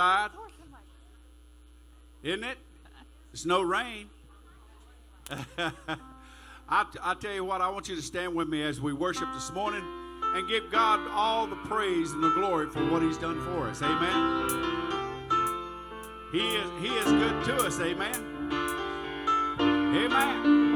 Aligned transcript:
Side, 0.00 0.30
isn't 2.22 2.44
it? 2.44 2.56
It's 3.32 3.44
no 3.44 3.62
rain. 3.62 4.08
I, 5.58 5.72
I 7.02 7.14
tell 7.14 7.32
you 7.32 7.44
what, 7.44 7.60
I 7.60 7.68
want 7.68 7.88
you 7.88 7.96
to 7.96 8.02
stand 8.02 8.32
with 8.32 8.46
me 8.48 8.62
as 8.62 8.80
we 8.80 8.92
worship 8.92 9.26
this 9.34 9.50
morning 9.50 9.82
and 10.22 10.48
give 10.48 10.70
God 10.70 11.00
all 11.10 11.48
the 11.48 11.56
praise 11.56 12.12
and 12.12 12.22
the 12.22 12.30
glory 12.30 12.70
for 12.70 12.88
what 12.88 13.02
He's 13.02 13.18
done 13.18 13.40
for 13.40 13.66
us. 13.66 13.82
Amen. 13.82 14.48
He 16.30 16.46
is, 16.46 16.70
he 16.80 16.94
is 16.94 17.04
good 17.04 17.44
to 17.46 17.66
us. 17.66 17.80
Amen. 17.80 18.14
Amen. 19.58 20.67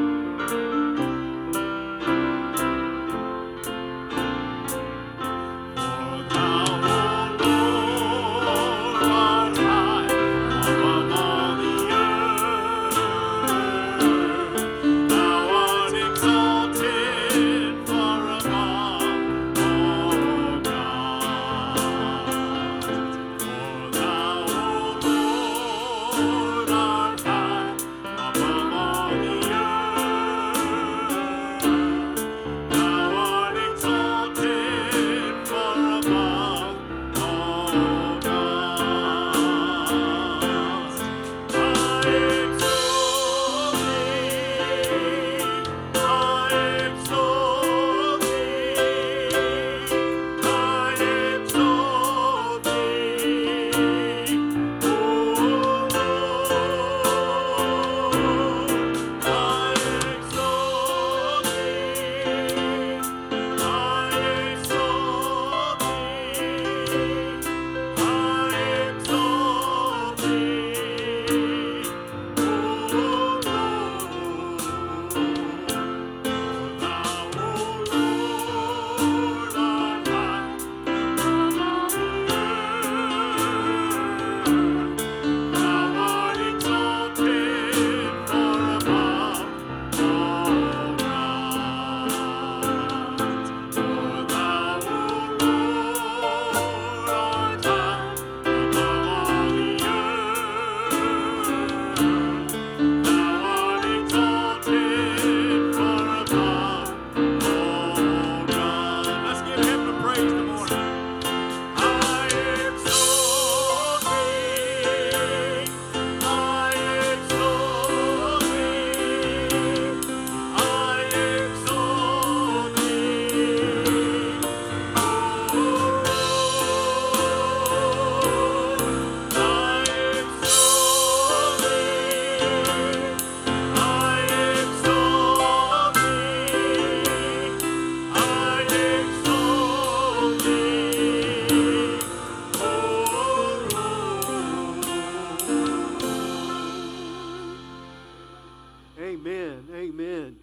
Amen. 149.93 150.37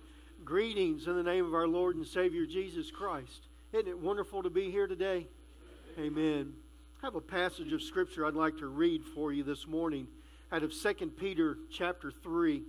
Greetings 0.45 1.07
in 1.07 1.15
the 1.15 1.23
name 1.23 1.43
of 1.43 1.55
our 1.55 1.67
Lord 1.67 1.95
and 1.95 2.05
Savior 2.05 2.45
Jesus 2.45 2.91
Christ. 2.91 3.47
Isn't 3.73 3.87
it 3.87 3.97
wonderful 3.97 4.43
to 4.43 4.49
be 4.51 4.69
here 4.69 4.85
today? 4.85 5.25
Amen. 5.97 6.53
I 7.01 7.07
have 7.07 7.15
a 7.15 7.21
passage 7.21 7.73
of 7.73 7.81
scripture 7.81 8.27
I'd 8.27 8.35
like 8.35 8.59
to 8.59 8.67
read 8.67 9.03
for 9.03 9.33
you 9.33 9.41
this 9.41 9.65
morning 9.65 10.05
out 10.51 10.61
of 10.61 10.71
2 10.71 10.93
Peter 11.17 11.57
chapter 11.71 12.11
3. 12.11 12.61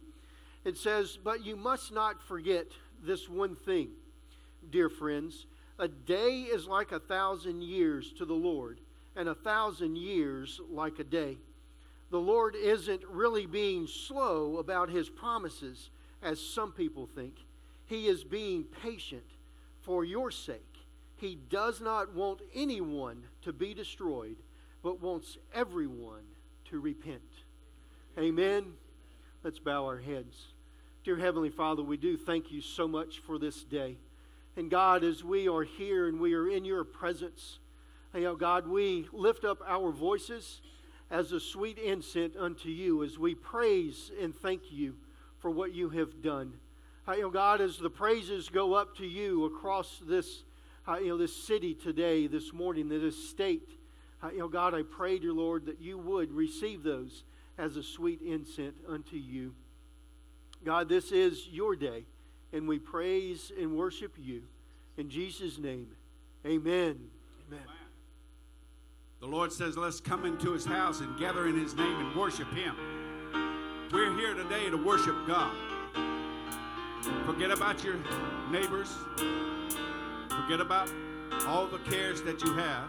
It 0.65 0.79
says, 0.79 1.19
But 1.23 1.45
you 1.45 1.55
must 1.55 1.93
not 1.93 2.23
forget 2.23 2.69
this 3.05 3.29
one 3.29 3.57
thing, 3.57 3.91
dear 4.71 4.89
friends. 4.89 5.45
A 5.79 5.89
day 5.89 6.45
is 6.45 6.67
like 6.67 6.93
a 6.93 7.01
thousand 7.01 7.63
years 7.63 8.11
to 8.15 8.25
the 8.25 8.33
Lord, 8.33 8.81
and 9.17 9.29
a 9.29 9.35
thousand 9.35 9.99
years 9.99 10.59
like 10.71 10.99
a 10.99 11.05
day 11.05 11.37
the 12.11 12.19
Lord 12.19 12.57
isn't 12.57 13.05
really 13.07 13.47
being 13.47 13.87
slow 13.87 14.59
about 14.59 14.91
his 14.91 15.09
promises, 15.09 15.91
as 16.23 16.41
some 16.41 16.73
people 16.73 17.07
think. 17.07 17.35
He 17.87 18.07
is 18.07 18.25
being 18.25 18.65
patient 18.83 19.25
for 19.81 20.05
your 20.05 20.31
sake. 20.31 20.61
He 21.17 21.39
does 21.51 21.81
not 21.81 22.15
want 22.15 22.41
anyone 22.55 23.25
to 23.43 23.53
be 23.53 23.75
destroyed, 23.75 24.37
but 24.83 25.03
wants 25.03 25.37
everyone 25.55 26.23
to 26.71 26.81
repent. 26.81 27.21
Amen. 28.19 28.65
Let's 29.43 29.59
bow 29.59 29.85
our 29.85 29.99
heads. 29.99 30.47
Dear 31.05 31.17
Heavenly 31.17 31.51
Father, 31.51 31.83
we 31.83 31.97
do 31.97 32.17
thank 32.17 32.53
you 32.53 32.61
so 32.61 32.87
much 32.87 33.19
for 33.21 33.39
this 33.39 33.65
day. 33.65 33.97
And 34.57 34.71
God, 34.71 35.05
as 35.05 35.25
we 35.25 35.49
are 35.49 35.63
here 35.63 36.09
and 36.09 36.21
we 36.21 36.35
are 36.35 36.49
in 36.49 36.65
your 36.65 36.85
presence, 36.85 37.59
know, 38.15 38.37
God, 38.37 38.67
we 38.67 39.07
lift 39.13 39.45
up 39.45 39.63
our 39.67 39.91
voices 39.93 40.61
as 41.11 41.33
a 41.33 41.41
sweet 41.41 41.79
incense 41.79 42.37
unto 42.39 42.69
you 42.69 43.03
as 43.03 43.19
we 43.19 43.35
praise 43.35 44.11
and 44.21 44.35
thank 44.35 44.71
you 44.71 44.95
for 45.41 45.51
what 45.51 45.75
you 45.75 45.89
have 45.91 46.23
done. 46.23 46.53
You 47.09 47.23
know, 47.23 47.31
God, 47.31 47.61
as 47.61 47.77
the 47.77 47.91
praises 47.91 48.49
go 48.49 48.75
up 48.75 48.97
to 48.99 49.07
you 49.07 49.45
across 49.47 50.01
this, 50.07 50.45
you 51.01 51.09
know, 51.09 51.17
this 51.17 51.35
city 51.35 51.75
today, 51.75 52.29
this 52.29 52.53
morning, 52.53 52.89
this 52.89 53.29
state, 53.29 53.69
you 54.33 54.39
know, 54.39 54.49
God, 54.49 54.75
I 54.75 54.83
pray, 54.83 55.19
dear 55.19 55.33
Lord, 55.33 55.67
that 55.67 55.81
you 55.81 55.99
would 55.99 56.31
receive 56.31 56.83
those 56.83 57.25
as 57.59 57.77
a 57.77 57.83
sweet 57.83 58.21
incense 58.21 58.79
unto 58.89 59.17
you. 59.17 59.55
God, 60.65 60.89
this 60.89 61.11
is 61.11 61.49
your 61.49 61.75
day, 61.75 62.05
and 62.53 62.69
we 62.69 62.79
praise 62.79 63.51
and 63.59 63.77
worship 63.77 64.13
you. 64.19 64.43
In 64.97 65.09
Jesus' 65.09 65.59
name, 65.59 65.89
amen. 66.45 66.99
Amen. 67.49 67.67
The 69.21 69.27
Lord 69.27 69.53
says, 69.53 69.77
let's 69.77 70.01
come 70.01 70.25
into 70.25 70.53
his 70.53 70.65
house 70.65 71.01
and 71.01 71.19
gather 71.19 71.47
in 71.47 71.59
his 71.59 71.75
name 71.75 71.97
and 71.97 72.15
worship 72.15 72.53
him. 72.55 72.77
We're 73.93 74.17
here 74.17 74.35
today 74.35 74.71
to 74.71 74.77
worship 74.77 75.17
God. 75.27 75.53
Forget 77.27 77.51
about 77.51 77.83
your 77.83 77.97
neighbors. 78.49 78.95
Forget 80.29 80.61
about 80.61 80.89
all 81.49 81.67
the 81.67 81.79
cares 81.79 82.23
that 82.23 82.41
you 82.41 82.53
have. 82.55 82.89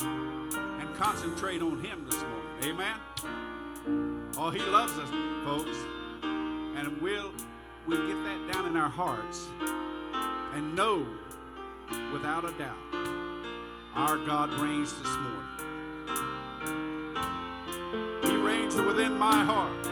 And 0.00 0.94
concentrate 0.94 1.60
on 1.60 1.82
him 1.82 2.04
this 2.04 2.22
morning. 2.22 2.46
Amen? 2.62 4.30
Oh, 4.36 4.50
he 4.50 4.60
loves 4.60 4.92
us, 4.92 5.08
folks. 5.44 5.76
And 6.22 7.02
we'll, 7.02 7.32
we'll 7.88 8.06
get 8.06 8.22
that 8.22 8.52
down 8.52 8.66
in 8.66 8.76
our 8.76 8.88
hearts. 8.88 9.48
And 10.54 10.72
know, 10.76 11.04
without 12.12 12.44
a 12.44 12.52
doubt, 12.52 12.76
our 13.96 14.18
God 14.18 14.52
reigns 14.60 14.92
this 14.92 15.16
morning. 15.16 15.48
He 18.22 18.36
reigns 18.36 18.76
within 18.76 19.18
my 19.18 19.44
heart. 19.44 19.88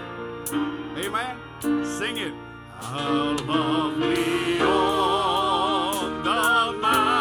Amen. 0.53 1.37
Sing 1.85 2.17
it. 2.19 2.33
How 2.79 3.37
lovely 3.47 4.61
on 4.61 6.23
the 6.23 6.79
mountains 6.81 7.16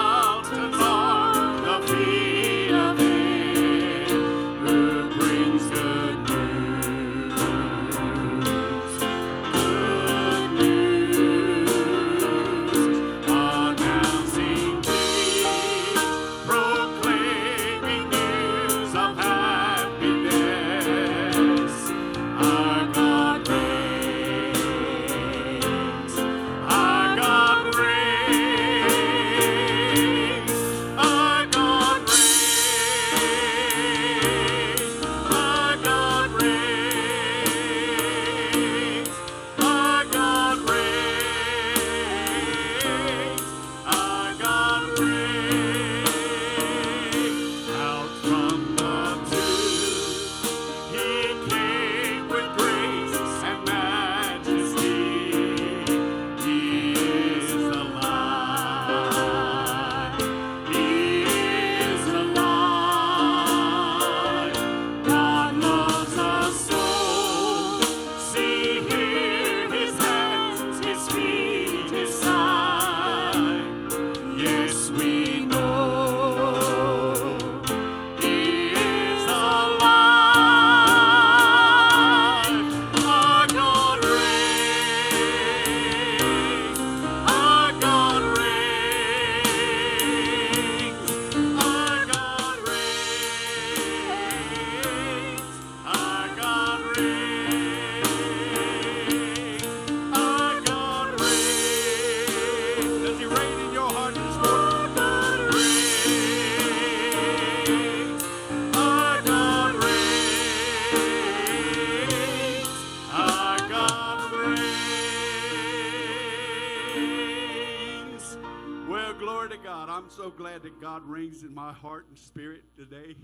glad 120.36 120.64
that 120.64 120.82
God 120.82 121.04
reigns 121.04 121.44
in 121.44 121.54
my 121.54 121.74
heart 121.74 122.06
and 122.10 122.18
spirit 122.18 122.64
today. 122.78 123.16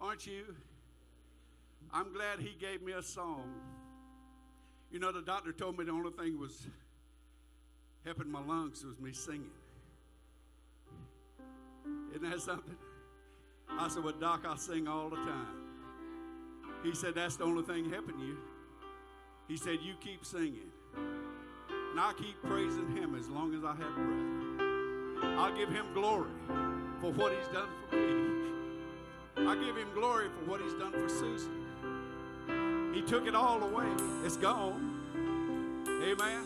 Aren't 0.00 0.26
you? 0.26 0.54
I'm 1.92 2.12
glad 2.12 2.40
He 2.40 2.56
gave 2.60 2.82
me 2.82 2.92
a 2.92 3.02
song. 3.02 3.44
You 4.90 4.98
know, 4.98 5.12
the 5.12 5.22
doctor 5.22 5.52
told 5.52 5.78
me 5.78 5.84
the 5.84 5.92
only 5.92 6.12
thing 6.12 6.38
was 6.38 6.66
helping 8.04 8.30
my 8.30 8.42
lungs 8.44 8.84
was 8.84 8.98
me 9.00 9.12
singing. 9.12 9.50
Isn't 12.14 12.30
that 12.30 12.40
something? 12.40 12.76
I 13.68 13.88
said, 13.88 14.04
Well, 14.04 14.14
Doc, 14.20 14.44
I 14.46 14.56
sing 14.56 14.86
all 14.86 15.10
the 15.10 15.16
time. 15.16 15.64
He 16.82 16.94
said, 16.94 17.14
That's 17.14 17.36
the 17.36 17.44
only 17.44 17.64
thing 17.64 17.90
helping 17.90 18.18
you. 18.20 18.36
He 19.48 19.56
said, 19.56 19.78
You 19.82 19.94
keep 20.00 20.24
singing. 20.24 20.70
And 20.96 22.00
I'll 22.00 22.14
keep 22.14 22.40
praising 22.42 22.94
Him 22.96 23.14
as 23.14 23.28
long 23.28 23.54
as 23.54 23.64
I 23.64 23.74
have 23.74 23.94
breath. 23.94 24.43
I'll 25.22 25.54
give 25.56 25.70
Him 25.70 25.86
glory 25.94 26.30
for 27.00 27.12
what 27.12 27.32
He's 27.32 27.48
done 27.48 27.68
for 27.88 27.96
me. 27.96 28.50
I 29.36 29.54
give 29.56 29.76
Him 29.76 29.88
glory 29.94 30.28
for 30.28 30.50
what 30.50 30.60
He's 30.60 30.74
done 30.74 30.92
for 30.92 31.08
Susan. 31.08 31.64
He 32.94 33.02
took 33.02 33.26
it 33.26 33.34
all 33.34 33.62
away, 33.62 33.86
it's 34.24 34.36
gone. 34.36 35.00
Amen. 36.02 36.44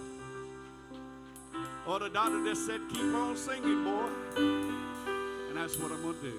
Or 1.87 1.99
the 1.99 2.09
doctor 2.11 2.45
just 2.45 2.67
said, 2.67 2.81
Keep 2.93 3.15
on 3.15 3.37
singing, 3.37 3.85
boy. 3.85 4.09
And 4.37 5.57
that's 5.57 5.79
what 5.79 5.91
I'm 5.91 6.03
going 6.03 6.17
to 6.17 6.23
do. 6.23 6.39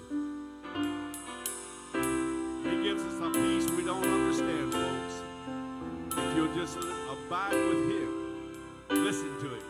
He 2.70 2.84
gives 2.84 3.04
us 3.04 3.20
a 3.20 3.30
peace 3.32 3.70
we 3.72 3.84
don't 3.84 4.06
understand, 4.06 4.74
folks. 4.74 5.22
If 6.18 6.36
you'll 6.36 6.56
just 6.56 6.78
abide 6.78 7.54
with 7.54 7.90
Him, 7.90 8.10
listen 8.90 9.40
to 9.40 9.50
Him. 9.50 9.69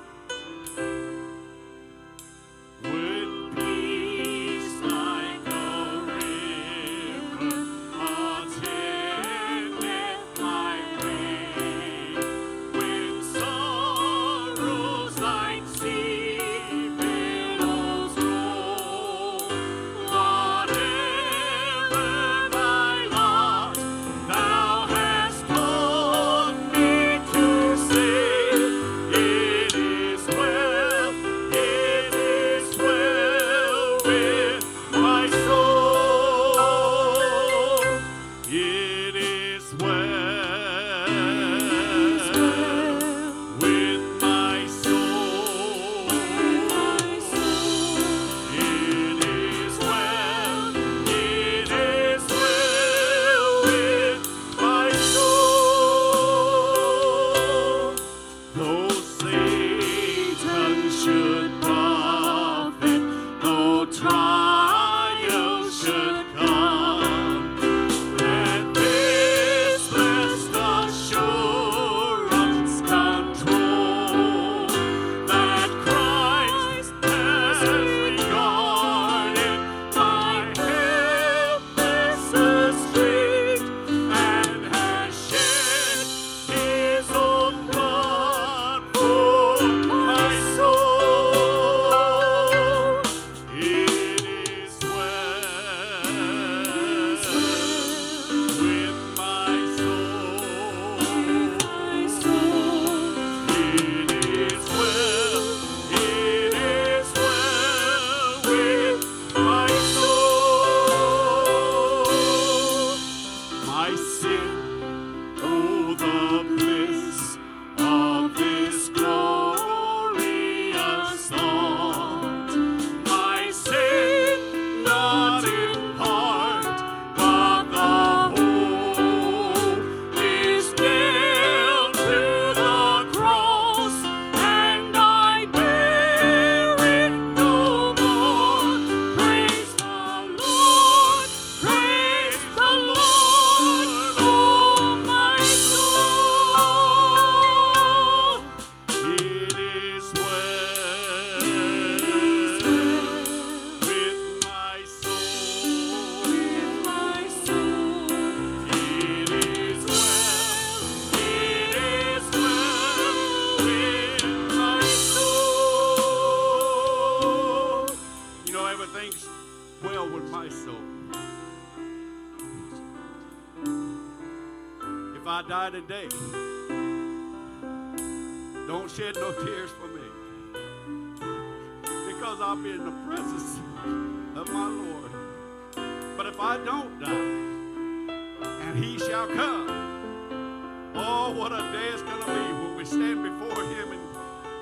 Oh, 191.30 191.34
what 191.34 191.52
a 191.52 191.58
day 191.72 191.88
it's 191.94 192.02
going 192.02 192.20
to 192.20 192.26
be 192.26 192.54
when 192.54 192.76
we 192.76 192.86
stand 192.86 193.24
before 193.24 193.64
him 193.64 193.92
and, 193.92 194.02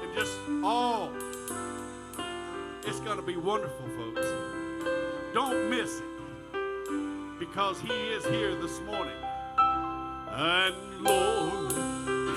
and 0.03 0.15
just 0.15 0.38
all. 0.63 1.12
It's 2.86 3.00
going 3.00 3.17
to 3.17 3.24
be 3.24 3.38
wonderful, 3.38 3.86
folks. 3.97 4.27
Don't 5.33 5.69
miss 5.69 6.00
it 6.00 7.39
because 7.39 7.79
He 7.79 7.93
is 7.93 8.25
here 8.25 8.55
this 8.55 8.79
morning. 8.81 9.13
And 10.29 10.75
Lord, 11.01 11.71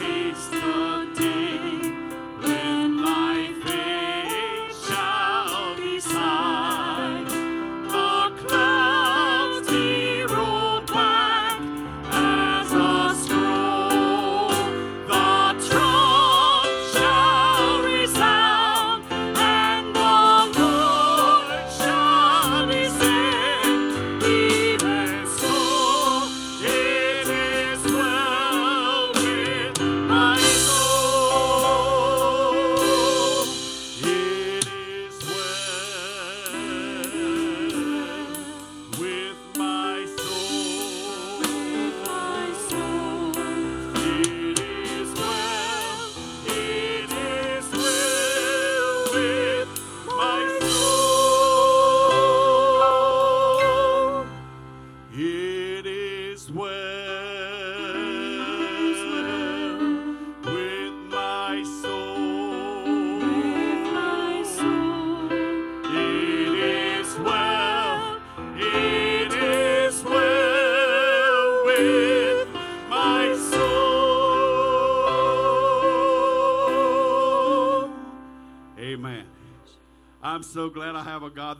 haste 0.00 0.50
the 0.50 1.12
day 1.16 1.29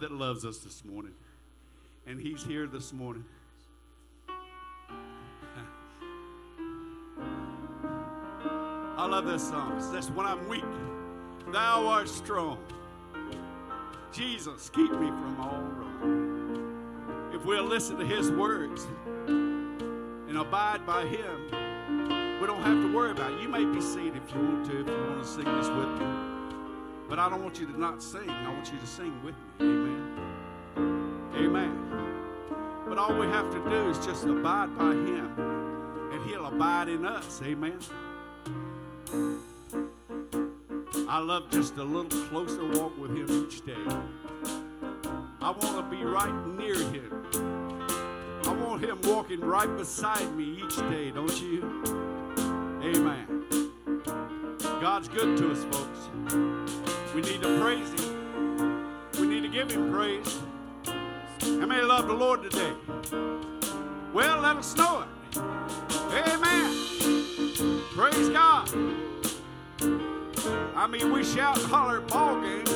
That 0.00 0.12
loves 0.12 0.46
us 0.46 0.58
this 0.58 0.82
morning. 0.82 1.12
And 2.06 2.18
He's 2.18 2.42
here 2.42 2.66
this 2.66 2.90
morning. 2.94 3.24
I 8.96 9.06
love 9.06 9.26
this 9.26 9.46
song. 9.46 9.76
It 9.76 9.82
says, 9.82 10.10
When 10.10 10.24
I'm 10.24 10.48
weak, 10.48 10.64
thou 11.52 11.86
art 11.86 12.08
strong. 12.08 12.58
Jesus, 14.10 14.70
keep 14.70 14.90
me 14.90 15.08
from 15.08 15.36
all 15.38 15.60
wrong. 15.76 17.30
If 17.34 17.44
we'll 17.44 17.64
listen 17.64 17.98
to 17.98 18.06
His 18.06 18.30
words 18.30 18.86
and 19.26 20.38
abide 20.38 20.86
by 20.86 21.04
Him, 21.04 22.40
we 22.40 22.46
don't 22.46 22.62
have 22.62 22.82
to 22.82 22.90
worry 22.94 23.10
about 23.10 23.32
it. 23.32 23.40
You 23.42 23.48
may 23.48 23.66
be 23.66 23.82
seated 23.82 24.16
if 24.16 24.34
you 24.34 24.40
want 24.40 24.64
to, 24.70 24.80
if 24.80 24.86
you 24.86 24.94
want 24.94 25.22
to 25.22 25.28
sing 25.28 25.44
this 25.44 25.68
with 25.68 25.88
me. 26.00 26.06
But 27.06 27.18
I 27.18 27.28
don't 27.28 27.42
want 27.42 27.60
you 27.60 27.66
to 27.66 27.78
not 27.78 28.02
sing. 28.02 28.30
I 28.30 28.52
want 28.52 28.72
you 28.72 28.78
to 28.78 28.86
sing 28.86 29.12
with 29.24 29.34
me. 29.58 29.79
Amen. 31.50 31.74
But 32.88 32.96
all 32.96 33.18
we 33.18 33.26
have 33.26 33.50
to 33.50 33.58
do 33.68 33.90
is 33.90 33.98
just 34.06 34.22
abide 34.22 34.78
by 34.78 34.92
Him, 34.92 35.32
and 36.12 36.30
He'll 36.30 36.46
abide 36.46 36.88
in 36.88 37.04
us. 37.04 37.42
Amen. 37.42 37.76
I 41.08 41.18
love 41.18 41.50
just 41.50 41.76
a 41.76 41.82
little 41.82 42.04
closer 42.28 42.64
walk 42.78 42.96
with 42.96 43.16
Him 43.16 43.48
each 43.48 43.66
day. 43.66 43.74
I 45.42 45.50
want 45.50 45.60
to 45.60 45.82
be 45.90 46.04
right 46.04 46.46
near 46.56 46.76
Him. 46.76 47.26
I 48.44 48.52
want 48.52 48.84
Him 48.84 49.00
walking 49.02 49.40
right 49.40 49.76
beside 49.76 50.32
me 50.36 50.62
each 50.64 50.76
day, 50.76 51.10
don't 51.10 51.42
you? 51.42 51.82
Amen. 52.80 53.44
God's 54.80 55.08
good 55.08 55.36
to 55.36 55.50
us, 55.50 55.64
folks. 55.64 56.10
We 57.12 57.22
need 57.22 57.42
to 57.42 57.60
praise 57.60 57.90
Him. 58.00 58.86
We 59.18 59.26
need 59.26 59.40
to 59.40 59.48
give 59.48 59.72
Him 59.72 59.90
praise. 59.92 60.38
How 61.60 61.66
many 61.66 61.82
love 61.82 62.08
the 62.08 62.14
Lord 62.14 62.42
today? 62.42 62.72
Well, 64.14 64.40
let 64.40 64.56
us 64.56 64.74
know 64.78 65.02
it. 65.02 65.08
Amen. 65.36 66.74
Praise 67.90 68.30
God. 68.30 68.70
I 70.74 70.86
mean, 70.86 71.12
we 71.12 71.22
shout 71.22 71.58
and 71.58 71.66
holler 71.66 71.98
at 71.98 72.08
ball 72.08 72.40
games. 72.40 72.70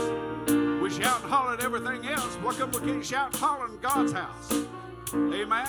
We 0.82 0.90
shout 0.90 1.22
and 1.22 1.32
holler 1.32 1.54
at 1.54 1.64
everything 1.64 2.06
else. 2.08 2.34
What 2.42 2.58
come 2.58 2.72
we 2.72 2.80
can't 2.80 3.02
shout 3.02 3.32
and 3.32 3.36
holler 3.36 3.68
in 3.68 3.78
God's 3.78 4.12
house? 4.12 4.52
Amen. 5.14 5.66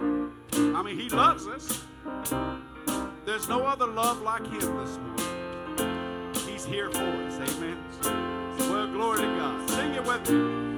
I 0.00 0.82
mean, 0.84 1.00
He 1.00 1.08
loves 1.08 1.48
us. 1.48 1.82
There's 3.24 3.48
no 3.48 3.66
other 3.66 3.88
love 3.88 4.22
like 4.22 4.46
Him 4.46 4.60
this 4.60 4.98
morning. 4.98 6.32
He's 6.46 6.64
here 6.64 6.92
for 6.92 7.00
us. 7.00 7.40
Amen. 7.40 7.76
Well, 8.70 8.86
glory 8.86 9.22
to 9.22 9.36
God. 9.36 9.68
Sing 9.68 9.94
it 9.94 10.04
with 10.04 10.30
me. 10.30 10.76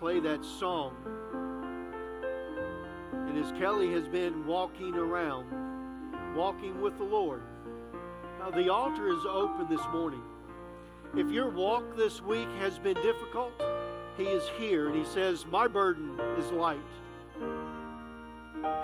Play 0.00 0.18
that 0.18 0.42
song. 0.42 0.96
And 3.12 3.36
as 3.36 3.52
Kelly 3.60 3.92
has 3.92 4.08
been 4.08 4.46
walking 4.46 4.94
around, 4.94 5.44
walking 6.34 6.80
with 6.80 6.96
the 6.96 7.04
Lord, 7.04 7.42
now 8.38 8.50
the 8.50 8.72
altar 8.72 9.08
is 9.10 9.26
open 9.28 9.68
this 9.68 9.86
morning. 9.92 10.22
If 11.14 11.30
your 11.30 11.50
walk 11.50 11.98
this 11.98 12.22
week 12.22 12.48
has 12.60 12.78
been 12.78 12.94
difficult, 13.02 13.52
He 14.16 14.24
is 14.24 14.42
here 14.58 14.88
and 14.88 14.96
He 14.96 15.04
says, 15.04 15.44
My 15.44 15.68
burden 15.68 16.18
is 16.38 16.50
light. 16.50 16.78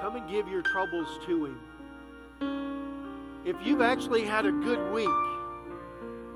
Come 0.02 0.16
and 0.16 0.30
give 0.30 0.46
your 0.48 0.62
troubles 0.62 1.18
to 1.24 1.46
Him. 1.46 1.60
If 3.46 3.56
you've 3.64 3.80
actually 3.80 4.26
had 4.26 4.44
a 4.44 4.52
good 4.52 4.92
week, 4.92 5.08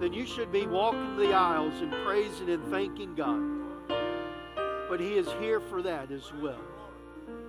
then 0.01 0.15
you 0.15 0.25
should 0.25 0.51
be 0.51 0.67
walking 0.67 1.19
the 1.19 1.35
aisles 1.35 1.75
and 1.83 1.93
praising 2.03 2.49
and 2.49 2.65
thanking 2.71 3.15
God. 3.15 3.50
But 4.91 4.99
He 4.99 5.15
is 5.15 5.29
here 5.39 5.61
for 5.61 5.83
that 5.83 6.11
as 6.11 6.33
well. 6.43 6.59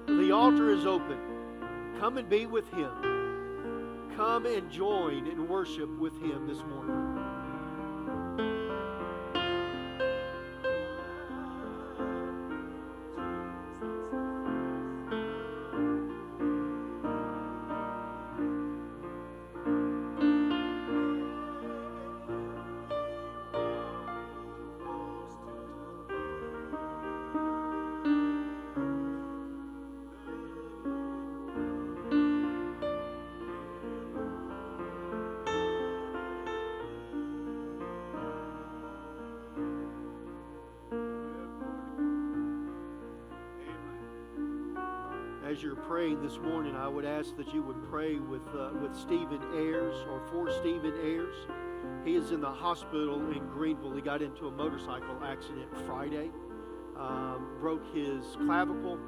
The 0.05 0.31
altar 0.31 0.69
is 0.69 0.85
open. 0.85 1.17
Come 1.99 2.19
and 2.19 2.29
be 2.29 2.45
with 2.45 2.71
Him. 2.71 4.11
Come 4.15 4.45
and 4.45 4.69
join 4.69 5.25
and 5.25 5.49
worship 5.49 5.89
with 5.97 6.13
Him 6.21 6.47
this 6.47 6.59
morning. 6.59 8.70
Praying 45.91 46.21
this 46.21 46.37
morning, 46.37 46.73
I 46.73 46.87
would 46.87 47.03
ask 47.03 47.35
that 47.35 47.53
you 47.53 47.61
would 47.63 47.89
pray 47.89 48.15
with, 48.15 48.47
uh, 48.55 48.69
with 48.81 48.95
Stephen 48.95 49.41
Ayers 49.53 49.93
or 50.09 50.21
for 50.31 50.49
Stephen 50.49 50.93
Ayers. 51.03 51.35
He 52.05 52.15
is 52.15 52.31
in 52.31 52.39
the 52.39 52.49
hospital 52.49 53.15
in 53.29 53.45
Greenville. 53.49 53.93
He 53.93 53.99
got 53.99 54.21
into 54.21 54.47
a 54.47 54.51
motorcycle 54.51 55.21
accident 55.21 55.67
Friday, 55.85 56.31
um, 56.97 57.57
broke 57.59 57.83
his 57.93 58.23
clavicle 58.37 58.99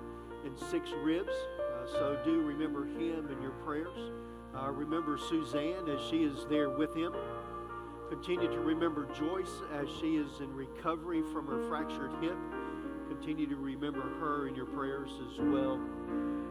and 0.43 0.59
six 0.59 0.89
ribs. 1.01 1.31
Uh, 1.31 1.87
so 1.87 2.21
do 2.25 2.41
remember 2.41 2.83
him 2.83 3.29
in 3.31 3.41
your 3.41 3.53
prayers. 3.63 4.11
Uh, 4.53 4.69
remember 4.69 5.17
Suzanne 5.17 5.87
as 5.87 6.05
she 6.09 6.25
is 6.25 6.45
there 6.49 6.69
with 6.69 6.93
him. 6.93 7.13
Continue 8.09 8.51
to 8.51 8.59
remember 8.59 9.07
Joyce 9.17 9.61
as 9.73 9.87
she 10.01 10.17
is 10.17 10.41
in 10.41 10.53
recovery 10.53 11.23
from 11.31 11.47
her 11.47 11.65
fractured 11.69 12.11
hip. 12.21 12.35
Continue 13.07 13.47
to 13.47 13.55
remember 13.55 14.01
her 14.19 14.49
in 14.49 14.55
your 14.55 14.65
prayers 14.65 15.11
as 15.31 15.39
well. 15.39 15.79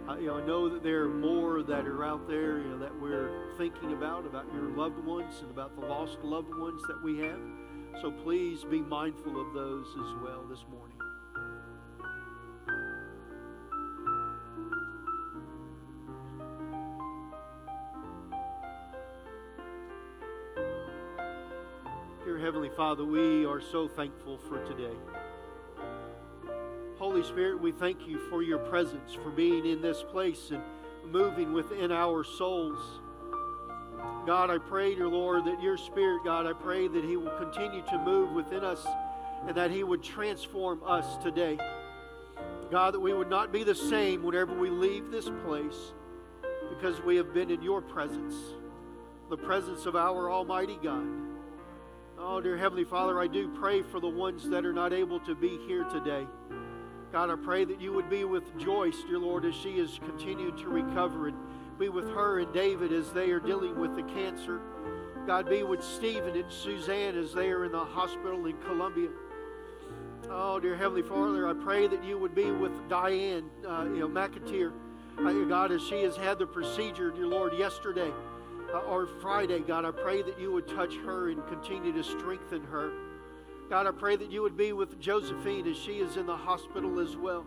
I, 0.09 0.19
you 0.19 0.27
know, 0.27 0.39
I 0.39 0.47
know 0.47 0.69
that 0.69 0.83
there 0.83 1.05
are 1.05 1.09
more 1.09 1.63
that 1.63 1.87
are 1.87 2.05
out 2.05 2.27
there 2.27 2.59
you 2.59 2.71
know, 2.71 2.79
that 2.79 3.01
we're 3.01 3.55
thinking 3.57 3.93
about, 3.93 4.27
about 4.27 4.47
your 4.53 4.65
loved 4.65 4.99
ones 5.05 5.35
and 5.41 5.51
about 5.51 5.79
the 5.79 5.87
lost 5.87 6.19
loved 6.25 6.53
ones 6.57 6.83
that 6.89 7.01
we 7.05 7.19
have. 7.19 7.39
So 8.01 8.11
please 8.11 8.65
be 8.65 8.81
mindful 8.81 9.41
of 9.41 9.55
those 9.55 9.87
as 9.87 10.23
well 10.23 10.45
this 10.49 10.65
morning. 10.71 10.97
Dear 22.25 22.39
Heavenly 22.39 22.71
Father, 22.77 23.05
we 23.05 23.47
are 23.47 23.61
so 23.61 23.87
thankful 23.87 24.39
for 24.49 24.65
today. 24.65 24.97
Holy 27.23 27.35
Spirit, 27.35 27.61
we 27.61 27.71
thank 27.71 28.09
you 28.09 28.19
for 28.29 28.43
your 28.43 28.59
presence, 28.59 29.15
for 29.15 29.31
being 29.31 29.65
in 29.65 29.81
this 29.81 30.03
place 30.11 30.51
and 30.51 30.61
moving 31.13 31.53
within 31.53 31.93
our 31.93 32.25
souls. 32.25 32.99
God, 34.27 34.51
I 34.51 34.59
pray, 34.59 34.97
dear 34.97 35.07
Lord, 35.07 35.45
that 35.45 35.63
your 35.63 35.77
Spirit, 35.77 36.25
God, 36.25 36.47
I 36.47 36.53
pray 36.53 36.89
that 36.89 37.05
He 37.05 37.17
will 37.17 37.31
continue 37.39 37.83
to 37.91 37.99
move 37.99 38.33
within 38.33 38.65
us 38.65 38.85
and 39.47 39.57
that 39.57 39.71
He 39.71 39.85
would 39.85 40.03
transform 40.03 40.83
us 40.85 41.17
today. 41.23 41.59
God, 42.73 42.95
that 42.95 43.01
we 43.01 43.13
would 43.13 43.31
not 43.31 43.53
be 43.53 43.63
the 43.63 43.75
same 43.75 44.25
whenever 44.25 44.59
we 44.59 44.69
leave 44.69 45.13
this 45.13 45.31
place 45.47 45.93
because 46.71 47.01
we 47.03 47.15
have 47.15 47.33
been 47.33 47.53
in 47.53 47.63
your 47.63 47.83
presence, 47.83 48.35
the 49.31 49.37
presence 49.37 49.87
of 49.87 49.95
our 49.95 50.29
Almighty 50.29 50.79
God. 50.83 51.07
Oh, 52.19 52.41
dear 52.41 52.57
Heavenly 52.57 52.85
Father, 52.85 53.21
I 53.21 53.29
do 53.29 53.49
pray 53.49 53.83
for 53.83 54.01
the 54.01 54.09
ones 54.09 54.49
that 54.49 54.67
are 54.67 54.73
not 54.73 54.93
able 54.93 55.21
to 55.21 55.37
be 55.37 55.61
here 55.69 55.85
today. 55.85 56.27
God, 57.13 57.29
I 57.29 57.37
pray 57.37 57.67
that 57.67 57.79
you 57.79 57.93
would 57.93 58.09
be 58.09 58.25
with 58.25 58.59
Joyce, 58.59 58.97
dear 59.07 59.19
Lord, 59.19 59.45
as 59.45 59.55
she 59.55 59.73
is 59.73 60.01
continuing 60.03 60.57
to 60.57 60.69
recover, 60.71 61.29
and 61.29 61.37
be 61.79 61.91
with 61.91 62.09
her 62.09 62.41
and 62.41 62.51
David 62.55 62.91
as 62.91 63.13
they 63.13 63.31
are 63.31 63.39
dealing 63.39 63.79
with 63.79 63.95
the 63.95 64.03
cancer. 64.03 64.63
God, 65.27 65.47
be 65.47 65.63
with 65.63 65.85
Stephen 65.85 66.35
and 66.35 66.51
Suzanne 66.51 67.19
as 67.19 67.35
they 67.35 67.51
are 67.51 67.67
in 67.67 67.73
the 67.73 67.85
hospital 67.85 68.47
in 68.47 68.57
Columbia. 68.63 69.11
Oh, 70.31 70.59
dear 70.59 70.75
Heavenly 70.75 71.03
Father, 71.03 71.47
I 71.47 71.53
pray 71.53 71.87
that 71.87 72.03
you 72.03 72.19
would 72.19 72.35
be 72.35 72.51
with 72.51 72.73
Diane, 72.89 73.51
uh, 73.69 73.85
you 73.85 74.01
know, 74.01 74.09
McAteer. 74.09 74.73
Uh, 75.19 75.45
God, 75.45 75.71
as 75.71 75.83
she 75.83 76.03
has 76.05 76.17
had 76.17 76.39
the 76.39 76.47
procedure, 76.47 77.11
dear 77.11 77.27
Lord, 77.27 77.53
yesterday 77.59 78.11
uh, 78.73 78.79
or 78.79 79.07
Friday, 79.21 79.61
God, 79.61 79.85
I 79.85 79.91
pray 79.91 80.23
that 80.23 80.41
you 80.41 80.51
would 80.53 80.67
touch 80.67 80.95
her 81.05 81.29
and 81.29 81.47
continue 81.47 81.93
to 81.93 82.03
strengthen 82.03 82.63
her. 82.65 82.91
God, 83.73 83.87
I 83.87 83.91
pray 83.91 84.17
that 84.17 84.31
you 84.31 84.43
would 84.43 84.55
be 84.55 84.75
with 84.75 85.01
Josephine 85.01 85.67
as 85.67 85.79
she 85.79 85.93
is 85.93 86.19
in 86.19 86.27
the 86.27 86.37
hospital 86.37 87.01
as 87.01 87.17
well. 87.17 87.47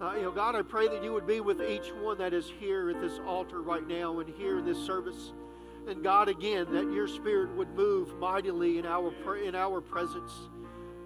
Uh, 0.00 0.14
you 0.16 0.22
know, 0.22 0.32
God, 0.32 0.56
I 0.56 0.62
pray 0.62 0.88
that 0.88 1.04
you 1.04 1.12
would 1.12 1.28
be 1.28 1.38
with 1.38 1.62
each 1.62 1.92
one 2.02 2.18
that 2.18 2.34
is 2.34 2.50
here 2.58 2.90
at 2.90 3.00
this 3.00 3.20
altar 3.24 3.62
right 3.62 3.86
now 3.86 4.18
and 4.18 4.34
here 4.34 4.58
in 4.58 4.64
this 4.64 4.84
service. 4.84 5.30
And 5.86 6.02
God, 6.02 6.28
again, 6.28 6.66
that 6.72 6.90
your 6.90 7.06
Spirit 7.06 7.54
would 7.54 7.72
move 7.76 8.18
mightily 8.18 8.78
in 8.78 8.84
our 8.84 9.36
in 9.36 9.54
our 9.54 9.80
presence. 9.80 10.32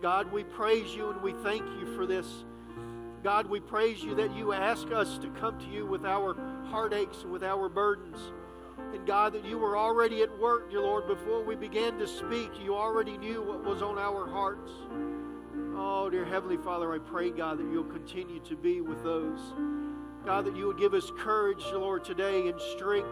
God, 0.01 0.33
we 0.33 0.45
praise 0.45 0.95
you 0.95 1.11
and 1.11 1.21
we 1.21 1.35
thank 1.43 1.67
you 1.79 1.95
for 1.95 2.07
this. 2.07 2.47
God, 3.23 3.51
we 3.51 3.61
praise 3.61 4.03
you 4.03 4.15
that 4.15 4.35
you 4.35 4.55
ask 4.55 4.91
us 4.93 5.19
to 5.19 5.29
come 5.29 5.59
to 5.59 5.67
you 5.67 5.85
with 5.85 6.07
our 6.07 6.35
heartaches 6.71 7.23
and 7.23 7.33
with 7.33 7.45
our 7.45 7.69
burdens. 7.69 8.33
And 8.95 9.07
God, 9.07 9.35
that 9.35 9.45
you 9.45 9.59
were 9.59 9.77
already 9.77 10.23
at 10.23 10.39
work, 10.39 10.71
dear 10.71 10.81
Lord, 10.81 11.07
before 11.07 11.43
we 11.43 11.55
began 11.55 11.99
to 11.99 12.07
speak, 12.07 12.51
you 12.63 12.75
already 12.75 13.19
knew 13.19 13.43
what 13.43 13.63
was 13.63 13.83
on 13.83 13.99
our 13.99 14.27
hearts. 14.27 14.73
Oh, 15.77 16.09
dear 16.11 16.25
Heavenly 16.25 16.57
Father, 16.57 16.93
I 16.93 16.99
pray, 16.99 17.31
God, 17.31 17.59
that 17.59 17.71
you'll 17.71 17.85
continue 17.85 18.41
to 18.41 18.57
be 18.57 18.81
with 18.81 19.03
those. 19.05 19.39
God, 20.25 20.47
that 20.47 20.57
you 20.57 20.67
would 20.67 20.79
give 20.79 20.95
us 20.95 21.13
courage, 21.19 21.63
Lord, 21.73 22.05
today 22.05 22.49
and 22.49 22.61
strength. 22.61 23.09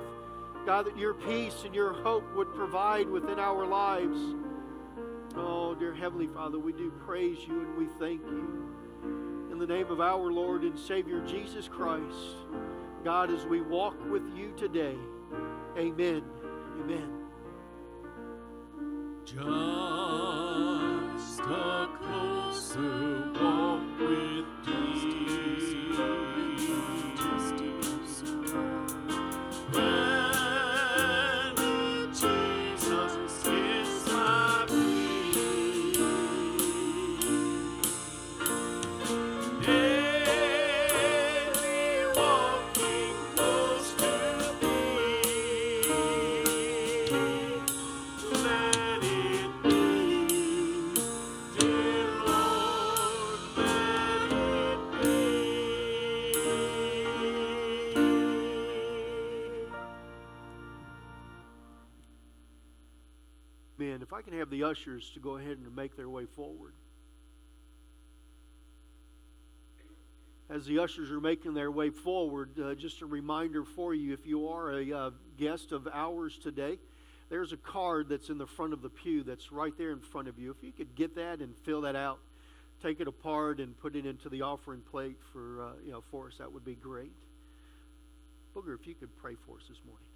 God, 0.65 0.87
that 0.87 0.99
your 0.99 1.15
peace 1.15 1.63
and 1.65 1.75
your 1.75 1.93
hope 1.93 2.25
would 2.35 2.53
provide 2.55 3.09
within 3.09 3.39
our 3.39 3.67
lives. 3.67 4.19
Oh, 5.37 5.77
dear 5.79 5.95
Heavenly 5.95 6.27
Father, 6.27 6.59
we 6.59 6.73
do 6.73 6.91
praise 7.05 7.39
you 7.47 7.61
and 7.61 7.77
we 7.77 7.87
thank 7.99 8.23
you. 8.23 8.69
In 9.53 9.59
the 9.59 9.67
name 9.67 9.91
of 9.91 10.01
our 10.01 10.33
Lord 10.33 10.63
and 10.63 10.79
Savior 10.79 11.21
Jesus 11.21 11.69
Christ, 11.69 12.37
God, 13.05 13.31
as 13.31 13.47
we 13.47 13.61
walk 13.61 13.97
with 14.11 14.23
you 14.37 14.53
today, 14.57 14.97
amen. 15.79 16.23
Amen. 16.81 17.11
Just 19.25 19.41
a 21.41 21.89
closer 22.01 23.33
walk 23.41 23.83
with 24.01 24.67
thee. 24.67 24.86
Can 64.27 64.39
have 64.39 64.51
the 64.51 64.65
ushers 64.65 65.09
to 65.15 65.21
go 65.21 65.37
ahead 65.37 65.57
and 65.57 65.77
make 65.77 65.97
their 65.97 66.09
way 66.09 66.25
forward. 66.25 66.73
As 70.51 70.67
the 70.67 70.81
ushers 70.81 71.13
are 71.13 71.21
making 71.21 71.55
their 71.55 71.71
way 71.71 71.91
forward, 71.91 72.51
uh, 72.59 72.75
just 72.75 73.03
a 73.03 73.07
reminder 73.07 73.65
for 73.65 73.95
you 73.95 74.13
if 74.13 74.27
you 74.27 74.49
are 74.49 74.73
a 74.73 74.93
uh, 74.93 75.11
guest 75.39 75.71
of 75.71 75.87
ours 75.93 76.39
today, 76.39 76.79
there's 77.31 77.53
a 77.53 77.57
card 77.57 78.09
that's 78.09 78.29
in 78.29 78.39
the 78.39 78.47
front 78.47 78.73
of 78.73 78.83
the 78.83 78.89
pew 78.89 79.23
that's 79.23 79.53
right 79.53 79.77
there 79.79 79.93
in 79.93 80.01
front 80.01 80.27
of 80.27 80.39
you. 80.39 80.51
If 80.51 80.63
you 80.63 80.73
could 80.73 80.97
get 80.97 81.15
that 81.17 81.39
and 81.39 81.57
fill 81.65 81.83
that 81.83 81.97
out, 81.97 82.19
take 82.83 83.01
it 83.01 83.07
apart 83.07 83.61
and 83.61 83.79
put 83.79 83.95
it 83.95 84.07
into 84.07 84.29
the 84.29 84.43
offering 84.43 84.81
plate 84.91 85.19
for 85.33 85.63
uh, 85.63 85.71
you 85.85 85.93
know 85.93 86.03
for 86.11 86.27
us, 86.27 86.35
that 86.39 86.53
would 86.53 86.65
be 86.65 86.75
great. 86.75 87.13
Booger, 88.57 88.75
if 88.75 88.87
you 88.89 88.95
could 88.95 89.17
pray 89.19 89.35
for 89.47 89.57
us 89.57 89.65
this 89.69 89.79
morning. 89.85 90.16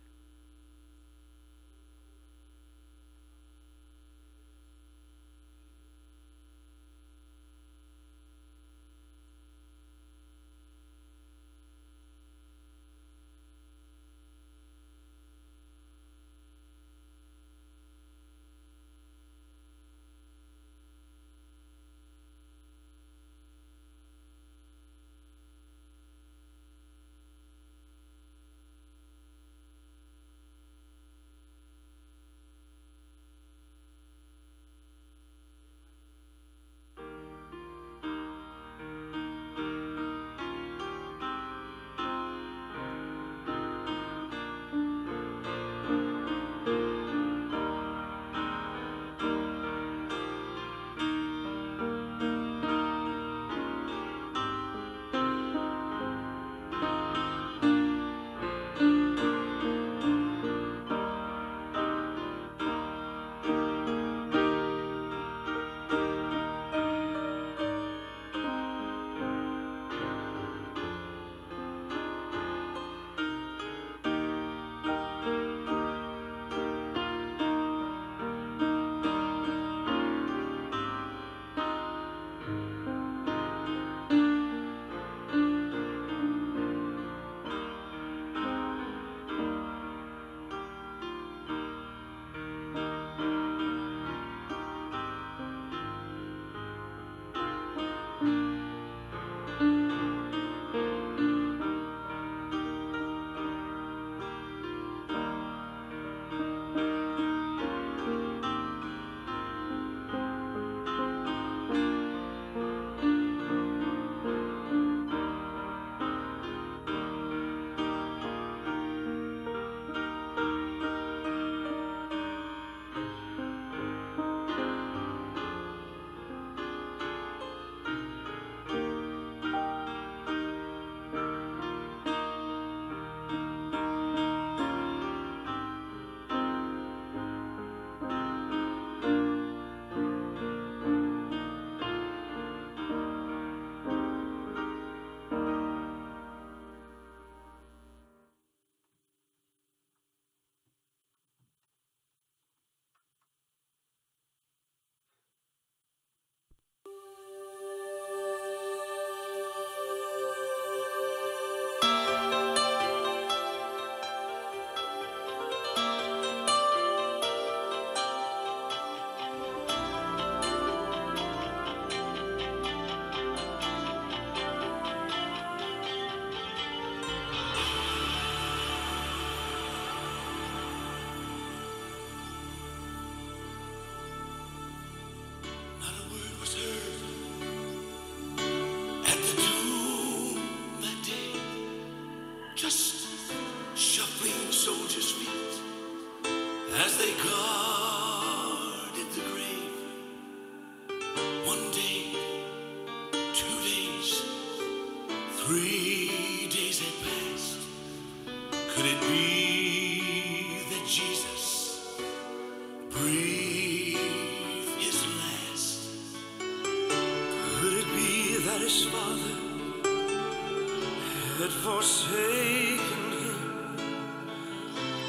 forsaken 221.81 223.13
him, 223.25 223.77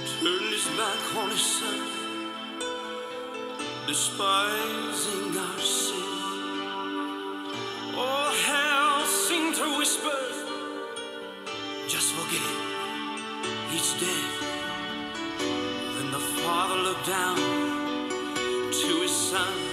turned 0.08 0.52
his 0.54 0.68
back 0.80 1.16
on 1.18 1.30
his 1.30 1.42
son, 1.42 1.82
despising 3.88 5.38
our 5.38 5.60
sin. 5.60 6.12
All 7.94 8.32
hell 8.48 9.06
seemed 9.06 9.56
to 9.56 9.78
whisper, 9.78 10.22
just 11.90 12.14
forget 12.14 12.48
it, 12.56 12.62
he's 13.72 13.92
dead. 14.00 14.32
Then 15.96 16.12
the 16.12 16.24
father 16.40 16.80
looked 16.88 17.06
down 17.06 17.36
to 18.72 19.02
his 19.02 19.12
son. 19.12 19.71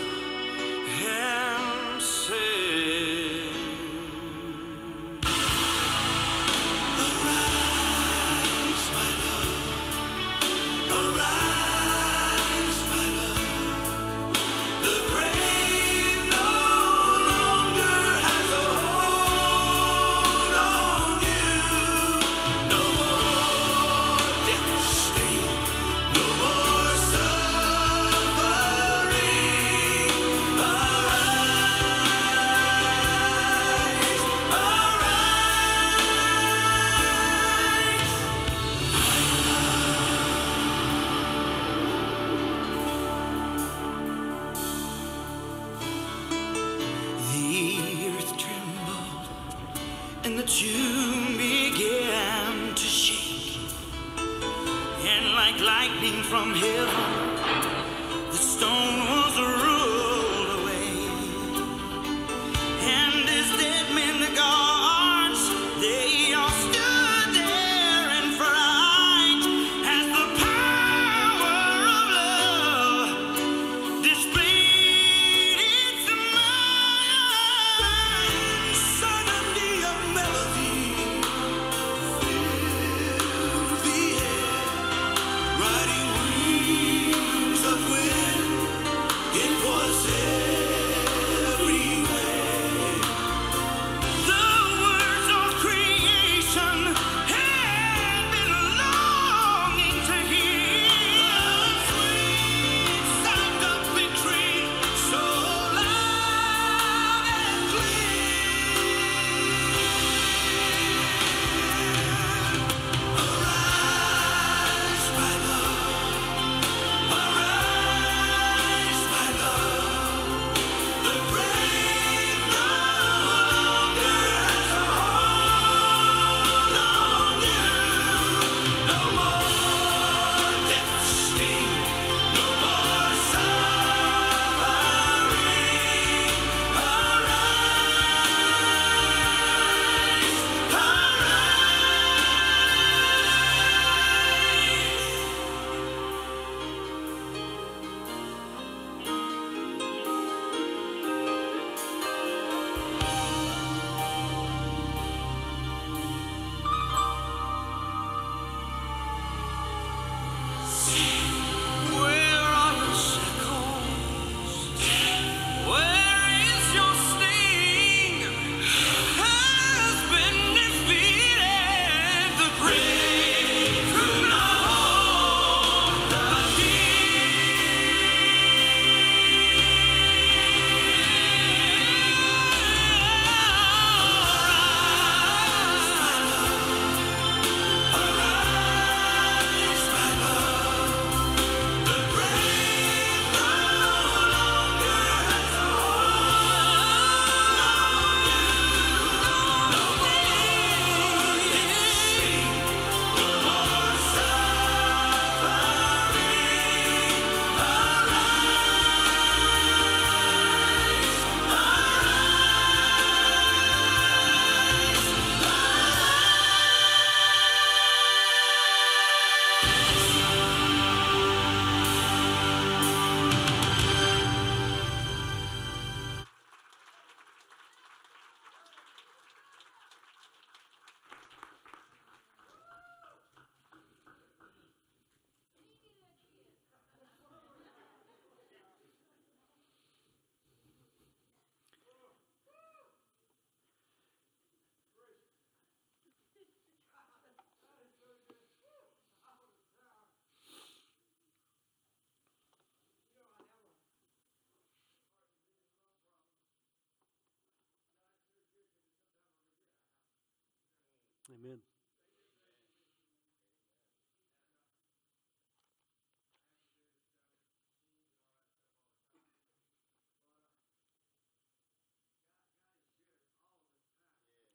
Amen. 261.39 261.61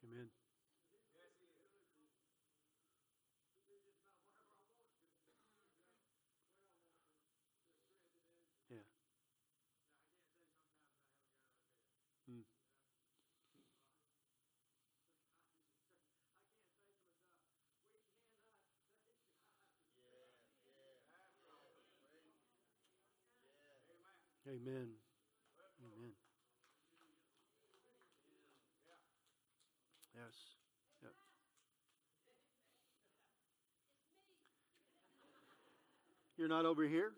Amen. 0.03 0.29
Yeah. 8.69 8.77
Mm. 12.29 12.43
Amen. 24.45 24.89
Amen. 25.79 26.11
Yes. 30.13 30.35
Yep. 31.01 31.11
You're 36.37 36.49
not 36.49 36.65
over 36.65 36.83
here? 36.83 37.13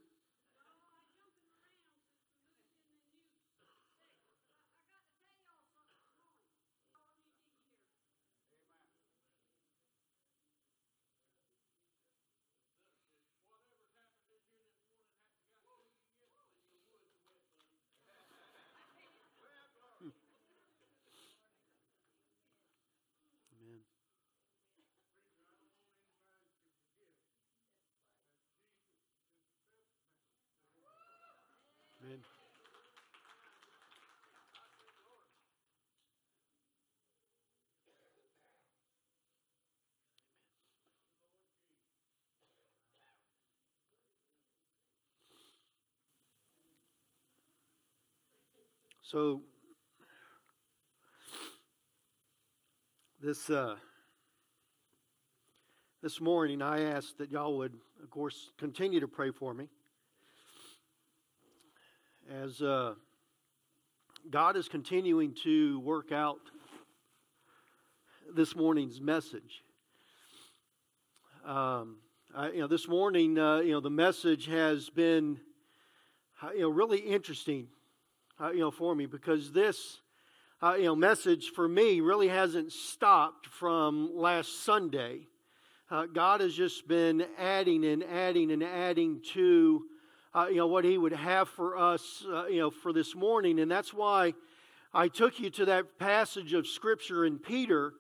Amen. 32.04 32.05
Amen. 32.16 32.24
So 49.02 49.42
this 53.22 53.50
uh, 53.50 53.76
this 56.02 56.22
morning, 56.22 56.62
I 56.62 56.82
asked 56.82 57.18
that 57.18 57.32
y'all 57.32 57.58
would, 57.58 57.74
of 58.04 58.10
course, 58.10 58.52
continue 58.58 59.00
to 59.00 59.08
pray 59.08 59.32
for 59.32 59.54
me 59.54 59.68
as 62.30 62.62
uh, 62.62 62.96
God 64.30 64.58
is 64.58 64.68
continuing 64.68 65.36
to 65.44 65.80
work 65.82 66.12
out 66.12 66.40
this 68.34 68.56
morning's 68.56 69.00
message. 69.00 69.64
Um, 71.46 71.98
I, 72.36 72.52
you 72.52 72.60
know, 72.62 72.68
this 72.68 72.88
morning, 72.88 73.38
uh, 73.38 73.58
you 73.60 73.72
know, 73.72 73.80
the 73.80 73.92
message 73.92 74.48
has 74.48 74.90
been, 74.90 75.40
uh, 76.42 76.50
you 76.52 76.62
know, 76.62 76.70
really 76.70 76.98
interesting, 76.98 77.68
uh, 78.42 78.50
you 78.50 78.60
know, 78.60 78.72
for 78.72 78.96
me 78.96 79.06
because 79.06 79.52
this 79.52 80.00
uh, 80.64 80.74
you 80.74 80.86
know, 80.86 80.96
message 80.96 81.50
for 81.50 81.68
me 81.68 82.00
really 82.00 82.30
hasn't 82.30 82.72
stopped 82.72 83.46
from 83.48 84.10
last 84.16 84.64
Sunday. 84.64 85.28
Uh, 85.92 86.08
God 86.08 86.42
has 86.42 86.56
just 86.56 86.88
been 86.88 87.26
adding 87.38 87.86
and 87.86 88.04
adding 88.04 88.52
and 88.52 88.64
adding 88.64 89.22
to, 89.34 89.84
uh, 90.36 90.48
you 90.48 90.58
know, 90.58 90.68
what 90.68 90.84
He 90.84 90.98
would 90.98 91.14
have 91.14 91.48
for 91.48 91.78
us, 91.78 92.26
uh, 92.30 92.48
you 92.48 92.60
know, 92.60 92.70
for 92.70 92.92
this 92.92 93.16
morning, 93.16 93.60
and 93.60 93.72
that's 93.72 93.94
why 93.94 94.34
I 94.94 95.08
took 95.08 95.40
you 95.40 95.50
to 95.52 95.66
that 95.66 95.98
passage 95.98 96.54
of 96.54 96.68
Scripture 96.68 97.26
in 97.26 97.40
Peter. 97.40 97.94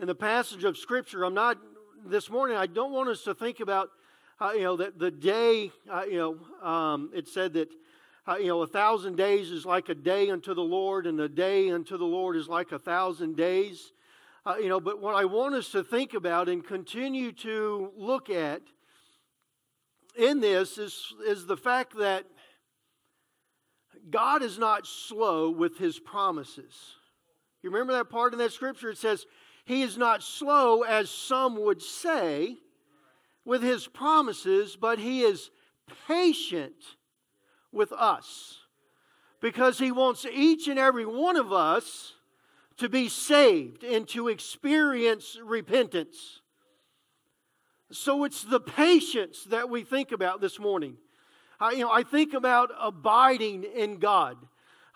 In 0.00 0.06
the 0.06 0.14
passage 0.14 0.64
of 0.64 0.78
Scripture, 0.78 1.24
I'm 1.24 1.34
not 1.34 1.58
this 2.06 2.30
morning. 2.30 2.56
I 2.56 2.66
don't 2.66 2.92
want 2.92 3.10
us 3.10 3.22
to 3.24 3.34
think 3.34 3.60
about, 3.60 3.90
uh, 4.40 4.52
you 4.54 4.62
know, 4.62 4.76
that 4.76 4.98
the 4.98 5.10
day, 5.10 5.70
uh, 5.90 6.04
you 6.04 6.16
know, 6.16 6.66
um, 6.66 7.10
it 7.14 7.28
said 7.28 7.52
that 7.52 7.68
uh, 8.26 8.36
you 8.36 8.46
know, 8.46 8.62
a 8.62 8.66
thousand 8.66 9.16
days 9.16 9.50
is 9.50 9.66
like 9.66 9.88
a 9.88 9.94
day 9.94 10.30
unto 10.30 10.54
the 10.54 10.62
Lord, 10.62 11.06
and 11.06 11.20
a 11.20 11.28
day 11.28 11.70
unto 11.70 11.98
the 11.98 12.04
Lord 12.04 12.36
is 12.36 12.48
like 12.48 12.72
a 12.72 12.78
thousand 12.78 13.36
days. 13.36 13.92
Uh, 14.46 14.56
you 14.60 14.68
know, 14.68 14.80
but 14.80 15.00
what 15.00 15.14
I 15.14 15.24
want 15.24 15.54
us 15.54 15.70
to 15.72 15.84
think 15.84 16.14
about 16.14 16.48
and 16.48 16.64
continue 16.64 17.32
to 17.32 17.90
look 17.96 18.30
at 18.30 18.62
in 20.16 20.40
this 20.40 20.78
is, 20.78 21.12
is 21.26 21.46
the 21.46 21.56
fact 21.56 21.96
that 21.98 22.24
God 24.10 24.42
is 24.42 24.58
not 24.58 24.86
slow 24.86 25.50
with 25.50 25.78
his 25.78 25.98
promises. 25.98 26.74
You 27.62 27.70
remember 27.70 27.92
that 27.94 28.10
part 28.10 28.32
in 28.32 28.38
that 28.40 28.52
scripture? 28.52 28.90
It 28.90 28.98
says, 28.98 29.26
He 29.64 29.82
is 29.82 29.96
not 29.96 30.22
slow, 30.22 30.82
as 30.82 31.08
some 31.08 31.62
would 31.62 31.80
say, 31.80 32.56
with 33.44 33.62
his 33.62 33.86
promises, 33.86 34.76
but 34.76 34.98
he 34.98 35.22
is 35.22 35.50
patient 36.06 36.74
with 37.72 37.92
us 37.92 38.58
because 39.42 39.78
He 39.78 39.92
wants 39.92 40.24
each 40.24 40.68
and 40.68 40.78
every 40.78 41.04
one 41.04 41.36
of 41.36 41.52
us 41.52 42.14
to 42.78 42.88
be 42.88 43.08
saved 43.08 43.84
and 43.84 44.08
to 44.08 44.28
experience 44.28 45.36
repentance. 45.44 46.40
So 47.92 48.24
it's 48.24 48.42
the 48.42 48.58
patience 48.58 49.44
that 49.44 49.68
we 49.68 49.84
think 49.84 50.12
about 50.12 50.40
this 50.40 50.58
morning. 50.58 50.96
I, 51.60 51.72
you 51.72 51.80
know, 51.80 51.90
I 51.90 52.02
think 52.02 52.32
about 52.32 52.70
abiding 52.80 53.64
in 53.64 53.98
God. 53.98 54.38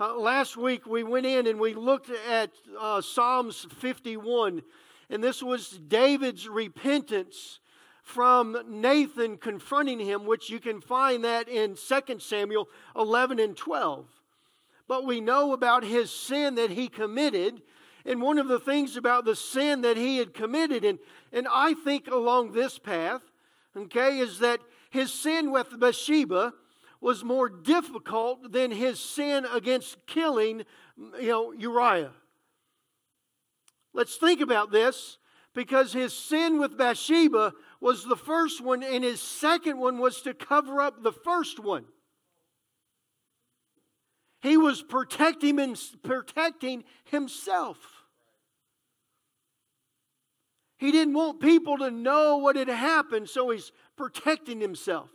Uh, 0.00 0.16
last 0.16 0.56
week 0.56 0.86
we 0.86 1.02
went 1.02 1.26
in 1.26 1.46
and 1.46 1.60
we 1.60 1.74
looked 1.74 2.08
at 2.08 2.52
uh, 2.80 3.02
Psalms 3.02 3.66
51, 3.80 4.62
and 5.10 5.22
this 5.22 5.42
was 5.42 5.78
David's 5.88 6.48
repentance 6.48 7.60
from 8.02 8.56
Nathan 8.66 9.36
confronting 9.36 10.00
him, 10.00 10.24
which 10.24 10.48
you 10.48 10.58
can 10.58 10.80
find 10.80 11.22
that 11.22 11.50
in 11.50 11.76
2 11.76 12.18
Samuel 12.18 12.66
11 12.96 13.38
and 13.38 13.54
12. 13.54 14.06
But 14.88 15.04
we 15.04 15.20
know 15.20 15.52
about 15.52 15.84
his 15.84 16.10
sin 16.10 16.54
that 16.54 16.70
he 16.70 16.88
committed. 16.88 17.60
And 18.06 18.22
one 18.22 18.38
of 18.38 18.46
the 18.46 18.60
things 18.60 18.96
about 18.96 19.24
the 19.24 19.34
sin 19.34 19.80
that 19.80 19.96
he 19.96 20.18
had 20.18 20.32
committed, 20.32 20.84
and, 20.84 21.00
and 21.32 21.48
I 21.52 21.74
think 21.74 22.06
along 22.06 22.52
this 22.52 22.78
path, 22.78 23.20
okay, 23.76 24.18
is 24.18 24.38
that 24.38 24.60
his 24.90 25.12
sin 25.12 25.50
with 25.50 25.78
Bathsheba 25.78 26.54
was 27.00 27.24
more 27.24 27.48
difficult 27.48 28.52
than 28.52 28.70
his 28.70 29.00
sin 29.00 29.44
against 29.52 30.06
killing, 30.06 30.62
you 31.20 31.28
know, 31.28 31.52
Uriah. 31.52 32.12
Let's 33.92 34.16
think 34.16 34.40
about 34.40 34.70
this 34.70 35.18
because 35.52 35.92
his 35.92 36.12
sin 36.12 36.60
with 36.60 36.78
Bathsheba 36.78 37.54
was 37.80 38.04
the 38.04 38.16
first 38.16 38.60
one, 38.60 38.84
and 38.84 39.02
his 39.02 39.20
second 39.20 39.78
one 39.78 39.98
was 39.98 40.22
to 40.22 40.32
cover 40.32 40.80
up 40.80 41.02
the 41.02 41.12
first 41.12 41.58
one. 41.58 41.86
He 44.42 44.56
was 44.56 44.82
protecting, 44.82 45.76
protecting 46.04 46.84
himself. 47.04 47.95
He 50.78 50.92
didn't 50.92 51.14
want 51.14 51.40
people 51.40 51.78
to 51.78 51.90
know 51.90 52.36
what 52.36 52.56
had 52.56 52.68
happened, 52.68 53.28
so 53.28 53.50
he's 53.50 53.72
protecting 53.96 54.60
himself. 54.60 55.10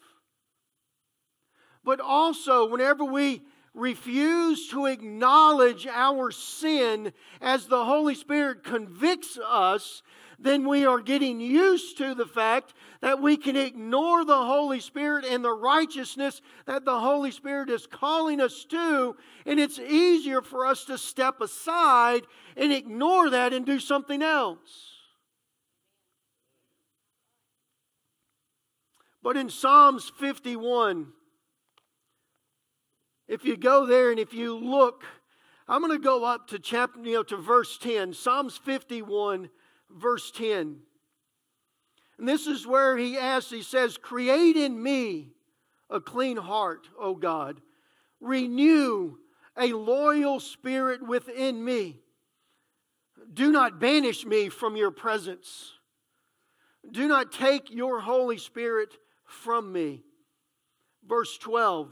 But 1.83 1.99
also, 1.99 2.67
whenever 2.67 3.03
we 3.03 3.41
refuse 3.73 4.67
to 4.69 4.85
acknowledge 4.85 5.87
our 5.87 6.31
sin 6.31 7.13
as 7.39 7.67
the 7.67 7.85
Holy 7.85 8.15
Spirit 8.15 8.63
convicts 8.63 9.37
us, 9.37 10.03
then 10.37 10.67
we 10.67 10.85
are 10.85 10.99
getting 10.99 11.39
used 11.39 11.97
to 11.99 12.15
the 12.15 12.25
fact 12.25 12.73
that 13.01 13.21
we 13.21 13.37
can 13.37 13.55
ignore 13.55 14.25
the 14.25 14.43
Holy 14.43 14.79
Spirit 14.79 15.23
and 15.23 15.45
the 15.45 15.53
righteousness 15.53 16.41
that 16.65 16.83
the 16.83 16.99
Holy 16.99 17.31
Spirit 17.31 17.69
is 17.69 17.85
calling 17.85 18.41
us 18.41 18.65
to, 18.65 19.15
and 19.45 19.59
it's 19.59 19.79
easier 19.79 20.41
for 20.41 20.65
us 20.65 20.85
to 20.85 20.97
step 20.97 21.39
aside 21.41 22.23
and 22.57 22.73
ignore 22.73 23.29
that 23.29 23.53
and 23.53 23.65
do 23.65 23.79
something 23.79 24.23
else. 24.23 25.00
But 29.23 29.37
in 29.37 29.49
Psalms 29.49 30.11
51, 30.19 31.07
if 33.27 33.45
you 33.45 33.55
go 33.55 33.85
there 33.85 34.11
and 34.11 34.19
if 34.19 34.33
you 34.33 34.57
look, 34.57 35.03
I'm 35.67 35.81
going 35.81 35.97
to 35.97 36.03
go 36.03 36.25
up 36.25 36.47
to 36.49 36.59
chapter, 36.59 36.99
you 36.99 37.13
know, 37.13 37.23
to 37.23 37.37
verse 37.37 37.77
10, 37.77 38.13
Psalms 38.13 38.57
51, 38.57 39.49
verse 39.89 40.31
10. 40.31 40.79
And 42.17 42.27
this 42.27 42.47
is 42.47 42.67
where 42.67 42.97
he 42.97 43.17
asks, 43.17 43.51
he 43.51 43.61
says, 43.61 43.97
Create 43.97 44.57
in 44.57 44.81
me 44.81 45.29
a 45.89 46.01
clean 46.01 46.37
heart, 46.37 46.87
O 46.99 47.15
God. 47.15 47.61
Renew 48.19 49.17
a 49.57 49.73
loyal 49.73 50.39
spirit 50.39 51.05
within 51.05 51.63
me. 51.63 51.99
Do 53.33 53.51
not 53.51 53.79
banish 53.79 54.25
me 54.25 54.49
from 54.49 54.75
your 54.75 54.91
presence. 54.91 55.73
Do 56.89 57.07
not 57.07 57.31
take 57.31 57.71
your 57.71 57.99
Holy 58.01 58.37
Spirit 58.37 58.97
from 59.31 59.71
me. 59.71 60.03
Verse 61.07 61.37
12, 61.37 61.91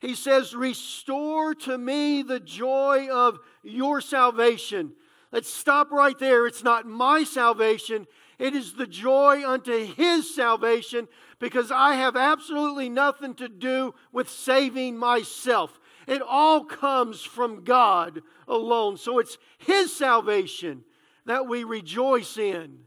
he 0.00 0.14
says, 0.14 0.54
Restore 0.54 1.54
to 1.56 1.76
me 1.76 2.22
the 2.22 2.40
joy 2.40 3.08
of 3.10 3.38
your 3.62 4.00
salvation. 4.00 4.92
Let's 5.30 5.52
stop 5.52 5.90
right 5.92 6.18
there. 6.18 6.46
It's 6.46 6.64
not 6.64 6.86
my 6.86 7.24
salvation, 7.24 8.06
it 8.38 8.54
is 8.54 8.72
the 8.72 8.86
joy 8.86 9.48
unto 9.48 9.86
his 9.86 10.34
salvation 10.34 11.06
because 11.38 11.70
I 11.70 11.94
have 11.94 12.16
absolutely 12.16 12.88
nothing 12.88 13.34
to 13.34 13.48
do 13.48 13.94
with 14.12 14.28
saving 14.28 14.96
myself. 14.96 15.78
It 16.06 16.22
all 16.22 16.64
comes 16.64 17.22
from 17.22 17.64
God 17.64 18.22
alone. 18.48 18.96
So 18.96 19.18
it's 19.18 19.38
his 19.58 19.94
salvation 19.94 20.84
that 21.26 21.46
we 21.46 21.64
rejoice 21.64 22.36
in. 22.36 22.80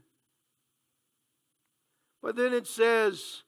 But 2.22 2.36
then 2.36 2.52
it 2.52 2.66
says, 2.66 3.42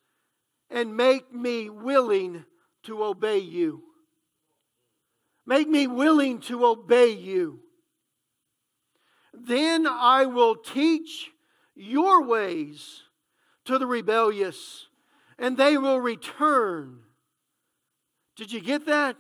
and 0.71 0.97
make 0.97 1.33
me 1.33 1.71
willing 1.71 2.45
to 2.85 3.05
obey 3.05 3.39
you. 3.39 3.83
Make 5.47 5.69
me 5.69 5.87
willing 5.87 6.41
to 6.43 6.67
obey 6.67 7.11
you. 7.11 7.61
Then 9.33 9.87
I 9.87 10.27
will 10.27 10.57
teach 10.57 11.31
your 11.75 12.23
ways 12.23 13.03
to 13.65 13.79
the 13.79 13.87
rebellious, 13.87 14.89
and 15.39 15.57
they 15.57 15.77
will 15.79 16.01
return. 16.01 17.01
Did 18.37 18.53
you 18.53 18.61
get 18.61 18.87
that? 18.87 19.17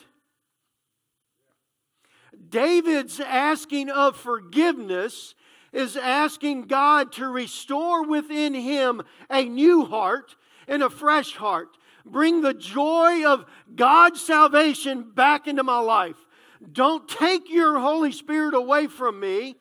David's 2.49 3.20
asking 3.20 3.90
of 3.90 4.16
forgiveness 4.16 5.34
is 5.72 5.96
asking 5.96 6.62
God 6.62 7.12
to 7.12 7.26
restore 7.28 8.07
within 8.07 8.55
him 8.55 9.03
a 9.30 9.44
new 9.44 9.84
heart 9.84 10.34
and 10.68 10.82
a 10.82 10.90
fresh 10.90 11.34
heart. 11.34 11.76
Bring 12.04 12.42
the 12.42 12.54
joy 12.54 13.26
of 13.26 13.44
God's 13.74 14.20
salvation 14.20 15.10
back 15.14 15.46
into 15.48 15.64
my 15.64 15.80
life. 15.80 16.16
Don't 16.72 17.08
take 17.08 17.50
your 17.50 17.78
Holy 17.78 18.12
Spirit 18.12 18.54
away 18.54 18.86
from 18.86 19.20
me. 19.20 19.56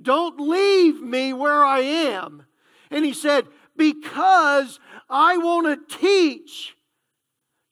Don't 0.00 0.40
leave 0.40 1.00
me 1.00 1.32
where 1.32 1.64
I 1.64 1.80
am. 1.80 2.44
And 2.90 3.04
he 3.04 3.12
said, 3.12 3.46
Because 3.76 4.78
I 5.08 5.36
want 5.38 5.66
to 5.66 5.98
teach. 5.98 6.76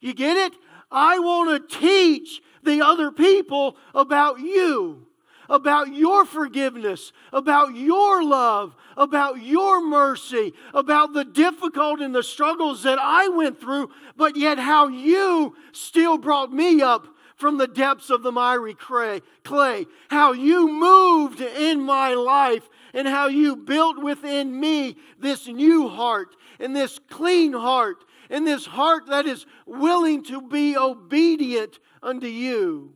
You 0.00 0.14
get 0.14 0.36
it? 0.36 0.52
I 0.90 1.18
want 1.18 1.70
to 1.70 1.78
teach 1.78 2.40
the 2.62 2.82
other 2.82 3.10
people 3.10 3.76
about 3.94 4.40
you, 4.40 5.05
about 5.48 5.94
your 5.94 6.24
forgiveness, 6.24 7.12
about 7.32 7.74
your 7.74 8.24
love, 8.24 8.74
about 8.96 9.42
your 9.42 9.80
mercy, 9.86 10.54
about 10.74 11.12
the 11.12 11.24
difficult 11.24 12.00
and 12.00 12.14
the 12.14 12.22
struggles 12.22 12.82
that 12.82 12.98
I 13.00 13.28
went 13.28 13.60
through, 13.60 13.90
but 14.16 14.36
yet 14.36 14.58
how 14.58 14.88
you 14.88 15.56
still 15.72 16.18
brought 16.18 16.52
me 16.52 16.82
up 16.82 17.06
from 17.36 17.58
the 17.58 17.68
depths 17.68 18.10
of 18.10 18.22
the 18.22 18.32
miry 18.32 18.74
clay, 18.74 19.86
how 20.08 20.32
you 20.32 20.68
moved 20.68 21.40
in 21.40 21.82
my 21.82 22.14
life, 22.14 22.68
and 22.94 23.06
how 23.06 23.28
you 23.28 23.54
built 23.54 24.02
within 24.02 24.58
me 24.58 24.96
this 25.18 25.46
new 25.46 25.86
heart 25.88 26.34
and 26.58 26.74
this 26.74 26.98
clean 27.10 27.52
heart 27.52 28.04
and 28.30 28.46
this 28.46 28.64
heart 28.66 29.06
that 29.08 29.26
is 29.26 29.44
willing 29.66 30.24
to 30.24 30.40
be 30.40 30.76
obedient 30.76 31.78
unto 32.02 32.26
you. 32.26 32.95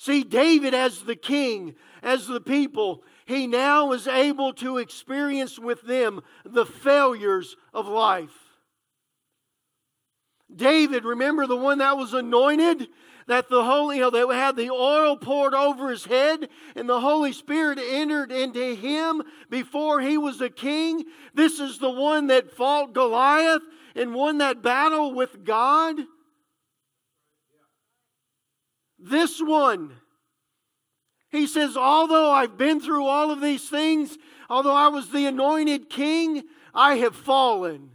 See, 0.00 0.24
David, 0.24 0.72
as 0.72 1.02
the 1.02 1.14
king, 1.14 1.74
as 2.02 2.26
the 2.26 2.40
people, 2.40 3.04
he 3.26 3.46
now 3.46 3.92
is 3.92 4.06
able 4.06 4.54
to 4.54 4.78
experience 4.78 5.58
with 5.58 5.82
them 5.82 6.22
the 6.42 6.64
failures 6.64 7.54
of 7.74 7.86
life. 7.86 8.32
David, 10.56 11.04
remember 11.04 11.46
the 11.46 11.54
one 11.54 11.76
that 11.78 11.98
was 11.98 12.14
anointed? 12.14 12.88
That 13.26 13.50
the 13.50 13.62
Holy, 13.62 13.96
you 13.96 14.00
know, 14.00 14.08
that 14.08 14.34
had 14.34 14.56
the 14.56 14.70
oil 14.70 15.18
poured 15.18 15.52
over 15.52 15.90
his 15.90 16.06
head 16.06 16.48
and 16.74 16.88
the 16.88 17.00
Holy 17.00 17.34
Spirit 17.34 17.78
entered 17.78 18.32
into 18.32 18.74
him 18.74 19.22
before 19.50 20.00
he 20.00 20.16
was 20.16 20.40
a 20.40 20.48
king. 20.48 21.04
This 21.34 21.60
is 21.60 21.78
the 21.78 21.90
one 21.90 22.28
that 22.28 22.50
fought 22.50 22.94
Goliath 22.94 23.62
and 23.94 24.14
won 24.14 24.38
that 24.38 24.62
battle 24.62 25.12
with 25.12 25.44
God. 25.44 25.98
This 29.02 29.40
one, 29.40 29.92
he 31.30 31.46
says, 31.46 31.76
although 31.76 32.30
I've 32.30 32.58
been 32.58 32.80
through 32.80 33.06
all 33.06 33.30
of 33.30 33.40
these 33.40 33.68
things, 33.68 34.18
although 34.48 34.74
I 34.74 34.88
was 34.88 35.08
the 35.10 35.26
anointed 35.26 35.88
king, 35.88 36.42
I 36.74 36.96
have 36.96 37.16
fallen. 37.16 37.92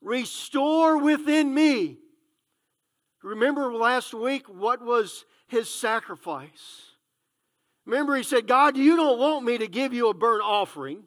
Restore 0.00 0.96
within 0.98 1.52
me. 1.52 1.98
Remember 3.22 3.74
last 3.74 4.14
week 4.14 4.48
what 4.48 4.80
was 4.80 5.24
his 5.48 5.68
sacrifice? 5.68 6.92
Remember, 7.84 8.16
he 8.16 8.22
said, 8.22 8.46
God, 8.46 8.76
you 8.76 8.96
don't 8.96 9.18
want 9.18 9.44
me 9.44 9.58
to 9.58 9.66
give 9.66 9.92
you 9.92 10.08
a 10.08 10.14
burnt 10.14 10.42
offering. 10.44 11.04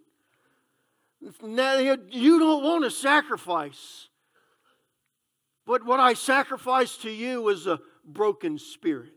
You 1.20 2.40
don't 2.40 2.64
want 2.64 2.86
a 2.86 2.92
sacrifice. 2.92 4.08
But 5.72 5.86
what 5.86 6.02
I 6.02 6.16
sacrifice 6.16 6.98
to 6.98 7.10
you 7.10 7.48
is 7.48 7.66
a 7.66 7.80
broken 8.06 8.58
spirit. 8.58 9.14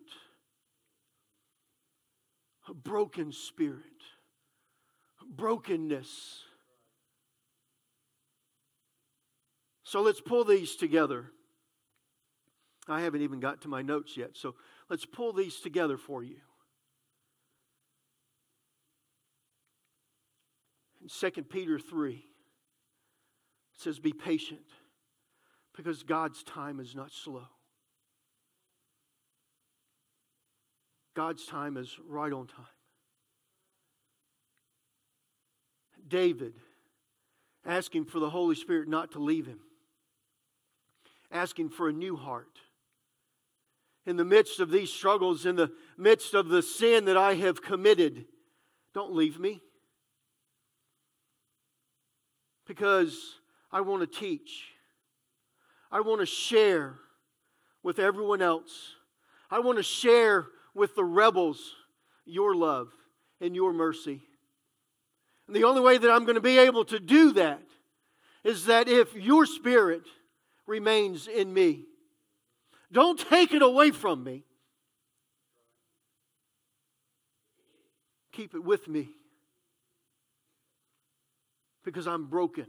A 2.69 2.73
broken 2.73 3.33
spirit. 3.33 3.83
Brokenness. 5.29 6.45
So 9.83 10.01
let's 10.01 10.21
pull 10.21 10.45
these 10.45 10.77
together. 10.77 11.33
I 12.87 13.01
haven't 13.01 13.23
even 13.23 13.41
got 13.41 13.63
to 13.63 13.69
my 13.69 13.83
notes 13.83 14.17
yet, 14.17 14.37
so 14.37 14.55
let's 14.89 15.05
pull 15.05 15.33
these 15.33 15.59
together 15.59 15.97
for 15.97 16.23
you. 16.23 16.37
In 21.03 21.09
2 21.09 21.43
Peter 21.43 21.81
3, 21.81 22.13
it 22.15 22.21
says, 23.77 23.99
Be 23.99 24.13
patient 24.13 24.61
because 25.77 26.03
God's 26.03 26.43
time 26.43 26.81
is 26.81 26.95
not 26.95 27.13
slow. 27.13 27.49
God's 31.15 31.47
time 31.47 31.77
is 31.77 31.97
right 32.09 32.33
on 32.33 32.47
time. 32.47 32.67
David 36.07 36.55
asking 37.65 38.05
for 38.05 38.19
the 38.19 38.31
Holy 38.31 38.55
Spirit 38.55 38.89
not 38.89 39.13
to 39.13 39.19
leave 39.19 39.47
him, 39.47 39.61
asking 41.33 41.71
for 41.71 41.89
a 41.89 41.93
new 41.93 42.17
heart. 42.17 42.59
In 44.07 44.17
the 44.17 44.25
midst 44.25 44.61
of 44.61 44.71
these 44.71 44.93
struggles, 44.93 45.47
in 45.47 45.57
the 45.57 45.73
midst 45.97 46.35
of 46.35 46.49
the 46.49 46.63
sin 46.63 47.07
that 47.07 47.17
I 47.17 47.35
have 47.35 47.63
committed, 47.63 48.27
don't 48.93 49.15
leave 49.15 49.41
me. 49.41 49.63
Because 52.67 53.37
I 53.73 53.81
want 53.81 54.03
to 54.03 54.07
teach. 54.21 54.74
I 55.91 56.01
want 56.01 56.21
to 56.21 56.27
share 56.27 56.97
with 57.83 57.99
everyone 57.99 58.43
else. 58.43 58.95
I 59.51 59.61
want 59.61 59.79
to 59.79 59.83
share 59.83 60.47
with 60.75 60.97
the 60.97 61.05
rebels 61.05 61.61
your 62.25 62.55
love 62.55 62.89
and 63.41 63.55
your 63.55 63.73
mercy. 63.73 64.23
And 65.47 65.55
the 65.55 65.65
only 65.65 65.81
way 65.81 65.99
that 65.99 66.11
I'm 66.11 66.25
going 66.25 66.37
to 66.37 66.41
be 66.41 66.59
able 66.59 66.85
to 66.87 66.99
do 66.99 67.33
that 67.33 67.63
is 68.43 68.67
that 68.67 68.89
if 68.89 69.15
your 69.15 69.47
spirit 69.47 70.03
remains 70.67 71.29
in 71.29 71.53
me, 71.53 71.85
don't 72.91 73.19
take 73.19 73.53
it 73.53 73.63
away 73.63 73.91
from 73.91 74.25
me. 74.25 74.45
Keep 78.33 78.55
it 78.55 78.65
with 78.65 78.89
me 78.89 79.09
because 81.85 82.07
I'm 82.07 82.27
broken. 82.27 82.67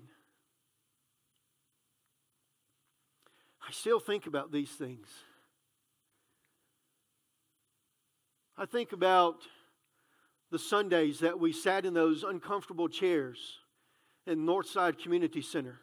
I 3.68 3.72
still 3.72 3.99
think 3.99 4.28
about 4.28 4.51
these 4.51 4.70
things. 4.70 5.07
I 8.57 8.66
think 8.66 8.91
about 8.91 9.38
the 10.51 10.59
Sundays 10.59 11.20
that 11.20 11.39
we 11.39 11.51
sat 11.51 11.86
in 11.86 11.93
those 11.93 12.24
uncomfortable 12.24 12.88
chairs 12.88 13.57
in 14.28 14.45
Northside 14.45 15.01
Community 15.01 15.41
Center. 15.41 15.80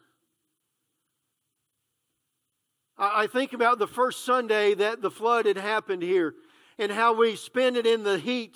I 2.97 3.27
think 3.27 3.53
about 3.53 3.79
the 3.79 3.87
first 3.87 4.23
Sunday 4.23 4.75
that 4.75 5.01
the 5.01 5.11
flood 5.11 5.45
had 5.45 5.57
happened 5.57 6.03
here 6.03 6.35
and 6.77 6.91
how 6.91 7.13
we 7.13 7.35
spent 7.35 7.75
it 7.75 7.85
in 7.85 8.03
the 8.03 8.17
heat 8.17 8.55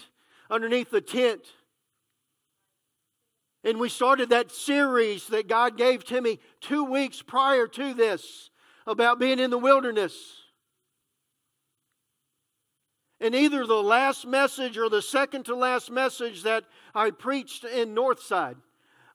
underneath 0.50 0.90
the 0.90 1.02
tent. 1.02 1.42
And 3.64 3.80
we 3.80 3.90
started 3.90 4.30
that 4.30 4.52
series 4.52 5.28
that 5.28 5.48
God 5.48 5.76
gave 5.76 6.06
to 6.06 6.22
me 6.22 6.40
two 6.62 6.86
weeks 6.86 7.22
prior 7.22 7.68
to 7.68 7.94
this 7.94 8.52
about 8.88 9.20
being 9.20 9.38
in 9.38 9.52
the 9.52 9.58
wilderness. 9.58 10.16
And 13.20 13.36
either 13.36 13.66
the 13.66 13.84
last 13.84 14.26
message 14.26 14.78
or 14.78 14.90
the 14.90 15.02
second 15.02 15.46
to 15.46 15.56
last 15.56 15.92
message 15.92 16.44
that 16.44 16.64
I 16.96 17.12
preached 17.12 17.66
in 17.66 17.94
Northside, 17.94 18.56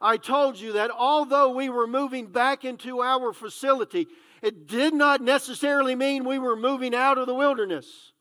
I 0.01 0.17
told 0.17 0.59
you 0.59 0.73
that 0.73 0.91
although 0.91 1.51
we 1.51 1.71
were 1.71 1.87
moving 1.87 2.27
back 2.27 2.65
into 2.65 3.01
our 3.01 3.33
facility, 3.33 4.09
it 4.43 4.67
did 4.67 4.93
not 4.93 5.23
necessarily 5.23 5.95
mean 5.95 6.25
we 6.25 6.39
were 6.39 6.57
moving 6.57 6.95
out 6.95 7.17
of 7.17 7.27
the 7.27 7.35
wilderness. 7.35 8.13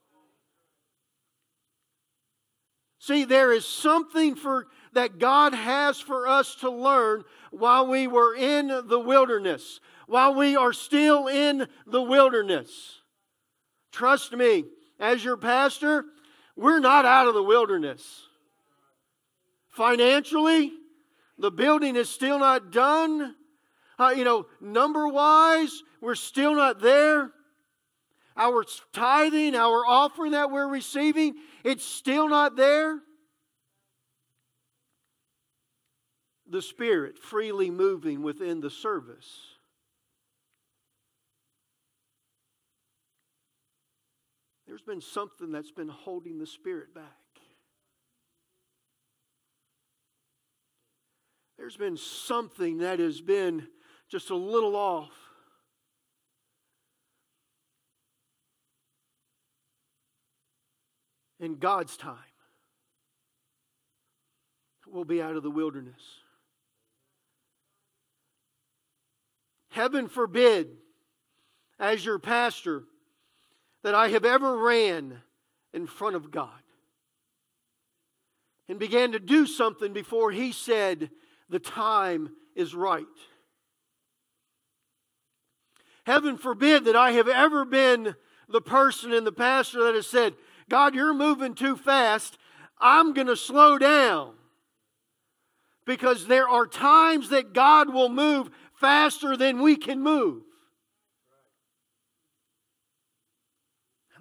See, 3.00 3.24
there 3.24 3.52
is 3.52 3.66
something 3.66 4.36
for 4.36 4.68
that 4.94 5.18
God 5.18 5.56
has 5.56 6.00
for 6.00 6.28
us 6.28 6.54
to 6.56 6.70
learn 6.70 7.24
while 7.50 7.88
we 7.88 8.06
were 8.06 8.36
in 8.36 8.68
the 8.68 9.00
wilderness, 9.00 9.80
while 10.12 10.36
we 10.36 10.58
are 10.58 10.74
still 10.74 11.28
in 11.28 11.66
the 11.88 12.02
wilderness. 12.02 13.00
Trust 13.94 14.34
me, 14.34 14.66
as 15.00 15.24
your 15.24 15.38
pastor, 15.38 16.04
we're 16.58 16.82
not 16.82 17.06
out 17.06 17.28
of 17.28 17.34
the 17.34 17.42
wilderness. 17.42 18.28
Financially, 19.70 20.74
the 21.38 21.50
building 21.50 21.96
is 21.96 22.10
still 22.10 22.40
not 22.40 22.74
done. 22.74 23.36
Uh, 23.98 24.10
you 24.10 24.26
know, 24.26 24.48
number 24.60 25.08
wise, 25.08 25.82
we're 26.02 26.16
still 26.16 26.56
not 26.56 26.82
there. 26.82 27.32
Our 28.36 28.66
tithing, 28.92 29.56
our 29.56 29.86
offering 29.88 30.34
that 30.34 30.52
we're 30.52 30.68
receiving, 30.68 31.36
it's 31.64 31.86
still 31.86 32.28
not 32.28 32.58
there. 32.58 33.00
The 36.50 36.62
Spirit 36.62 37.18
freely 37.18 37.70
moving 37.70 38.24
within 38.24 38.60
the 38.60 38.70
service. 38.70 39.51
There's 44.72 44.82
been 44.82 45.02
something 45.02 45.52
that's 45.52 45.74
been 45.74 45.90
holding 45.90 46.40
the 46.40 46.48
Spirit 46.48 46.96
back. 46.96 47.04
There's 51.58 51.76
been 51.76 51.98
something 51.98 52.78
that 52.78 53.00
has 53.00 53.20
been 53.20 53.68
just 54.08 54.30
a 54.30 54.36
little 54.36 54.78
off. 54.78 55.12
in 61.42 61.56
God's 61.56 61.98
time, 61.98 62.16
we'll 64.88 65.04
be 65.04 65.22
out 65.22 65.36
of 65.36 65.44
the 65.44 65.52
wilderness. 65.52 66.02
Heaven 69.72 70.08
forbid, 70.08 70.78
as 71.78 72.06
your 72.06 72.20
pastor, 72.20 72.84
that 73.84 73.96
I 73.96 74.10
have 74.10 74.26
ever 74.26 74.58
ran 74.58 75.22
in 75.74 75.88
front 75.88 76.16
of 76.16 76.32
God 76.32 76.50
and 78.68 78.80
began 78.80 79.12
to 79.12 79.20
do 79.20 79.46
something 79.46 79.94
before 79.94 80.32
He 80.32 80.52
said 80.52 81.10
the 81.50 81.60
time 81.60 82.30
is 82.56 82.74
right. 82.74 83.06
Heaven 86.06 86.38
forbid 86.38 86.86
that 86.86 86.96
I 86.96 87.12
have 87.12 87.28
ever 87.28 87.66
been 87.66 88.16
the 88.50 88.62
person 88.62 89.14
in 89.14 89.24
the 89.24 89.32
pastor 89.32 89.84
that 89.84 89.96
has 89.96 90.08
said, 90.08 90.34
God, 90.70 90.96
you're 90.96 91.14
moving 91.14 91.54
too 91.54 91.76
fast. 91.76 92.38
I'm 92.80 93.14
going 93.14 93.28
to 93.28 93.36
slow 93.36 93.78
down. 93.78 94.34
Because 95.86 96.28
there 96.28 96.48
are 96.48 96.68
times 96.68 97.30
that 97.30 97.54
God 97.54 97.94
will 97.94 98.10
move 98.10 98.50
faster 98.80 99.36
than 99.36 99.62
we 99.62 99.76
can 99.76 100.02
move. 100.02 100.44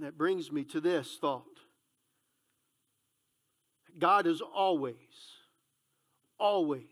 And 0.00 0.06
that 0.06 0.16
brings 0.16 0.50
me 0.50 0.64
to 0.64 0.80
this 0.80 1.18
thought 1.20 1.44
God 3.98 4.26
is 4.26 4.40
always, 4.40 4.96
always 6.38 6.86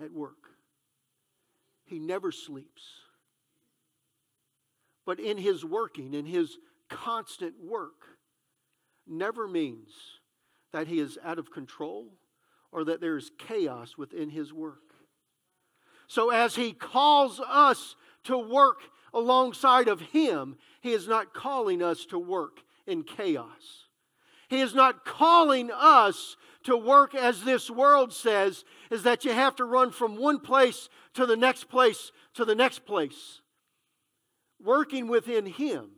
at 0.00 0.12
work. 0.12 0.36
He 1.84 1.98
never 1.98 2.30
sleeps. 2.30 2.82
But 5.04 5.18
in 5.18 5.36
his 5.36 5.64
working, 5.64 6.14
in 6.14 6.26
his 6.26 6.58
constant 6.88 7.54
work, 7.60 8.18
never 9.04 9.48
means 9.48 9.88
that 10.72 10.86
he 10.86 11.00
is 11.00 11.18
out 11.24 11.40
of 11.40 11.50
control 11.50 12.06
or 12.70 12.84
that 12.84 13.00
there 13.00 13.16
is 13.16 13.32
chaos 13.36 13.98
within 13.98 14.30
his 14.30 14.52
work. 14.52 14.94
So, 16.06 16.30
as 16.30 16.54
he 16.54 16.72
calls 16.72 17.40
us 17.40 17.96
to 18.24 18.38
work 18.38 18.82
alongside 19.12 19.88
of 19.88 20.00
him, 20.00 20.56
he 20.80 20.92
is 20.92 21.08
not 21.08 21.34
calling 21.34 21.82
us 21.82 22.04
to 22.06 22.18
work 22.18 22.60
in 22.86 23.02
chaos. 23.02 23.86
He 24.48 24.60
is 24.60 24.74
not 24.74 25.04
calling 25.04 25.70
us 25.72 26.36
to 26.64 26.76
work 26.76 27.14
as 27.14 27.44
this 27.44 27.70
world 27.70 28.12
says, 28.12 28.64
is 28.90 29.02
that 29.02 29.24
you 29.24 29.32
have 29.32 29.56
to 29.56 29.64
run 29.64 29.90
from 29.90 30.16
one 30.16 30.40
place 30.40 30.88
to 31.14 31.26
the 31.26 31.36
next 31.36 31.64
place 31.64 32.12
to 32.34 32.44
the 32.44 32.54
next 32.54 32.86
place. 32.86 33.40
Working 34.62 35.08
within 35.08 35.46
him 35.46 35.90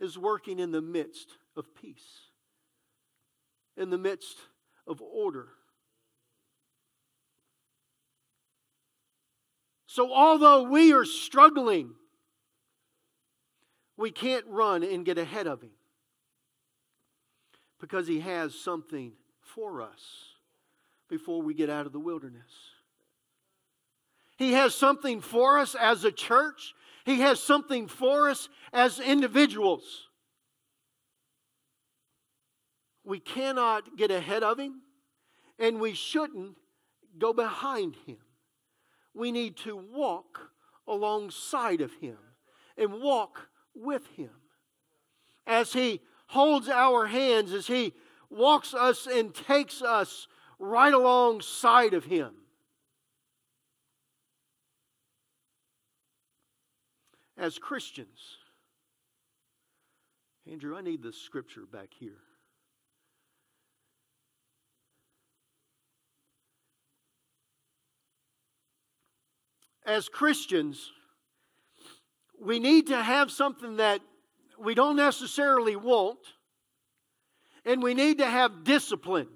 is 0.00 0.18
working 0.18 0.58
in 0.58 0.72
the 0.72 0.82
midst 0.82 1.38
of 1.56 1.74
peace 1.74 2.24
in 3.76 3.90
the 3.90 3.98
midst 3.98 4.38
of 4.86 5.00
order. 5.00 5.48
So, 9.86 10.12
although 10.12 10.64
we 10.64 10.92
are 10.92 11.04
struggling, 11.04 11.94
we 13.96 14.10
can't 14.10 14.46
run 14.46 14.82
and 14.82 15.04
get 15.04 15.18
ahead 15.18 15.46
of 15.46 15.62
Him 15.62 15.70
because 17.80 18.06
He 18.06 18.20
has 18.20 18.54
something 18.54 19.12
for 19.40 19.82
us 19.82 20.34
before 21.08 21.42
we 21.42 21.54
get 21.54 21.70
out 21.70 21.86
of 21.86 21.92
the 21.92 22.00
wilderness. 22.00 22.50
He 24.36 24.52
has 24.52 24.74
something 24.74 25.20
for 25.20 25.58
us 25.58 25.74
as 25.74 26.04
a 26.04 26.12
church, 26.12 26.74
He 27.04 27.20
has 27.20 27.40
something 27.40 27.86
for 27.86 28.28
us 28.30 28.48
as 28.72 28.98
individuals. 28.98 30.08
We 33.04 33.20
cannot 33.20 33.96
get 33.96 34.10
ahead 34.10 34.42
of 34.42 34.58
him, 34.58 34.80
and 35.58 35.78
we 35.78 35.92
shouldn't 35.92 36.56
go 37.18 37.32
behind 37.32 37.96
him. 38.06 38.16
We 39.12 39.30
need 39.30 39.58
to 39.58 39.76
walk 39.76 40.50
alongside 40.88 41.80
of 41.80 41.92
him 42.00 42.16
and 42.76 43.00
walk 43.00 43.48
with 43.74 44.06
him. 44.16 44.30
As 45.46 45.72
he 45.72 46.00
holds 46.28 46.68
our 46.68 47.06
hands, 47.06 47.52
as 47.52 47.66
he 47.66 47.92
walks 48.30 48.74
us 48.74 49.06
and 49.06 49.34
takes 49.34 49.82
us 49.82 50.26
right 50.58 50.92
alongside 50.92 51.94
of 51.94 52.04
him. 52.04 52.32
As 57.36 57.58
Christians, 57.58 58.38
Andrew, 60.50 60.76
I 60.76 60.80
need 60.82 61.02
the 61.02 61.12
scripture 61.12 61.66
back 61.70 61.90
here. 61.98 62.20
as 69.84 70.08
Christians, 70.08 70.92
we 72.40 72.58
need 72.58 72.88
to 72.88 73.02
have 73.02 73.30
something 73.30 73.76
that 73.76 74.00
we 74.58 74.74
don't 74.74 74.96
necessarily 74.96 75.76
want, 75.76 76.18
and 77.64 77.82
we 77.82 77.94
need 77.94 78.18
to 78.18 78.26
have 78.26 78.64
discipline. 78.64 79.28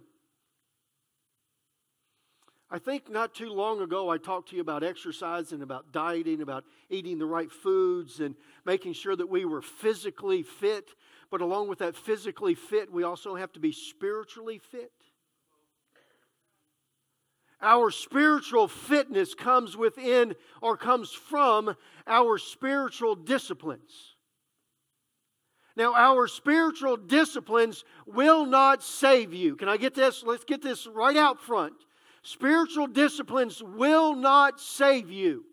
I 2.71 2.79
think 2.79 3.11
not 3.11 3.35
too 3.35 3.51
long 3.51 3.81
ago 3.81 4.11
I 4.11 4.19
talked 4.19 4.51
to 4.51 4.57
you 4.57 4.61
about 4.61 4.85
exercise 4.85 5.53
and 5.53 5.63
about 5.63 5.91
dieting, 5.91 6.43
about 6.43 6.65
eating 6.91 7.19
the 7.19 7.27
right 7.27 7.51
foods 7.51 8.21
and 8.21 8.35
making 8.67 8.93
sure 8.93 9.17
that 9.17 9.29
we 9.29 9.47
were 9.47 9.63
physically 9.63 10.43
fit. 10.43 10.91
But 11.31 11.41
along 11.41 11.69
with 11.69 11.79
that 11.79 11.97
physically 11.97 12.55
fit, 12.55 12.93
we 12.93 13.05
also 13.05 13.37
have 13.37 13.53
to 13.53 13.61
be 13.61 13.73
spiritually 13.73 14.59
fit. 14.59 14.93
Our 17.61 17.91
spiritual 17.91 18.69
fitness 18.69 19.35
comes 19.35 19.77
within 19.77 20.35
or 20.63 20.77
comes 20.77 21.13
from 21.13 21.75
our 22.07 22.39
spiritual 22.39 23.17
disciplines. 23.17 24.15
Now, 25.77 25.95
our 25.95 26.27
spiritual 26.27 26.97
disciplines 26.97 27.85
will 28.07 28.47
not 28.47 28.83
save 28.83 29.33
you. 29.33 29.55
Can 29.57 29.69
I 29.69 29.77
get 29.77 29.95
this? 29.95 30.25
Let's 30.25 30.45
get 30.45 30.63
this 30.63 30.87
right 30.87 31.17
out 31.17 31.41
front. 31.41 31.75
Spiritual 32.23 32.89
disciplines 32.89 33.63
will 33.63 34.15
not 34.15 34.61
save 34.61 35.11
you. 35.11 35.45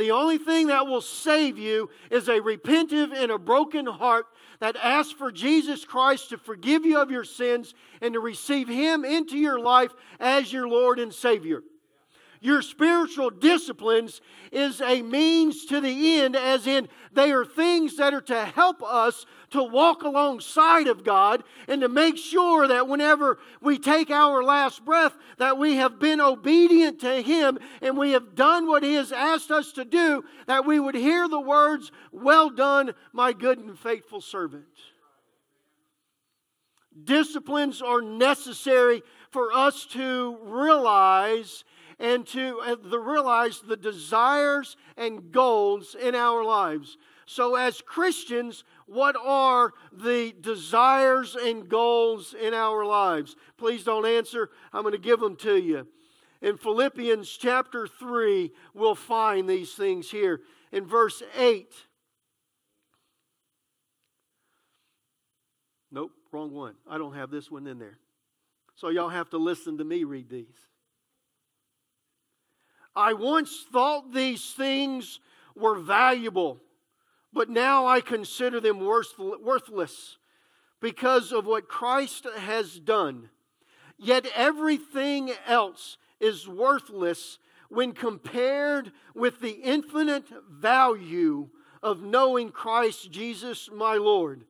The 0.00 0.12
only 0.12 0.38
thing 0.38 0.68
that 0.68 0.86
will 0.86 1.02
save 1.02 1.58
you 1.58 1.90
is 2.10 2.26
a 2.26 2.40
repentive 2.40 3.12
and 3.12 3.30
a 3.30 3.38
broken 3.38 3.84
heart 3.84 4.24
that 4.58 4.74
asks 4.76 5.12
for 5.12 5.30
Jesus 5.30 5.84
Christ 5.84 6.30
to 6.30 6.38
forgive 6.38 6.86
you 6.86 6.98
of 7.02 7.10
your 7.10 7.22
sins 7.22 7.74
and 8.00 8.14
to 8.14 8.20
receive 8.20 8.66
Him 8.66 9.04
into 9.04 9.36
your 9.36 9.60
life 9.60 9.92
as 10.18 10.50
your 10.50 10.66
Lord 10.66 11.00
and 11.00 11.12
Savior. 11.12 11.62
Your 12.42 12.62
spiritual 12.62 13.28
disciplines 13.28 14.22
is 14.50 14.80
a 14.80 15.02
means 15.02 15.66
to 15.66 15.78
the 15.78 16.20
end, 16.20 16.34
as 16.34 16.66
in 16.66 16.88
they 17.12 17.32
are 17.32 17.44
things 17.44 17.98
that 17.98 18.14
are 18.14 18.22
to 18.22 18.46
help 18.46 18.82
us 18.82 19.26
to 19.50 19.62
walk 19.62 20.04
alongside 20.04 20.86
of 20.86 21.04
God 21.04 21.44
and 21.68 21.82
to 21.82 21.88
make 21.88 22.16
sure 22.16 22.66
that 22.66 22.88
whenever 22.88 23.38
we 23.60 23.78
take 23.78 24.10
our 24.10 24.42
last 24.42 24.86
breath, 24.86 25.18
that 25.36 25.58
we 25.58 25.76
have 25.76 25.98
been 25.98 26.18
obedient 26.18 27.00
to 27.00 27.20
Him 27.20 27.58
and 27.82 27.98
we 27.98 28.12
have 28.12 28.34
done 28.34 28.66
what 28.66 28.82
He 28.82 28.94
has 28.94 29.12
asked 29.12 29.50
us 29.50 29.72
to 29.72 29.84
do, 29.84 30.24
that 30.46 30.64
we 30.64 30.80
would 30.80 30.94
hear 30.94 31.28
the 31.28 31.40
words, 31.40 31.92
Well 32.10 32.48
done, 32.48 32.94
my 33.12 33.34
good 33.34 33.58
and 33.58 33.78
faithful 33.78 34.22
servant. 34.22 34.64
Disciplines 37.04 37.82
are 37.82 38.00
necessary 38.00 39.02
for 39.30 39.52
us 39.52 39.84
to 39.86 40.38
realize 40.42 41.64
and 42.00 42.26
to 42.28 42.60
uh, 42.66 42.98
realize 42.98 43.60
the 43.60 43.76
desires 43.76 44.76
and 44.96 45.30
goals 45.30 45.94
in 45.94 46.14
our 46.14 46.42
lives. 46.42 46.96
So, 47.26 47.54
as 47.54 47.80
Christians, 47.82 48.64
what 48.86 49.14
are 49.22 49.72
the 49.92 50.34
desires 50.40 51.36
and 51.36 51.68
goals 51.68 52.34
in 52.34 52.54
our 52.54 52.84
lives? 52.84 53.36
Please 53.56 53.84
don't 53.84 54.06
answer. 54.06 54.50
I'm 54.72 54.82
going 54.82 54.92
to 54.92 54.98
give 54.98 55.20
them 55.20 55.36
to 55.36 55.56
you. 55.56 55.86
In 56.42 56.56
Philippians 56.56 57.30
chapter 57.30 57.86
3, 57.86 58.50
we'll 58.74 58.94
find 58.94 59.48
these 59.48 59.74
things 59.74 60.10
here. 60.10 60.40
In 60.72 60.86
verse 60.86 61.22
8, 61.36 61.72
nope, 65.92 66.12
wrong 66.32 66.50
one. 66.52 66.74
I 66.88 66.96
don't 66.96 67.14
have 67.14 67.30
this 67.30 67.50
one 67.50 67.66
in 67.66 67.78
there. 67.78 67.98
So 68.74 68.88
y'all 68.88 69.10
have 69.10 69.28
to 69.30 69.38
listen 69.38 69.78
to 69.78 69.84
me 69.84 70.04
read 70.04 70.30
these. 70.30 70.69
I 72.94 73.12
once 73.12 73.64
thought 73.72 74.12
these 74.12 74.52
things 74.52 75.20
were 75.54 75.78
valuable, 75.78 76.60
but 77.32 77.48
now 77.48 77.86
I 77.86 78.00
consider 78.00 78.60
them 78.60 78.80
worthless 78.80 80.16
because 80.80 81.32
of 81.32 81.46
what 81.46 81.68
Christ 81.68 82.26
has 82.36 82.78
done. 82.78 83.30
Yet 83.98 84.26
everything 84.34 85.30
else 85.46 85.98
is 86.18 86.48
worthless 86.48 87.38
when 87.68 87.92
compared 87.92 88.92
with 89.14 89.40
the 89.40 89.60
infinite 89.62 90.26
value 90.50 91.48
of 91.82 92.02
knowing 92.02 92.50
Christ 92.50 93.10
Jesus 93.10 93.70
my 93.72 93.94
Lord. 93.94 94.44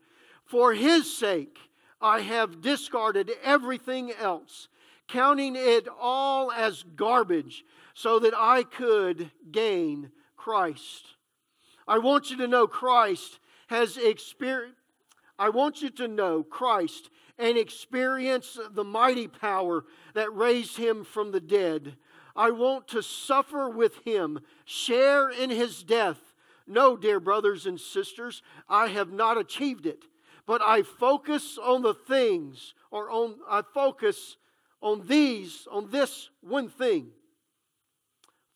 For 0.44 0.72
his 0.72 1.16
sake, 1.16 1.58
I 2.00 2.20
have 2.20 2.62
discarded 2.62 3.30
everything 3.44 4.12
else, 4.12 4.68
counting 5.06 5.54
it 5.54 5.86
all 6.00 6.50
as 6.50 6.82
garbage 6.82 7.64
so 8.00 8.18
that 8.18 8.32
I 8.34 8.62
could 8.62 9.30
gain 9.52 10.10
Christ. 10.34 11.16
I 11.86 11.98
want 11.98 12.30
you 12.30 12.38
to 12.38 12.48
know 12.48 12.66
Christ 12.66 13.38
has 13.66 13.98
experienced. 13.98 14.78
I 15.38 15.50
want 15.50 15.82
you 15.82 15.90
to 15.90 16.08
know 16.08 16.42
Christ 16.42 17.10
and 17.38 17.58
experience 17.58 18.58
the 18.70 18.84
mighty 18.84 19.28
power 19.28 19.84
that 20.14 20.34
raised 20.34 20.78
him 20.78 21.04
from 21.04 21.30
the 21.30 21.40
dead. 21.40 21.96
I 22.34 22.52
want 22.52 22.88
to 22.88 23.02
suffer 23.02 23.68
with 23.68 23.96
him, 24.04 24.40
share 24.64 25.28
in 25.28 25.50
his 25.50 25.82
death. 25.82 26.32
No, 26.66 26.96
dear 26.96 27.20
brothers 27.20 27.66
and 27.66 27.78
sisters, 27.78 28.42
I 28.66 28.88
have 28.88 29.12
not 29.12 29.36
achieved 29.36 29.84
it, 29.84 30.04
but 30.46 30.62
I 30.62 30.84
focus 30.84 31.58
on 31.62 31.82
the 31.82 31.94
things, 31.94 32.72
or 32.90 33.10
on 33.10 33.36
I 33.46 33.60
focus 33.74 34.36
on 34.80 35.06
these, 35.06 35.68
on 35.70 35.90
this 35.90 36.30
one 36.40 36.70
thing 36.70 37.10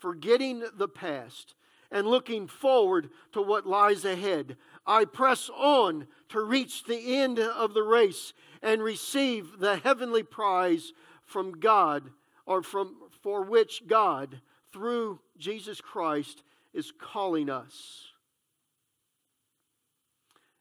forgetting 0.04 0.62
the 0.76 0.86
past 0.86 1.54
and 1.90 2.06
looking 2.06 2.46
forward 2.46 3.08
to 3.32 3.40
what 3.40 3.66
lies 3.66 4.04
ahead. 4.04 4.54
I 4.86 5.06
press 5.06 5.48
on 5.56 6.06
to 6.28 6.42
reach 6.42 6.84
the 6.84 7.16
end 7.16 7.38
of 7.38 7.72
the 7.72 7.82
race 7.82 8.34
and 8.62 8.82
receive 8.82 9.58
the 9.58 9.76
heavenly 9.76 10.22
prize 10.22 10.92
from 11.24 11.52
God 11.52 12.10
or 12.44 12.62
from 12.62 12.96
for 13.22 13.44
which 13.44 13.86
God 13.86 14.42
through 14.74 15.20
Jesus 15.38 15.80
Christ 15.80 16.42
is 16.74 16.92
calling 17.00 17.48
us. 17.48 18.08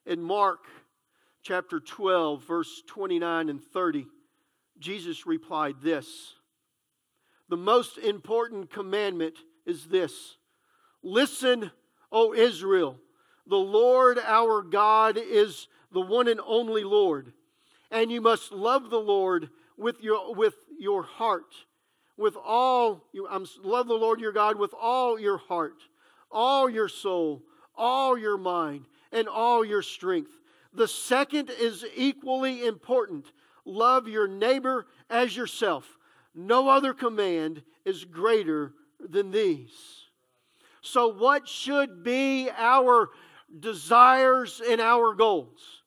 In 0.05 0.23
Mark 0.23 0.67
chapter 1.41 1.81
12 1.81 2.45
verse 2.45 2.81
29 2.87 3.49
and 3.49 3.61
30 3.61 4.05
Jesus 4.79 5.27
replied 5.27 5.75
this 5.81 6.35
the 7.49 7.57
most 7.57 7.97
important 7.97 8.71
commandment 8.71 9.35
is 9.65 9.85
this 9.85 10.37
Listen, 11.01 11.71
O 12.11 12.33
Israel, 12.33 12.97
the 13.47 13.55
Lord 13.57 14.19
our 14.19 14.61
God 14.61 15.17
is 15.17 15.67
the 15.91 16.01
one 16.01 16.27
and 16.27 16.39
only 16.45 16.83
Lord, 16.83 17.33
and 17.91 18.11
you 18.11 18.21
must 18.21 18.51
love 18.51 18.89
the 18.89 18.99
Lord 18.99 19.49
with 19.77 20.01
your, 20.01 20.33
with 20.33 20.55
your 20.79 21.03
heart, 21.03 21.53
with 22.17 22.35
all, 22.43 23.03
you 23.11 23.27
um, 23.27 23.45
love 23.63 23.87
the 23.87 23.93
Lord 23.93 24.19
your 24.19 24.31
God 24.31 24.57
with 24.57 24.73
all 24.79 25.19
your 25.19 25.37
heart, 25.37 25.81
all 26.31 26.69
your 26.69 26.87
soul, 26.87 27.43
all 27.75 28.17
your 28.17 28.37
mind, 28.37 28.85
and 29.11 29.27
all 29.27 29.65
your 29.65 29.81
strength. 29.81 30.31
The 30.73 30.87
second 30.87 31.49
is 31.49 31.85
equally 31.95 32.65
important 32.65 33.25
love 33.65 34.07
your 34.07 34.27
neighbor 34.27 34.87
as 35.09 35.35
yourself. 35.35 35.97
No 36.35 36.69
other 36.69 36.93
command 36.93 37.61
is 37.85 38.05
greater 38.05 38.73
than 38.99 39.31
these. 39.31 39.71
So, 40.81 41.07
what 41.07 41.47
should 41.47 42.03
be 42.03 42.49
our 42.57 43.09
desires 43.59 44.61
and 44.67 44.81
our 44.81 45.13
goals? 45.13 45.81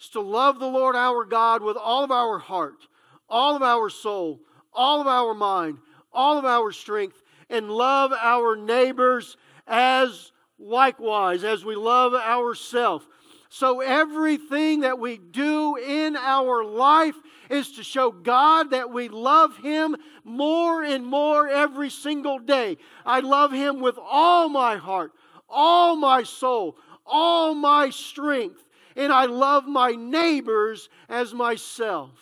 Is 0.00 0.08
to 0.10 0.20
love 0.20 0.58
the 0.58 0.66
Lord 0.66 0.96
our 0.96 1.24
God 1.24 1.62
with 1.62 1.76
all 1.76 2.04
of 2.04 2.10
our 2.10 2.38
heart, 2.38 2.86
all 3.28 3.56
of 3.56 3.62
our 3.62 3.90
soul, 3.90 4.40
all 4.72 5.00
of 5.00 5.06
our 5.06 5.34
mind, 5.34 5.78
all 6.12 6.38
of 6.38 6.44
our 6.44 6.72
strength, 6.72 7.22
and 7.50 7.70
love 7.70 8.12
our 8.12 8.56
neighbors 8.56 9.36
as 9.66 10.32
likewise 10.58 11.44
as 11.44 11.64
we 11.64 11.74
love 11.74 12.14
ourselves. 12.14 13.06
So, 13.54 13.82
everything 13.82 14.80
that 14.80 14.98
we 14.98 15.18
do 15.18 15.76
in 15.76 16.16
our 16.16 16.64
life 16.64 17.16
is 17.50 17.72
to 17.72 17.82
show 17.84 18.10
God 18.10 18.70
that 18.70 18.90
we 18.90 19.10
love 19.10 19.58
Him 19.58 19.94
more 20.24 20.82
and 20.82 21.04
more 21.04 21.50
every 21.50 21.90
single 21.90 22.38
day. 22.38 22.78
I 23.04 23.20
love 23.20 23.52
Him 23.52 23.80
with 23.80 23.98
all 24.02 24.48
my 24.48 24.76
heart, 24.76 25.12
all 25.50 25.96
my 25.96 26.22
soul, 26.22 26.78
all 27.04 27.54
my 27.54 27.90
strength, 27.90 28.66
and 28.96 29.12
I 29.12 29.26
love 29.26 29.66
my 29.66 29.90
neighbors 29.90 30.88
as 31.10 31.34
myself. 31.34 32.12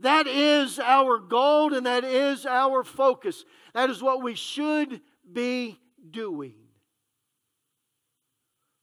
That 0.00 0.26
is 0.26 0.78
our 0.78 1.16
goal 1.16 1.72
and 1.72 1.86
that 1.86 2.04
is 2.04 2.44
our 2.44 2.84
focus. 2.84 3.42
That 3.72 3.88
is 3.88 4.02
what 4.02 4.22
we 4.22 4.34
should 4.34 5.00
be 5.32 5.80
doing. 6.10 6.67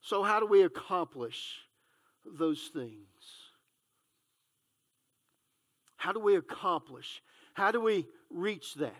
So, 0.05 0.21
how 0.21 0.39
do 0.39 0.45
we 0.45 0.61
accomplish 0.61 1.55
those 2.23 2.69
things? 2.71 2.99
How 5.97 6.11
do 6.11 6.19
we 6.19 6.35
accomplish? 6.35 7.23
How 7.55 7.71
do 7.71 7.81
we 7.81 8.05
reach 8.29 8.75
that? 8.75 8.93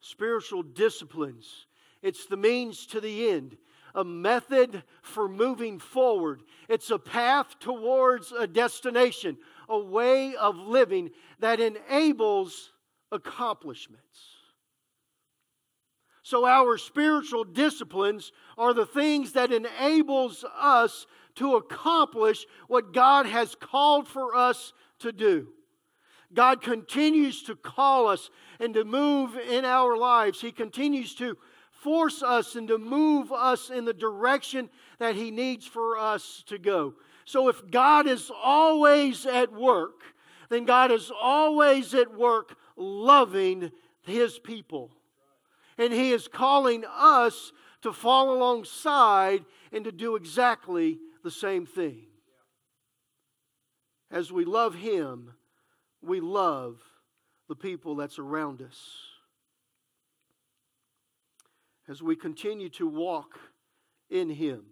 Spiritual 0.00 0.62
disciplines. 0.62 1.66
It's 2.00 2.24
the 2.24 2.38
means 2.38 2.86
to 2.86 3.02
the 3.02 3.28
end, 3.28 3.58
a 3.94 4.02
method 4.02 4.82
for 5.02 5.28
moving 5.28 5.78
forward. 5.78 6.40
It's 6.66 6.90
a 6.90 6.98
path 6.98 7.58
towards 7.60 8.32
a 8.32 8.46
destination, 8.46 9.36
a 9.68 9.78
way 9.78 10.36
of 10.36 10.56
living 10.56 11.10
that 11.40 11.60
enables 11.60 12.72
accomplishments. 13.12 14.33
So 16.24 16.46
our 16.46 16.78
spiritual 16.78 17.44
disciplines 17.44 18.32
are 18.56 18.72
the 18.72 18.86
things 18.86 19.32
that 19.32 19.52
enables 19.52 20.42
us 20.58 21.06
to 21.34 21.56
accomplish 21.56 22.46
what 22.66 22.94
God 22.94 23.26
has 23.26 23.54
called 23.54 24.08
for 24.08 24.34
us 24.34 24.72
to 25.00 25.12
do. 25.12 25.48
God 26.32 26.62
continues 26.62 27.42
to 27.42 27.54
call 27.54 28.08
us 28.08 28.30
and 28.58 28.72
to 28.72 28.86
move 28.86 29.36
in 29.36 29.66
our 29.66 29.98
lives. 29.98 30.40
He 30.40 30.50
continues 30.50 31.14
to 31.16 31.36
force 31.70 32.22
us 32.22 32.56
and 32.56 32.68
to 32.68 32.78
move 32.78 33.30
us 33.30 33.68
in 33.68 33.84
the 33.84 33.92
direction 33.92 34.70
that 34.98 35.16
He 35.16 35.30
needs 35.30 35.66
for 35.66 35.98
us 35.98 36.42
to 36.46 36.56
go. 36.58 36.94
So 37.26 37.48
if 37.48 37.70
God 37.70 38.06
is 38.06 38.32
always 38.42 39.26
at 39.26 39.52
work, 39.52 40.00
then 40.48 40.64
God 40.64 40.90
is 40.90 41.12
always 41.20 41.92
at 41.92 42.16
work 42.16 42.56
loving 42.78 43.72
His 44.00 44.38
people. 44.38 44.90
And 45.78 45.92
He 45.92 46.12
is 46.12 46.28
calling 46.28 46.84
us 46.88 47.52
to 47.82 47.92
fall 47.92 48.32
alongside 48.32 49.44
and 49.72 49.84
to 49.84 49.92
do 49.92 50.16
exactly 50.16 50.98
the 51.22 51.30
same 51.30 51.66
thing. 51.66 52.06
As 54.10 54.30
we 54.30 54.44
love 54.44 54.74
Him, 54.74 55.34
we 56.02 56.20
love 56.20 56.80
the 57.48 57.56
people 57.56 57.96
that's 57.96 58.18
around 58.18 58.62
us. 58.62 58.78
As 61.88 62.02
we 62.02 62.16
continue 62.16 62.70
to 62.70 62.86
walk 62.86 63.38
in 64.08 64.30
Him. 64.30 64.64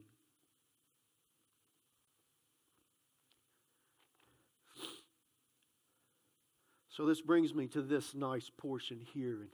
So, 6.88 7.06
this 7.06 7.22
brings 7.22 7.54
me 7.54 7.66
to 7.68 7.80
this 7.80 8.14
nice 8.14 8.50
portion 8.54 9.00
here, 9.14 9.48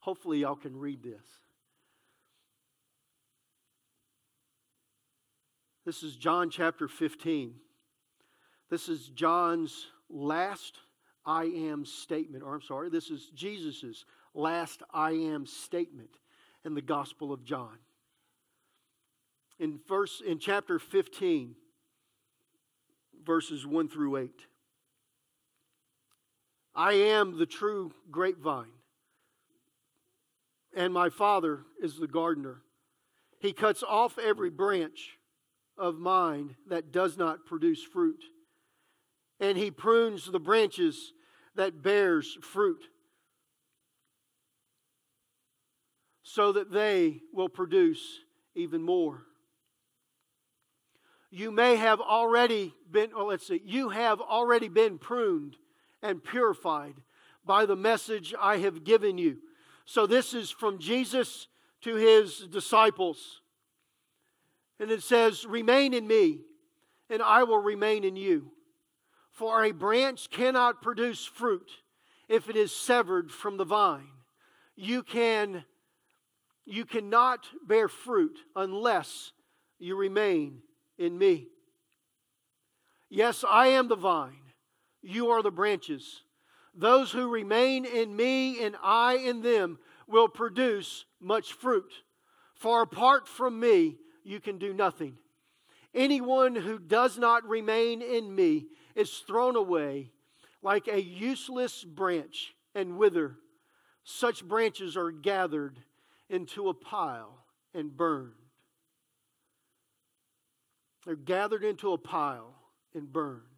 hopefully, 0.00 0.40
y'all 0.40 0.56
can 0.56 0.76
read 0.76 1.02
this. 1.02 1.24
This 5.86 6.02
is 6.02 6.16
John 6.16 6.50
chapter 6.50 6.88
15. 6.88 7.54
This 8.68 8.88
is 8.88 9.08
John's 9.08 9.86
last 10.08 10.78
I 11.24 11.44
am 11.44 11.84
statement, 11.84 12.42
or 12.42 12.54
I'm 12.54 12.62
sorry, 12.62 12.90
this 12.90 13.10
is 13.10 13.30
Jesus' 13.34 14.04
last 14.34 14.82
I 14.92 15.12
am 15.12 15.46
statement 15.46 16.10
in 16.64 16.74
the 16.74 16.82
Gospel 16.82 17.32
of 17.32 17.44
John. 17.44 17.78
In 19.58 19.80
verse 19.88 20.22
in 20.26 20.38
chapter 20.38 20.78
15, 20.78 21.54
verses 23.24 23.66
1 23.66 23.88
through 23.88 24.16
8. 24.16 24.30
I 26.74 26.92
am 26.92 27.38
the 27.38 27.46
true 27.46 27.92
grapevine, 28.10 28.72
and 30.74 30.92
my 30.92 31.08
Father 31.08 31.60
is 31.82 31.96
the 31.96 32.06
gardener. 32.06 32.62
He 33.38 33.52
cuts 33.52 33.82
off 33.82 34.18
every 34.18 34.50
branch 34.50 35.18
of 35.78 35.98
mine 35.98 36.56
that 36.68 36.92
does 36.92 37.16
not 37.16 37.46
produce 37.46 37.82
fruit, 37.82 38.22
and 39.38 39.56
he 39.56 39.70
prunes 39.70 40.30
the 40.30 40.40
branches 40.40 41.12
that 41.56 41.82
bears 41.82 42.36
fruit, 42.42 42.84
so 46.22 46.52
that 46.52 46.70
they 46.70 47.20
will 47.32 47.48
produce 47.48 48.20
even 48.54 48.82
more. 48.82 49.22
You 51.30 51.50
may 51.50 51.76
have 51.76 52.00
already 52.00 52.74
been, 52.90 53.10
let's 53.16 53.46
see, 53.46 53.62
you 53.64 53.88
have 53.88 54.20
already 54.20 54.68
been 54.68 54.98
pruned 54.98 55.56
and 56.02 56.22
purified 56.22 56.94
by 57.44 57.66
the 57.66 57.76
message 57.76 58.34
I 58.38 58.58
have 58.58 58.84
given 58.84 59.16
you. 59.16 59.38
So, 59.90 60.06
this 60.06 60.34
is 60.34 60.52
from 60.52 60.78
Jesus 60.78 61.48
to 61.80 61.96
his 61.96 62.46
disciples. 62.46 63.40
And 64.78 64.88
it 64.88 65.02
says, 65.02 65.44
Remain 65.44 65.94
in 65.94 66.06
me, 66.06 66.42
and 67.08 67.20
I 67.20 67.42
will 67.42 67.58
remain 67.58 68.04
in 68.04 68.14
you. 68.14 68.52
For 69.32 69.64
a 69.64 69.72
branch 69.72 70.30
cannot 70.30 70.80
produce 70.80 71.24
fruit 71.24 71.68
if 72.28 72.48
it 72.48 72.54
is 72.54 72.70
severed 72.70 73.32
from 73.32 73.56
the 73.56 73.64
vine. 73.64 74.06
You 74.76 75.02
can 75.02 75.64
you 76.64 76.84
cannot 76.84 77.48
bear 77.66 77.88
fruit 77.88 78.38
unless 78.54 79.32
you 79.80 79.96
remain 79.96 80.62
in 80.98 81.18
me. 81.18 81.48
Yes, 83.08 83.44
I 83.44 83.66
am 83.66 83.88
the 83.88 83.96
vine 83.96 84.50
you 85.02 85.30
are 85.30 85.42
the 85.42 85.50
branches. 85.50 86.22
Those 86.74 87.10
who 87.10 87.28
remain 87.28 87.84
in 87.84 88.14
me 88.14 88.62
and 88.64 88.76
I 88.82 89.14
in 89.14 89.42
them 89.42 89.78
will 90.06 90.28
produce 90.28 91.04
much 91.20 91.52
fruit. 91.52 91.92
For 92.54 92.82
apart 92.82 93.26
from 93.26 93.58
me, 93.58 93.96
you 94.24 94.40
can 94.40 94.58
do 94.58 94.72
nothing. 94.72 95.16
Anyone 95.94 96.54
who 96.54 96.78
does 96.78 97.18
not 97.18 97.48
remain 97.48 98.02
in 98.02 98.34
me 98.34 98.66
is 98.94 99.10
thrown 99.18 99.56
away 99.56 100.10
like 100.62 100.88
a 100.88 101.02
useless 101.02 101.84
branch 101.84 102.54
and 102.74 102.98
wither. 102.98 103.36
Such 104.04 104.46
branches 104.46 104.96
are 104.96 105.10
gathered 105.10 105.78
into 106.28 106.68
a 106.68 106.74
pile 106.74 107.44
and 107.74 107.96
burned. 107.96 108.34
They're 111.04 111.16
gathered 111.16 111.64
into 111.64 111.92
a 111.92 111.98
pile 111.98 112.54
and 112.94 113.12
burned. 113.12 113.49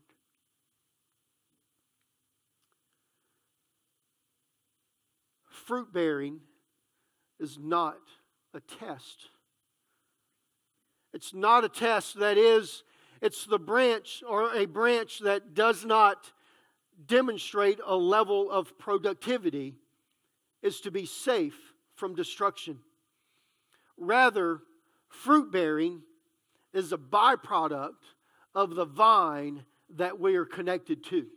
Fruit 5.73 5.91
bearing 5.91 6.39
is 7.41 7.59
not 7.59 7.97
a 8.53 8.61
test. 8.61 9.31
It's 11.15 11.33
not 11.33 11.65
a 11.65 11.69
test 11.71 12.19
that 12.19 12.37
is, 12.37 12.83
it's 13.23 13.47
the 13.47 13.59
branch 13.59 14.23
or 14.29 14.55
a 14.55 14.67
branch 14.67 15.21
that 15.21 15.55
does 15.55 15.87
not 15.87 16.31
demonstrate 17.07 17.81
a 17.87 17.97
level 17.97 18.51
of 18.51 18.79
productivity 18.79 19.75
is 20.61 20.79
to 20.83 20.91
be 20.91 21.07
safe 21.07 21.73
from 21.95 22.15
destruction. 22.15 22.79
Rather, 23.97 24.61
fruit 25.09 25.51
bearing 25.51 26.03
is 26.75 26.93
a 26.93 26.99
byproduct 26.99 27.93
of 28.55 28.75
the 28.75 28.85
vine 28.85 29.65
that 29.97 30.21
we 30.21 30.37
are 30.37 30.45
connected 30.45 31.03
to. 31.05 31.29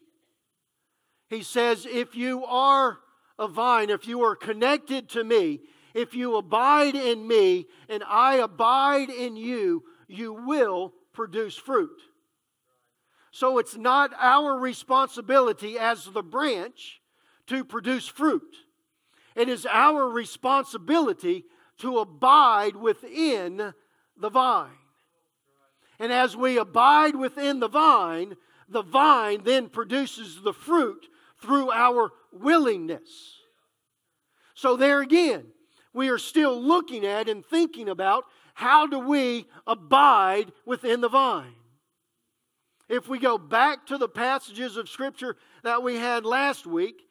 He 1.30 1.42
says, 1.42 1.88
if 1.90 2.16
you 2.16 2.44
are 2.44 3.00
a 3.38 3.48
vine, 3.48 3.90
if 3.90 4.08
you 4.08 4.22
are 4.24 4.36
connected 4.36 5.10
to 5.10 5.24
me, 5.24 5.62
if 5.94 6.14
you 6.14 6.36
abide 6.36 6.96
in 6.96 7.28
me 7.28 7.68
and 7.90 8.04
I 8.08 8.36
abide 8.36 9.10
in 9.10 9.36
you, 9.36 9.84
you 10.08 10.34
will 10.34 10.94
produce 11.14 11.56
fruit. 11.56 12.02
So 13.32 13.58
it's 13.58 13.76
not 13.76 14.12
our 14.20 14.58
responsibility 14.58 15.78
as 15.78 16.06
the 16.06 16.24
branch 16.24 17.02
to 17.48 17.66
produce 17.66 18.08
fruit. 18.08 18.56
It 19.36 19.50
is 19.50 19.66
our 19.66 20.10
responsibility 20.10 21.44
to 21.80 22.00
abide 22.00 22.76
within 22.76 23.74
the 24.18 24.30
vine. 24.30 24.70
And 26.00 26.12
as 26.12 26.36
we 26.36 26.58
abide 26.58 27.16
within 27.16 27.60
the 27.60 27.68
vine, 27.68 28.36
the 28.70 28.82
vine 28.82 29.44
then 29.44 29.70
produces 29.70 30.42
the 30.42 30.54
fruit 30.54 31.08
through 31.42 31.72
our 31.72 32.12
willingness. 32.36 33.40
So, 34.54 34.76
there 34.76 35.02
again, 35.02 35.46
we 35.94 36.10
are 36.10 36.18
still 36.18 36.62
looking 36.62 37.06
at 37.06 37.30
and 37.30 37.46
thinking 37.46 37.90
about 37.90 38.26
how 38.54 38.88
do 38.88 39.00
we 39.00 39.48
abide 39.68 40.52
within 40.66 41.02
the 41.02 41.10
vine. 41.10 41.56
If 42.88 43.08
we 43.08 43.18
go 43.18 43.38
back 43.38 43.88
to 43.88 43.98
the 43.98 44.08
passages 44.08 44.78
of 44.78 44.90
Scripture 44.90 45.36
that 45.64 45.82
we 45.82 45.96
had 45.96 46.26
last 46.26 46.68
week, 46.68 47.02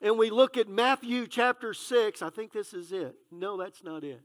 and 0.00 0.18
we 0.18 0.30
look 0.30 0.56
at 0.56 0.68
Matthew 0.68 1.26
chapter 1.26 1.72
6, 1.72 2.22
I 2.22 2.30
think 2.30 2.52
this 2.52 2.74
is 2.74 2.92
it. 2.92 3.14
No, 3.30 3.56
that's 3.56 3.82
not 3.82 4.04
it. 4.04 4.20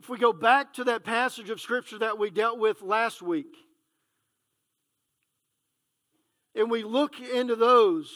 If 0.00 0.08
we 0.08 0.16
go 0.16 0.32
back 0.32 0.72
to 0.74 0.84
that 0.84 1.04
passage 1.04 1.50
of 1.50 1.60
Scripture 1.60 1.98
that 1.98 2.18
we 2.18 2.30
dealt 2.30 2.58
with 2.58 2.80
last 2.80 3.20
week, 3.20 3.54
and 6.54 6.70
we 6.70 6.82
look 6.82 7.20
into 7.20 7.54
those, 7.54 8.10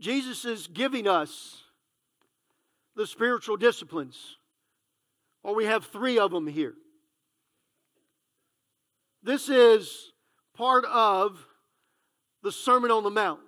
Jesus 0.00 0.44
is 0.44 0.66
giving 0.66 1.06
us 1.06 1.62
the 2.96 3.06
spiritual 3.06 3.56
disciplines. 3.56 4.36
Well, 5.44 5.54
we 5.54 5.66
have 5.66 5.84
three 5.86 6.18
of 6.18 6.32
them 6.32 6.48
here. 6.48 6.74
This 9.22 9.48
is 9.48 10.10
part 10.56 10.84
of 10.86 11.38
the 12.42 12.50
Sermon 12.50 12.90
on 12.90 13.04
the 13.04 13.10
Mount. 13.10 13.38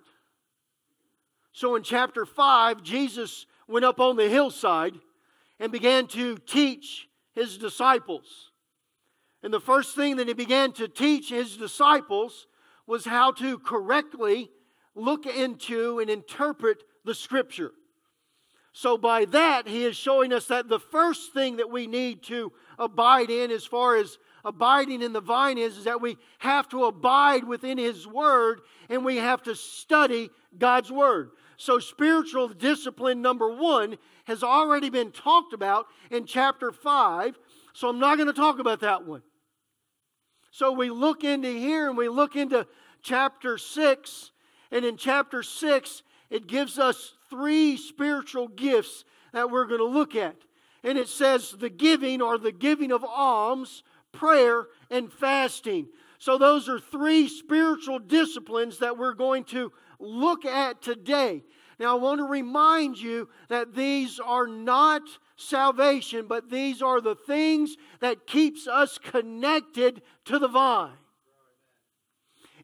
So 1.51 1.75
in 1.75 1.83
chapter 1.83 2.25
5, 2.25 2.83
Jesus 2.83 3.45
went 3.67 3.83
up 3.83 3.99
on 3.99 4.15
the 4.15 4.29
hillside 4.29 4.93
and 5.59 5.71
began 5.71 6.07
to 6.07 6.37
teach 6.37 7.07
his 7.33 7.57
disciples. 7.57 8.51
And 9.43 9.53
the 9.53 9.59
first 9.59 9.95
thing 9.95 10.17
that 10.17 10.27
he 10.27 10.33
began 10.33 10.71
to 10.73 10.87
teach 10.87 11.29
his 11.29 11.57
disciples 11.57 12.47
was 12.87 13.05
how 13.05 13.31
to 13.33 13.59
correctly 13.59 14.49
look 14.95 15.25
into 15.25 15.99
and 15.99 16.09
interpret 16.09 16.83
the 17.05 17.15
scripture. 17.15 17.71
So, 18.71 18.97
by 18.97 19.25
that, 19.25 19.67
he 19.67 19.83
is 19.83 19.95
showing 19.95 20.31
us 20.31 20.45
that 20.47 20.69
the 20.69 20.79
first 20.79 21.33
thing 21.33 21.57
that 21.57 21.71
we 21.71 21.87
need 21.87 22.23
to 22.23 22.51
abide 22.77 23.29
in, 23.29 23.51
as 23.51 23.65
far 23.65 23.95
as 23.95 24.17
abiding 24.45 25.01
in 25.01 25.11
the 25.11 25.21
vine 25.21 25.57
is, 25.57 25.77
is 25.77 25.83
that 25.85 26.01
we 26.01 26.17
have 26.37 26.69
to 26.69 26.85
abide 26.85 27.43
within 27.43 27.77
his 27.77 28.07
word 28.07 28.61
and 28.89 29.03
we 29.03 29.17
have 29.17 29.43
to 29.43 29.55
study 29.55 30.29
God's 30.57 30.91
word. 30.91 31.31
So, 31.59 31.77
spiritual 31.77 32.47
discipline 32.47 33.21
number 33.21 33.51
one 33.51 33.97
has 34.23 34.43
already 34.43 34.89
been 34.89 35.11
talked 35.11 35.51
about 35.51 35.87
in 36.09 36.25
chapter 36.25 36.71
5. 36.71 37.37
So, 37.73 37.89
I'm 37.89 37.99
not 37.99 38.15
going 38.15 38.27
to 38.27 38.33
talk 38.33 38.59
about 38.59 38.79
that 38.79 39.05
one. 39.05 39.23
So, 40.51 40.71
we 40.71 40.89
look 40.89 41.25
into 41.25 41.49
here 41.49 41.89
and 41.89 41.97
we 41.97 42.07
look 42.07 42.37
into 42.37 42.65
chapter 43.03 43.57
6. 43.57 44.31
And 44.71 44.85
in 44.85 44.95
chapter 44.95 45.43
6, 45.43 46.03
it 46.29 46.47
gives 46.47 46.79
us 46.79 47.15
three 47.29 47.75
spiritual 47.75 48.47
gifts 48.47 49.03
that 49.33 49.51
we're 49.51 49.65
going 49.65 49.81
to 49.81 49.85
look 49.85 50.15
at. 50.15 50.37
And 50.85 50.97
it 50.97 51.09
says 51.09 51.51
the 51.51 51.69
giving 51.69 52.21
or 52.21 52.37
the 52.37 52.53
giving 52.53 52.93
of 52.93 53.03
alms, 53.03 53.83
prayer, 54.13 54.67
and 54.89 55.11
fasting. 55.11 55.89
So, 56.19 56.37
those 56.37 56.69
are 56.69 56.79
three 56.79 57.27
spiritual 57.27 57.99
disciplines 57.99 58.79
that 58.79 58.97
we're 58.97 59.13
going 59.13 59.43
to 59.45 59.73
look 59.99 60.45
at 60.45 60.81
today. 60.81 61.43
Now, 61.79 61.97
I 61.97 61.99
want 62.01 62.19
to 62.19 62.25
remind 62.25 62.99
you 62.99 63.29
that 63.47 63.73
these 63.73 64.19
are 64.19 64.47
not 64.47 65.01
salvation, 65.37 66.25
but 66.27 66.49
these 66.49 66.81
are 66.81 66.99
the 66.99 67.15
things 67.15 67.75
that 68.01 68.27
keeps 68.27 68.67
us 68.67 68.97
connected 68.97 70.01
to 70.25 70.39
the 70.39 70.49
vine. 70.49 70.91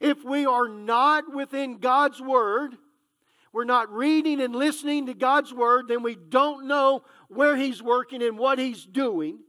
If 0.02 0.24
we 0.26 0.46
are 0.46 0.68
not 0.68 1.34
within 1.34 1.78
God's 1.78 2.20
word, 2.20 2.76
we're 3.54 3.64
not 3.64 3.90
reading 3.90 4.42
and 4.42 4.54
listening 4.54 5.06
to 5.06 5.14
God's 5.14 5.54
word, 5.54 5.88
then 5.88 6.04
we 6.04 6.16
don't 6.16 6.68
know 6.68 7.04
where 7.30 7.56
He's 7.56 7.82
working 7.82 8.22
and 8.22 8.38
what 8.38 8.60
He's 8.60 8.86
doing. 8.86 9.40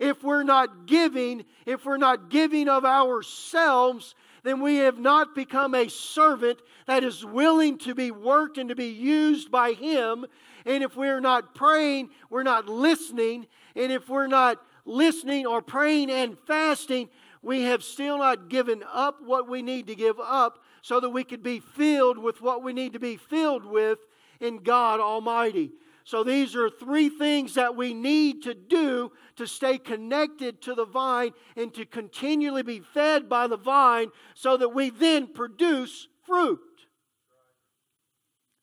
If 0.00 0.22
we're 0.22 0.44
not 0.44 0.86
giving, 0.86 1.44
if 1.66 1.84
we're 1.84 1.98
not 1.98 2.30
giving 2.30 2.68
of 2.68 2.86
ourselves, 2.86 4.14
then 4.42 4.60
we 4.60 4.76
have 4.76 4.98
not 4.98 5.34
become 5.34 5.74
a 5.74 5.88
servant 5.88 6.60
that 6.86 7.04
is 7.04 7.24
willing 7.24 7.78
to 7.78 7.94
be 7.94 8.10
worked 8.10 8.58
and 8.58 8.68
to 8.68 8.74
be 8.74 8.88
used 8.88 9.50
by 9.50 9.72
Him. 9.72 10.26
And 10.64 10.82
if 10.82 10.96
we're 10.96 11.20
not 11.20 11.54
praying, 11.54 12.10
we're 12.30 12.42
not 12.42 12.68
listening. 12.68 13.46
And 13.74 13.92
if 13.92 14.08
we're 14.08 14.26
not 14.26 14.62
listening 14.84 15.46
or 15.46 15.62
praying 15.62 16.10
and 16.10 16.38
fasting, 16.46 17.08
we 17.42 17.62
have 17.62 17.82
still 17.82 18.18
not 18.18 18.48
given 18.48 18.84
up 18.92 19.22
what 19.22 19.48
we 19.48 19.62
need 19.62 19.86
to 19.86 19.94
give 19.94 20.18
up 20.20 20.58
so 20.82 21.00
that 21.00 21.10
we 21.10 21.24
could 21.24 21.42
be 21.42 21.60
filled 21.60 22.18
with 22.18 22.40
what 22.40 22.62
we 22.62 22.72
need 22.72 22.92
to 22.94 22.98
be 22.98 23.16
filled 23.16 23.64
with 23.64 23.98
in 24.40 24.58
God 24.58 25.00
Almighty. 25.00 25.72
So, 26.08 26.24
these 26.24 26.56
are 26.56 26.70
three 26.70 27.10
things 27.10 27.52
that 27.52 27.76
we 27.76 27.92
need 27.92 28.42
to 28.44 28.54
do 28.54 29.12
to 29.36 29.46
stay 29.46 29.76
connected 29.76 30.62
to 30.62 30.74
the 30.74 30.86
vine 30.86 31.32
and 31.54 31.72
to 31.74 31.84
continually 31.84 32.62
be 32.62 32.80
fed 32.80 33.28
by 33.28 33.46
the 33.46 33.58
vine 33.58 34.10
so 34.34 34.56
that 34.56 34.70
we 34.70 34.88
then 34.88 35.26
produce 35.26 36.08
fruit. 36.24 36.60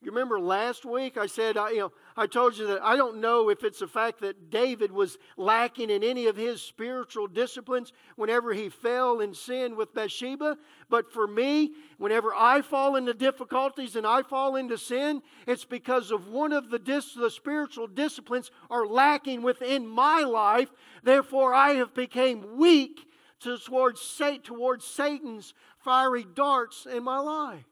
You 0.01 0.09
remember 0.09 0.39
last 0.39 0.85
week 0.85 1.17
I 1.17 1.27
said, 1.27 1.55
uh, 1.55 1.67
you 1.67 1.77
know, 1.81 1.91
I 2.17 2.27
told 2.27 2.57
you 2.57 2.67
that 2.67 2.81
I 2.81 2.95
don't 2.95 3.19
know 3.19 3.49
if 3.49 3.63
it's 3.65 3.79
the 3.79 3.87
fact 3.87 4.21
that 4.21 4.49
David 4.49 4.89
was 4.89 5.17
lacking 5.35 5.89
in 5.89 6.01
any 6.01 6.27
of 6.27 6.37
his 6.37 6.61
spiritual 6.61 7.27
disciplines 7.27 7.91
whenever 8.15 8.53
he 8.53 8.69
fell 8.69 9.19
in 9.19 9.33
sin 9.33 9.75
with 9.75 9.93
Bathsheba. 9.93 10.57
But 10.89 11.11
for 11.11 11.27
me, 11.27 11.73
whenever 11.97 12.33
I 12.33 12.61
fall 12.61 12.95
into 12.95 13.13
difficulties 13.13 13.97
and 13.97 14.07
I 14.07 14.21
fall 14.21 14.55
into 14.55 14.77
sin, 14.77 15.23
it's 15.45 15.65
because 15.65 16.09
of 16.09 16.29
one 16.29 16.53
of 16.53 16.69
the, 16.69 16.79
dis- 16.79 17.15
the 17.15 17.29
spiritual 17.29 17.87
disciplines 17.87 18.49
are 18.69 18.87
lacking 18.87 19.41
within 19.41 19.85
my 19.85 20.21
life. 20.21 20.69
Therefore, 21.03 21.53
I 21.53 21.71
have 21.71 21.93
become 21.93 22.55
weak 22.57 23.09
to, 23.41 23.57
towards, 23.57 24.21
towards 24.43 24.85
Satan's 24.85 25.53
fiery 25.83 26.25
darts 26.33 26.85
in 26.85 27.03
my 27.03 27.19
life 27.19 27.65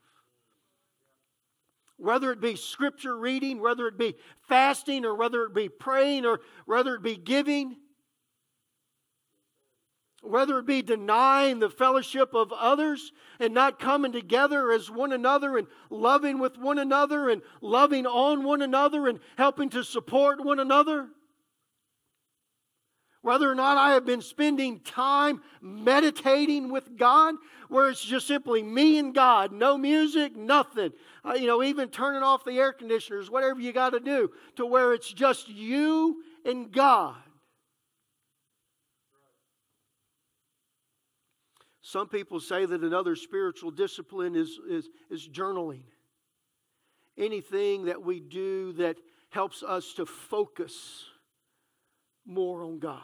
whether 1.97 2.31
it 2.31 2.41
be 2.41 2.55
scripture 2.55 3.17
reading, 3.17 3.61
whether 3.61 3.87
it 3.87 3.97
be 3.97 4.15
fasting, 4.47 5.05
or 5.05 5.15
whether 5.15 5.43
it 5.43 5.53
be 5.53 5.69
praying, 5.69 6.25
or 6.25 6.39
whether 6.65 6.95
it 6.95 7.03
be 7.03 7.15
giving, 7.15 7.77
whether 10.23 10.57
it 10.59 10.65
be 10.65 10.81
denying 10.81 11.59
the 11.59 11.69
fellowship 11.69 12.33
of 12.33 12.53
others 12.53 13.11
and 13.39 13.53
not 13.53 13.79
coming 13.79 14.13
together 14.13 14.71
as 14.71 14.89
one 14.89 15.11
another 15.11 15.57
and 15.57 15.67
loving 15.89 16.39
with 16.39 16.57
one 16.57 16.79
another 16.79 17.29
and 17.29 17.41
loving 17.61 18.05
on 18.05 18.43
one 18.43 18.61
another 18.61 19.07
and 19.07 19.19
helping 19.37 19.69
to 19.69 19.83
support 19.83 20.43
one 20.43 20.59
another. 20.59 21.09
Whether 23.21 23.49
or 23.49 23.55
not 23.55 23.77
I 23.77 23.93
have 23.93 24.05
been 24.05 24.21
spending 24.21 24.81
time 24.81 25.41
meditating 25.61 26.71
with 26.71 26.97
God, 26.97 27.35
where 27.69 27.89
it's 27.89 28.03
just 28.03 28.27
simply 28.27 28.61
me 28.61 28.97
and 28.99 29.13
God, 29.13 29.53
no 29.53 29.77
music, 29.77 30.35
nothing. 30.35 30.91
Uh, 31.25 31.33
you 31.33 31.47
know, 31.47 31.63
even 31.63 31.87
turning 31.87 32.21
off 32.21 32.43
the 32.43 32.53
air 32.53 32.73
conditioners, 32.73 33.29
whatever 33.29 33.59
you 33.59 33.71
got 33.71 33.91
to 33.91 33.99
do, 33.99 34.29
to 34.55 34.65
where 34.65 34.93
it's 34.93 35.11
just 35.11 35.47
you 35.47 36.21
and 36.45 36.71
God. 36.71 37.15
Some 41.81 42.07
people 42.07 42.39
say 42.39 42.65
that 42.65 42.81
another 42.81 43.15
spiritual 43.15 43.71
discipline 43.71 44.35
is, 44.35 44.59
is, 44.69 44.89
is 45.09 45.27
journaling. 45.27 45.83
Anything 47.17 47.85
that 47.85 48.03
we 48.03 48.19
do 48.19 48.73
that 48.73 48.97
helps 49.29 49.63
us 49.63 49.93
to 49.93 50.05
focus 50.05 51.05
more 52.25 52.63
on 52.63 52.79
God. 52.79 53.01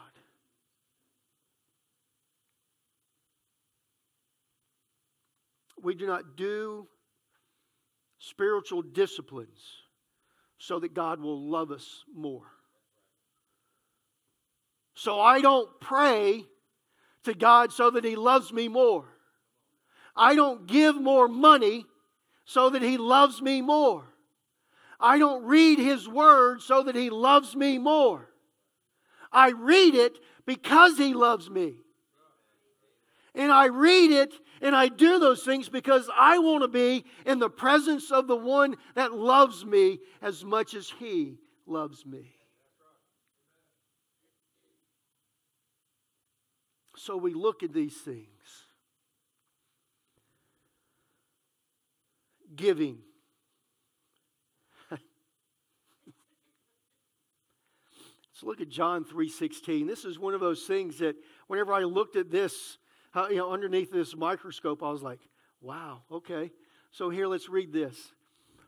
We 5.81 5.95
do 5.95 6.07
not 6.07 6.35
do 6.35 6.87
spiritual 8.19 8.81
disciplines 8.81 9.59
so 10.57 10.79
that 10.79 10.93
God 10.93 11.21
will 11.21 11.49
love 11.49 11.71
us 11.71 12.03
more. 12.13 12.51
So 14.93 15.19
I 15.19 15.39
don't 15.39 15.69
pray 15.79 16.45
to 17.23 17.33
God 17.33 17.71
so 17.71 17.89
that 17.91 18.03
He 18.03 18.17
loves 18.17 18.51
me 18.51 18.67
more. 18.67 19.05
I 20.15 20.35
don't 20.35 20.67
give 20.67 20.99
more 20.99 21.29
money 21.29 21.85
so 22.43 22.69
that 22.69 22.81
He 22.81 22.97
loves 22.97 23.41
me 23.41 23.61
more. 23.61 24.03
I 24.99 25.17
don't 25.17 25.45
read 25.45 25.79
His 25.79 26.07
Word 26.07 26.61
so 26.61 26.83
that 26.83 26.95
He 26.95 27.09
loves 27.09 27.55
me 27.55 27.77
more. 27.77 28.29
I 29.31 29.51
read 29.51 29.95
it 29.95 30.19
because 30.45 30.97
He 30.97 31.13
loves 31.13 31.49
me. 31.49 31.75
And 33.33 33.51
I 33.51 33.67
read 33.67 34.11
it 34.11 34.33
and 34.61 34.75
I 34.75 34.87
do 34.87 35.19
those 35.19 35.43
things 35.43 35.69
because 35.69 36.09
I 36.15 36.39
want 36.39 36.63
to 36.63 36.67
be 36.67 37.05
in 37.25 37.39
the 37.39 37.49
presence 37.49 38.11
of 38.11 38.27
the 38.27 38.35
one 38.35 38.75
that 38.95 39.13
loves 39.13 39.65
me 39.65 39.99
as 40.21 40.43
much 40.43 40.73
as 40.73 40.89
He 40.89 41.37
loves 41.65 42.05
me. 42.05 42.35
So 46.95 47.15
we 47.15 47.33
look 47.33 47.63
at 47.63 47.73
these 47.73 47.95
things 47.95 48.25
giving. 52.55 52.97
Let's 54.91 55.01
look 58.43 58.59
at 58.61 58.69
John 58.69 59.05
3:16. 59.05 59.87
This 59.87 60.03
is 60.03 60.19
one 60.19 60.33
of 60.33 60.41
those 60.41 60.65
things 60.65 60.97
that 60.99 61.15
whenever 61.47 61.73
I 61.73 61.83
looked 61.83 62.15
at 62.17 62.29
this, 62.29 62.77
uh, 63.13 63.27
you 63.29 63.37
know, 63.37 63.51
underneath 63.51 63.91
this 63.91 64.15
microscope, 64.15 64.83
I 64.83 64.91
was 64.91 65.01
like, 65.01 65.19
wow, 65.61 66.01
okay. 66.11 66.51
So 66.91 67.09
here 67.09 67.27
let's 67.27 67.49
read 67.49 67.71
this. 67.71 67.95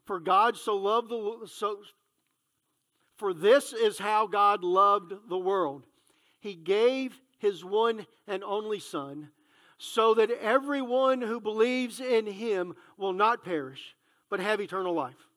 For 0.05 0.19
God 0.19 0.57
so 0.57 0.75
loved 0.75 1.09
the 1.09 1.47
so 1.47 1.79
for 3.17 3.33
this 3.33 3.71
is 3.71 3.99
how 3.99 4.27
God 4.27 4.63
loved 4.63 5.13
the 5.29 5.37
world. 5.37 5.83
He 6.39 6.55
gave 6.55 7.19
his 7.37 7.63
one 7.63 8.07
and 8.27 8.43
only 8.43 8.79
son 8.79 9.29
so 9.77 10.15
that 10.15 10.31
everyone 10.31 11.21
who 11.21 11.39
believes 11.39 11.99
in 11.99 12.25
him 12.25 12.73
will 12.97 13.13
not 13.13 13.43
perish 13.43 13.95
but 14.29 14.39
have 14.39 14.59
eternal 14.59 14.93
life. 14.93 15.27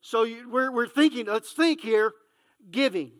So 0.00 0.26
we're, 0.48 0.72
we're 0.72 0.88
thinking, 0.88 1.26
let's 1.26 1.52
think 1.52 1.80
here, 1.80 2.12
giving. 2.70 3.12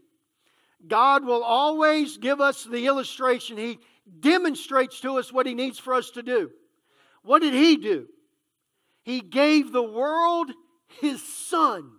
God 0.86 1.24
will 1.24 1.43
always 1.43 2.16
give 2.16 2.41
us 2.41 2.64
the 2.64 2.86
illustration. 2.86 3.59
He 3.59 3.78
demonstrates 4.20 5.01
to 5.01 5.18
us 5.18 5.32
what 5.32 5.46
He 5.46 5.55
needs 5.55 5.78
for 5.78 5.94
us 5.94 6.11
to 6.11 6.22
do. 6.22 6.51
What 7.22 7.42
did 7.42 7.55
He 7.55 7.76
do? 7.76 8.07
He 9.03 9.20
gave 9.20 9.72
the 9.72 9.82
world 9.82 10.51
His 11.01 11.22
Son, 11.22 11.90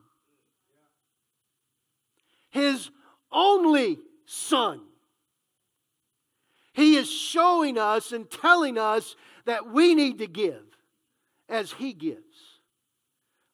His 2.50 2.90
only 3.32 3.98
Son. 4.26 4.82
He 6.74 6.96
is 6.96 7.12
showing 7.12 7.78
us 7.78 8.12
and 8.12 8.30
telling 8.30 8.78
us 8.78 9.16
that 9.46 9.70
we 9.70 9.94
need 9.94 10.20
to 10.20 10.28
give 10.28 10.64
as 11.50 11.72
He 11.74 11.94
gives. 11.94 12.20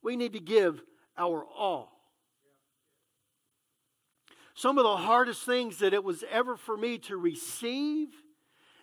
We 0.03 0.15
need 0.15 0.33
to 0.33 0.39
give 0.39 0.81
our 1.17 1.43
all 1.43 1.97
some 4.57 4.79
of 4.79 4.83
the 4.85 4.97
hardest 4.97 5.45
things 5.45 5.77
that 5.77 5.93
it 5.93 6.03
was 6.03 6.23
ever 6.31 6.57
for 6.57 6.75
me 6.75 6.97
to 6.97 7.15
receive 7.15 8.09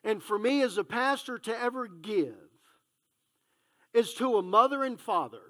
and 0.05 0.23
for 0.23 0.39
me 0.39 0.63
as 0.63 0.79
a 0.79 0.85
pastor 0.85 1.39
to 1.39 1.59
ever 1.59 1.89
give 1.89 2.35
is 3.93 4.15
to 4.15 4.37
a 4.37 4.43
mother 4.43 4.85
and 4.85 5.01
father. 5.01 5.41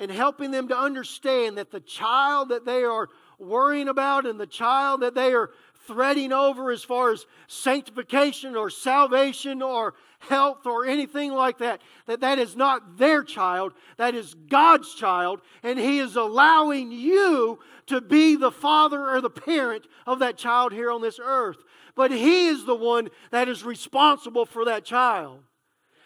and 0.00 0.12
helping 0.12 0.52
them 0.52 0.68
to 0.68 0.78
understand 0.78 1.58
that 1.58 1.72
the 1.72 1.80
child 1.80 2.50
that 2.50 2.64
they 2.64 2.84
are 2.84 3.08
worrying 3.38 3.88
about 3.88 4.26
and 4.26 4.38
the 4.38 4.46
child 4.46 5.00
that 5.00 5.14
they 5.14 5.32
are 5.32 5.50
threading 5.88 6.32
over 6.32 6.70
as 6.70 6.84
far 6.84 7.10
as 7.12 7.26
sanctification 7.46 8.54
or 8.54 8.70
salvation 8.70 9.62
or 9.62 9.94
health 10.20 10.66
or 10.66 10.84
anything 10.84 11.32
like 11.32 11.58
that 11.58 11.80
that 12.06 12.20
that 12.20 12.38
is 12.38 12.54
not 12.54 12.98
their 12.98 13.22
child 13.22 13.72
that 13.96 14.14
is 14.14 14.34
God's 14.34 14.94
child 14.94 15.40
and 15.62 15.78
he 15.78 15.98
is 15.98 16.14
allowing 16.14 16.92
you 16.92 17.58
to 17.86 18.00
be 18.00 18.36
the 18.36 18.52
father 18.52 19.08
or 19.08 19.20
the 19.20 19.30
parent 19.30 19.86
of 20.06 20.18
that 20.18 20.36
child 20.36 20.72
here 20.72 20.90
on 20.90 21.00
this 21.00 21.18
earth 21.22 21.64
but 21.98 22.10
he 22.10 22.46
is 22.46 22.64
the 22.64 22.74
one 22.74 23.10
that 23.30 23.48
is 23.48 23.62
responsible 23.62 24.46
for 24.46 24.64
that 24.64 24.84
child 24.84 25.42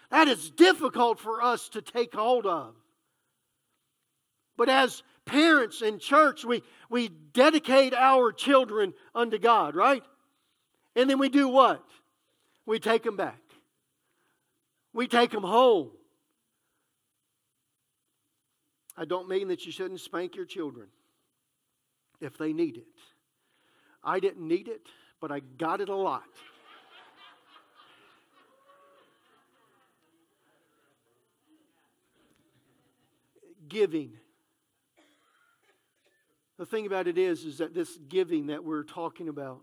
that 0.09 0.27
is 0.27 0.51
difficult 0.51 1.19
for 1.19 1.41
us 1.41 1.69
to 1.69 1.81
take 1.81 2.13
hold 2.13 2.45
of 2.45 2.75
but 4.57 4.69
as 4.69 5.03
parents 5.25 5.81
in 5.81 5.99
church, 5.99 6.45
we, 6.45 6.63
we 6.89 7.09
dedicate 7.09 7.93
our 7.93 8.31
children 8.31 8.93
unto 9.15 9.37
God, 9.37 9.75
right? 9.75 10.03
And 10.95 11.09
then 11.09 11.17
we 11.17 11.29
do 11.29 11.47
what? 11.47 11.83
We 12.65 12.79
take 12.79 13.03
them 13.03 13.17
back. 13.17 13.39
We 14.93 15.07
take 15.07 15.31
them 15.31 15.43
home. 15.43 15.91
I 18.95 19.05
don't 19.05 19.27
mean 19.27 19.47
that 19.47 19.65
you 19.65 19.71
shouldn't 19.71 20.01
spank 20.01 20.35
your 20.35 20.45
children 20.45 20.87
if 22.21 22.37
they 22.37 22.53
need 22.53 22.77
it. 22.77 22.83
I 24.03 24.19
didn't 24.19 24.47
need 24.47 24.67
it, 24.67 24.87
but 25.23 25.31
I 25.31 25.39
got 25.39 25.79
it 25.79 25.87
a 25.87 25.95
lot. 25.95 26.25
Giving 33.69 34.11
the 36.57 36.65
thing 36.65 36.85
about 36.85 37.07
it 37.07 37.17
is, 37.17 37.45
is 37.45 37.59
that 37.59 37.73
this 37.73 37.97
giving 38.09 38.47
that 38.47 38.65
we're 38.65 38.83
talking 38.83 39.29
about, 39.29 39.61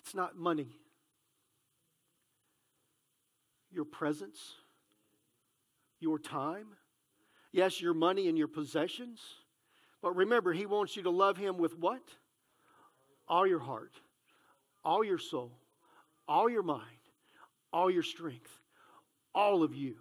it's 0.00 0.14
not 0.14 0.36
money. 0.36 0.68
Your 3.70 3.86
presence, 3.86 4.38
your 5.98 6.18
time, 6.18 6.66
yes, 7.52 7.80
your 7.80 7.94
money 7.94 8.28
and 8.28 8.36
your 8.36 8.48
possessions. 8.48 9.18
But 10.02 10.14
remember, 10.14 10.52
He 10.52 10.66
wants 10.66 10.94
you 10.94 11.04
to 11.04 11.10
love 11.10 11.38
Him 11.38 11.56
with 11.56 11.78
what? 11.78 12.02
All 13.32 13.46
your 13.46 13.60
heart, 13.60 13.94
all 14.84 15.02
your 15.02 15.16
soul, 15.16 15.52
all 16.28 16.50
your 16.50 16.62
mind, 16.62 16.82
all 17.72 17.90
your 17.90 18.02
strength, 18.02 18.60
all 19.34 19.62
of 19.62 19.74
you. 19.74 19.94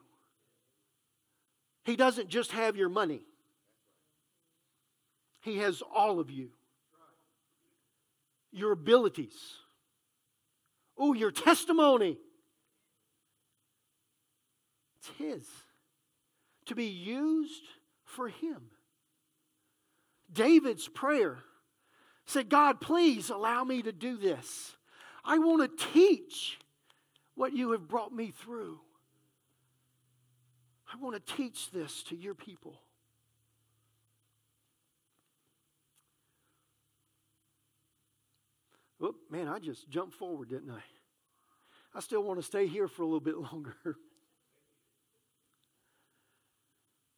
He 1.85 1.95
doesn't 1.95 2.27
just 2.27 2.51
have 2.51 2.75
your 2.75 2.89
money. 2.89 3.21
He 5.39 5.59
has 5.59 5.81
all 5.95 6.19
of 6.19 6.29
you. 6.29 6.49
Your 8.51 8.73
abilities. 8.73 9.39
Oh, 10.97 11.13
your 11.13 11.31
testimony. 11.31 12.17
It's 14.99 15.09
His. 15.17 15.47
To 16.65 16.75
be 16.75 16.87
used 16.87 17.63
for 18.03 18.27
Him. 18.27 18.61
David's 20.33 20.89
prayer 20.89 21.37
said, 22.31 22.49
God, 22.49 22.79
please 22.81 23.29
allow 23.29 23.63
me 23.63 23.81
to 23.81 23.91
do 23.91 24.17
this. 24.17 24.75
I 25.23 25.37
want 25.37 25.61
to 25.61 25.85
teach 25.93 26.57
what 27.35 27.53
you 27.53 27.71
have 27.71 27.87
brought 27.87 28.13
me 28.13 28.31
through. 28.31 28.79
I 30.91 30.97
want 30.97 31.15
to 31.15 31.35
teach 31.35 31.71
this 31.71 32.03
to 32.03 32.15
your 32.15 32.33
people. 32.33 32.81
Whoop, 38.99 39.15
man, 39.29 39.47
I 39.47 39.59
just 39.59 39.89
jumped 39.89 40.13
forward, 40.13 40.49
didn't 40.49 40.69
I? 40.69 40.81
I 41.93 41.99
still 41.99 42.23
want 42.23 42.39
to 42.39 42.45
stay 42.45 42.67
here 42.67 42.87
for 42.87 43.01
a 43.01 43.05
little 43.05 43.19
bit 43.19 43.37
longer. 43.51 43.75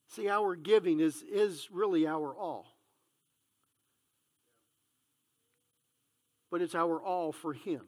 See, 0.07 0.29
our 0.29 0.55
giving 0.55 0.99
is, 0.99 1.23
is 1.23 1.69
really 1.71 2.07
our 2.07 2.35
all. 2.35 2.72
But 6.53 6.61
it's 6.61 6.75
our 6.75 7.01
all 7.01 7.31
for 7.31 7.51
Him. 7.51 7.81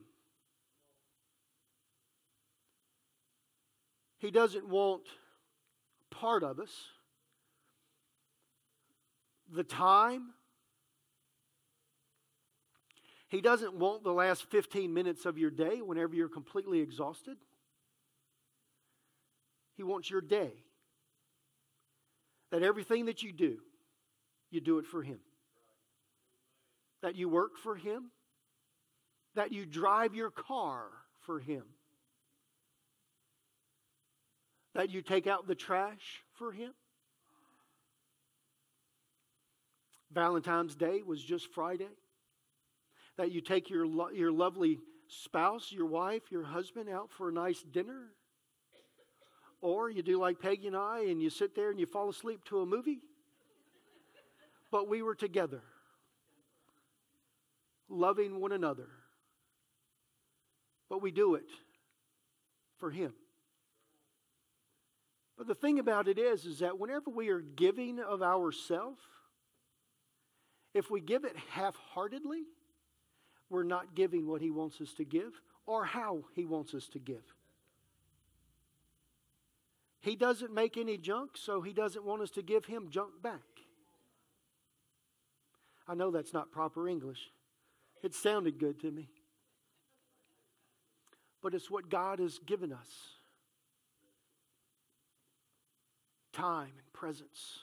He 4.17 4.31
doesn't 4.31 4.67
want 4.67 5.03
part 6.09 6.41
of 6.41 6.59
us, 6.59 6.71
the 9.53 9.63
time, 9.63 10.29
he 13.27 13.39
doesn't 13.39 13.75
want 13.75 14.03
the 14.03 14.11
last 14.11 14.49
15 14.49 14.91
minutes 14.91 15.27
of 15.27 15.37
your 15.37 15.51
day 15.51 15.83
whenever 15.83 16.15
you're 16.15 16.27
completely 16.27 16.79
exhausted. 16.79 17.37
He 19.77 19.83
wants 19.83 20.09
your 20.09 20.21
day. 20.21 20.53
That 22.49 22.63
everything 22.63 23.05
that 23.05 23.21
you 23.21 23.31
do, 23.31 23.59
you 24.49 24.59
do 24.59 24.79
it 24.79 24.87
for 24.87 25.03
Him. 25.03 25.19
That 27.03 27.15
you 27.15 27.29
work 27.29 27.59
for 27.59 27.75
Him. 27.75 28.09
That 29.35 29.51
you 29.51 29.65
drive 29.65 30.15
your 30.15 30.31
car 30.31 30.85
for 31.21 31.39
Him. 31.39 31.63
That 34.73 34.89
you 34.89 35.01
take 35.01 35.27
out 35.27 35.47
the 35.47 35.55
trash 35.55 36.23
for 36.33 36.51
Him. 36.51 36.71
Valentine's 40.11 40.75
Day 40.75 41.01
was 41.05 41.21
just 41.21 41.51
Friday 41.53 41.89
that 43.17 43.31
you 43.31 43.41
take 43.41 43.69
your, 43.69 43.87
lo- 43.87 44.09
your 44.09 44.31
lovely 44.31 44.79
spouse, 45.07 45.71
your 45.71 45.85
wife, 45.85 46.23
your 46.31 46.43
husband 46.43 46.89
out 46.89 47.09
for 47.11 47.29
a 47.29 47.33
nice 47.33 47.61
dinner. 47.61 48.09
Or 49.61 49.89
you 49.89 50.03
do 50.03 50.19
like 50.19 50.39
Peggy 50.39 50.67
and 50.67 50.75
I 50.75 51.05
and 51.07 51.21
you 51.21 51.29
sit 51.29 51.55
there 51.55 51.71
and 51.71 51.79
you 51.79 51.85
fall 51.85 52.09
asleep 52.09 52.41
to 52.45 52.59
a 52.59 52.65
movie. 52.65 52.99
But 54.71 54.89
we 54.89 55.01
were 55.01 55.15
together, 55.15 55.61
loving 57.87 58.39
one 58.41 58.51
another. 58.51 58.89
But 60.95 61.01
we 61.01 61.11
do 61.11 61.35
it 61.35 61.49
for 62.77 62.89
Him. 62.89 63.13
But 65.37 65.45
the 65.45 65.53
thing 65.53 65.77
about 65.77 66.07
it 66.07 66.17
is, 66.17 66.45
is 66.45 66.59
that 66.59 66.79
whenever 66.79 67.09
we 67.09 67.27
are 67.27 67.41
giving 67.41 67.99
of 67.99 68.21
ourselves, 68.21 69.01
if 70.73 70.89
we 70.89 71.01
give 71.01 71.25
it 71.25 71.35
half 71.49 71.75
heartedly, 71.75 72.43
we're 73.49 73.63
not 73.63 73.93
giving 73.93 74.25
what 74.25 74.41
He 74.41 74.51
wants 74.51 74.79
us 74.79 74.93
to 74.93 75.03
give 75.03 75.33
or 75.65 75.83
how 75.83 76.23
He 76.33 76.45
wants 76.45 76.73
us 76.73 76.87
to 76.93 76.99
give. 76.99 77.25
He 79.99 80.15
doesn't 80.15 80.53
make 80.53 80.77
any 80.77 80.97
junk, 80.97 81.31
so 81.35 81.61
He 81.61 81.73
doesn't 81.73 82.05
want 82.05 82.21
us 82.21 82.31
to 82.31 82.41
give 82.41 82.63
Him 82.63 82.87
junk 82.89 83.21
back. 83.21 83.41
I 85.89 85.93
know 85.93 86.09
that's 86.09 86.31
not 86.31 86.53
proper 86.53 86.87
English. 86.87 87.31
It 88.01 88.15
sounded 88.15 88.57
good 88.57 88.79
to 88.79 88.91
me. 88.91 89.09
But 91.41 91.53
it's 91.53 91.69
what 91.69 91.89
God 91.89 92.19
has 92.19 92.39
given 92.39 92.73
us 92.73 93.15
time 96.33 96.71
and 96.77 96.93
presence. 96.93 97.59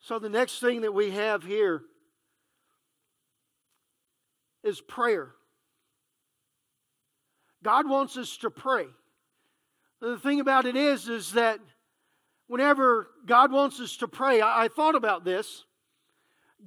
So, 0.00 0.18
the 0.18 0.28
next 0.28 0.60
thing 0.60 0.80
that 0.80 0.92
we 0.92 1.12
have 1.12 1.44
here 1.44 1.82
is 4.64 4.80
prayer. 4.80 5.30
God 7.62 7.88
wants 7.88 8.16
us 8.16 8.36
to 8.38 8.50
pray. 8.50 8.86
The 10.00 10.18
thing 10.18 10.40
about 10.40 10.66
it 10.66 10.74
is, 10.74 11.08
is 11.08 11.32
that 11.32 11.60
whenever 12.48 13.06
God 13.24 13.52
wants 13.52 13.78
us 13.78 13.96
to 13.98 14.08
pray, 14.08 14.40
I, 14.40 14.64
I 14.64 14.68
thought 14.68 14.96
about 14.96 15.24
this. 15.24 15.64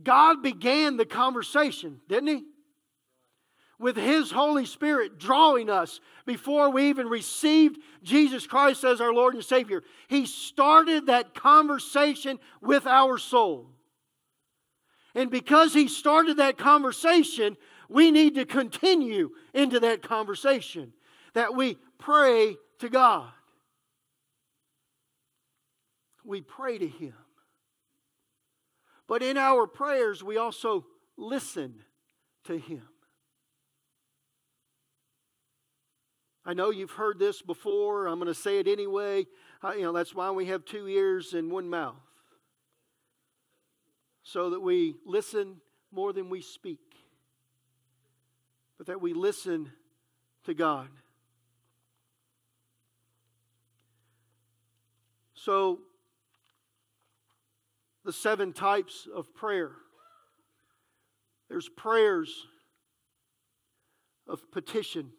God 0.01 0.41
began 0.41 0.97
the 0.97 1.05
conversation, 1.05 1.99
didn't 2.07 2.27
He? 2.27 2.43
With 3.77 3.97
His 3.97 4.31
Holy 4.31 4.65
Spirit 4.65 5.19
drawing 5.19 5.69
us 5.69 5.99
before 6.25 6.69
we 6.69 6.89
even 6.89 7.07
received 7.07 7.77
Jesus 8.03 8.47
Christ 8.47 8.83
as 8.83 9.01
our 9.01 9.13
Lord 9.13 9.33
and 9.33 9.43
Savior. 9.43 9.83
He 10.07 10.25
started 10.25 11.07
that 11.07 11.33
conversation 11.33 12.39
with 12.61 12.87
our 12.87 13.17
soul. 13.17 13.69
And 15.13 15.29
because 15.29 15.73
He 15.73 15.87
started 15.87 16.37
that 16.37 16.57
conversation, 16.57 17.57
we 17.89 18.11
need 18.11 18.35
to 18.35 18.45
continue 18.45 19.31
into 19.53 19.79
that 19.81 20.01
conversation, 20.01 20.93
that 21.33 21.55
we 21.55 21.77
pray 21.97 22.55
to 22.79 22.89
God. 22.89 23.29
We 26.23 26.41
pray 26.41 26.77
to 26.77 26.87
Him. 26.87 27.13
But 29.07 29.21
in 29.21 29.37
our 29.37 29.67
prayers, 29.67 30.23
we 30.23 30.37
also 30.37 30.85
listen 31.17 31.83
to 32.45 32.57
Him. 32.57 32.81
I 36.45 36.53
know 36.53 36.69
you've 36.69 36.91
heard 36.91 37.17
this 37.17 37.41
before. 37.41 38.07
I'm 38.07 38.19
going 38.19 38.27
to 38.27 38.39
say 38.39 38.59
it 38.59 38.67
anyway. 38.67 39.25
Uh, 39.63 39.71
you 39.71 39.81
know, 39.81 39.93
that's 39.93 40.13
why 40.13 40.29
we 40.31 40.45
have 40.47 40.63
two 40.63 40.87
ears 40.87 41.33
and 41.33 41.51
one 41.51 41.69
mouth. 41.69 41.95
So 44.23 44.51
that 44.51 44.59
we 44.59 44.95
listen 45.05 45.57
more 45.91 46.13
than 46.13 46.29
we 46.29 46.41
speak, 46.41 46.79
but 48.77 48.87
that 48.87 49.01
we 49.01 49.13
listen 49.13 49.71
to 50.45 50.53
God. 50.53 50.89
So, 55.33 55.79
the 58.03 58.13
seven 58.13 58.51
types 58.53 59.07
of 59.13 59.33
prayer 59.35 59.71
there's 61.49 61.69
prayers 61.69 62.47
of 64.27 64.51
petition. 64.51 65.11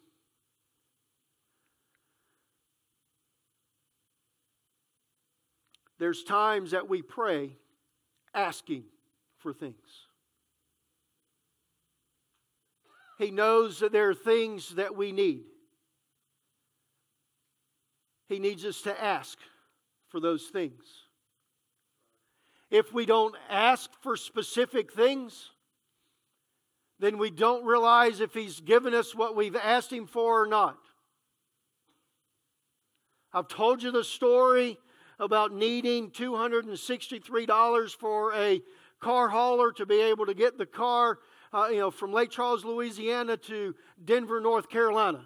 There's 5.99 6.23
times 6.23 6.71
that 6.71 6.87
we 6.87 7.01
pray 7.01 7.57
asking 8.33 8.83
for 9.39 9.53
things. 9.53 9.75
He 13.17 13.31
knows 13.31 13.79
that 13.79 13.91
there 13.91 14.09
are 14.09 14.13
things 14.13 14.75
that 14.75 14.95
we 14.95 15.11
need. 15.11 15.45
He 18.27 18.37
needs 18.39 18.63
us 18.63 18.81
to 18.81 19.03
ask 19.03 19.39
for 20.09 20.19
those 20.19 20.43
things. 20.47 20.83
If 22.69 22.93
we 22.93 23.05
don't 23.05 23.35
ask 23.49 23.89
for 24.01 24.17
specific 24.17 24.93
things, 24.93 25.51
then 26.99 27.17
we 27.17 27.31
don't 27.31 27.65
realize 27.65 28.19
if 28.19 28.33
He's 28.33 28.59
given 28.59 28.93
us 28.93 29.15
what 29.15 29.35
we've 29.35 29.55
asked 29.55 29.91
Him 29.91 30.05
for 30.05 30.43
or 30.43 30.47
not. 30.47 30.77
I've 33.33 33.47
told 33.47 33.81
you 33.81 33.91
the 33.91 34.03
story 34.03 34.77
about 35.19 35.53
needing 35.53 36.11
$263 36.11 37.95
for 37.95 38.33
a 38.33 38.61
car 38.99 39.29
hauler 39.29 39.71
to 39.73 39.85
be 39.85 40.01
able 40.01 40.25
to 40.25 40.33
get 40.33 40.57
the 40.57 40.65
car 40.65 41.19
uh, 41.53 41.67
you 41.69 41.77
know, 41.77 41.91
from 41.91 42.11
Lake 42.11 42.29
Charles, 42.29 42.65
Louisiana 42.65 43.37
to 43.37 43.75
Denver, 44.03 44.41
North 44.41 44.69
Carolina. 44.69 45.25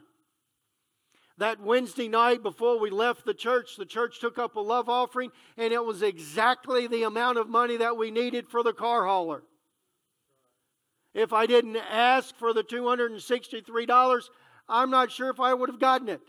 That 1.38 1.60
Wednesday 1.60 2.08
night 2.08 2.44
before 2.44 2.80
we 2.80 2.90
left 2.90 3.26
the 3.26 3.34
church, 3.34 3.76
the 3.76 3.86
church 3.86 4.20
took 4.20 4.38
up 4.38 4.56
a 4.56 4.60
love 4.60 4.90
offering, 4.90 5.32
and 5.58 5.74
it 5.74 5.84
was 5.84 6.04
exactly 6.04 6.88
the 6.88 7.04
amount 7.04 7.38
of 7.38 7.50
money 7.50 7.78
that 7.78 7.98
we 7.98 8.12
needed 8.12 8.48
for 8.48 8.62
the 8.62 8.74
car 8.74 9.06
hauler. 9.06 9.44
If 11.14 11.34
I 11.34 11.46
didn't 11.46 11.78
ask 11.78 12.36
for 12.38 12.54
the 12.54 12.64
$263, 12.64 14.24
I'm 14.70 14.90
not 14.90 15.12
sure 15.12 15.30
if 15.30 15.40
I 15.40 15.54
would 15.54 15.70
have 15.70 15.80
gotten 15.80 16.10
it. 16.10 16.22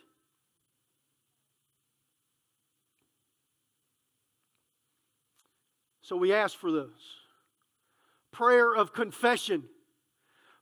So 6.12 6.18
we 6.18 6.34
ask 6.34 6.58
for 6.58 6.70
those. 6.70 6.90
Prayer 8.32 8.76
of 8.76 8.92
confession. 8.92 9.62